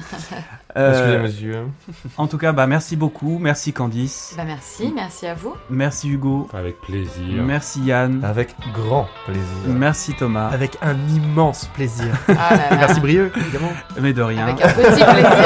Euh, 0.77 0.91
Excusez, 0.93 1.19
monsieur. 1.19 1.67
en 2.19 2.27
tout 2.29 2.37
cas, 2.39 2.53
bah, 2.53 2.67
merci 2.69 2.95
beaucoup. 2.95 3.39
Merci 3.41 3.73
Candice. 3.73 4.35
Bah 4.37 4.45
merci, 4.47 4.93
merci 4.95 5.27
à 5.27 5.35
vous. 5.35 5.55
Merci 5.71 6.09
Hugo. 6.11 6.47
Avec 6.53 6.79
plaisir. 6.83 7.43
Merci 7.43 7.81
Yann. 7.81 8.23
Avec 8.23 8.55
grand 8.75 9.09
plaisir. 9.25 9.43
Merci 9.67 10.13
Thomas. 10.15 10.49
Avec 10.49 10.77
un 10.83 10.95
immense 11.09 11.65
plaisir. 11.75 12.15
Ah 12.29 12.55
là 12.55 12.67
Et 12.67 12.71
là. 12.73 12.77
merci 12.77 13.01
Brieux, 13.01 13.33
évidemment. 13.35 13.73
Mais 14.01 14.13
de 14.13 14.23
rien. 14.23 14.47
Avec 14.47 14.61
un 14.63 14.69
petit 14.69 15.03
plaisir. 15.03 15.39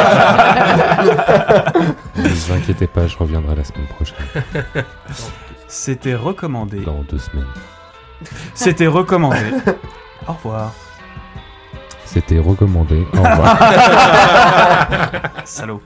Ne 2.17 2.29
vous 2.29 2.53
inquiétez 2.53 2.87
pas, 2.87 3.07
je 3.07 3.17
reviendrai 3.17 3.57
la 3.57 3.65
semaine 3.65 3.87
prochaine. 3.87 4.12
C'était 5.69 6.15
recommandé. 6.15 6.81
Dans 6.81 7.03
deux 7.03 7.19
semaines. 7.19 7.47
C'était 8.55 8.87
recommandé. 8.87 9.39
Au 10.29 10.33
revoir. 10.33 10.73
C'était 12.05 12.39
recommandé. 12.39 13.07
Au 13.15 13.23
revoir. 13.23 13.59
Salaud. 15.45 15.81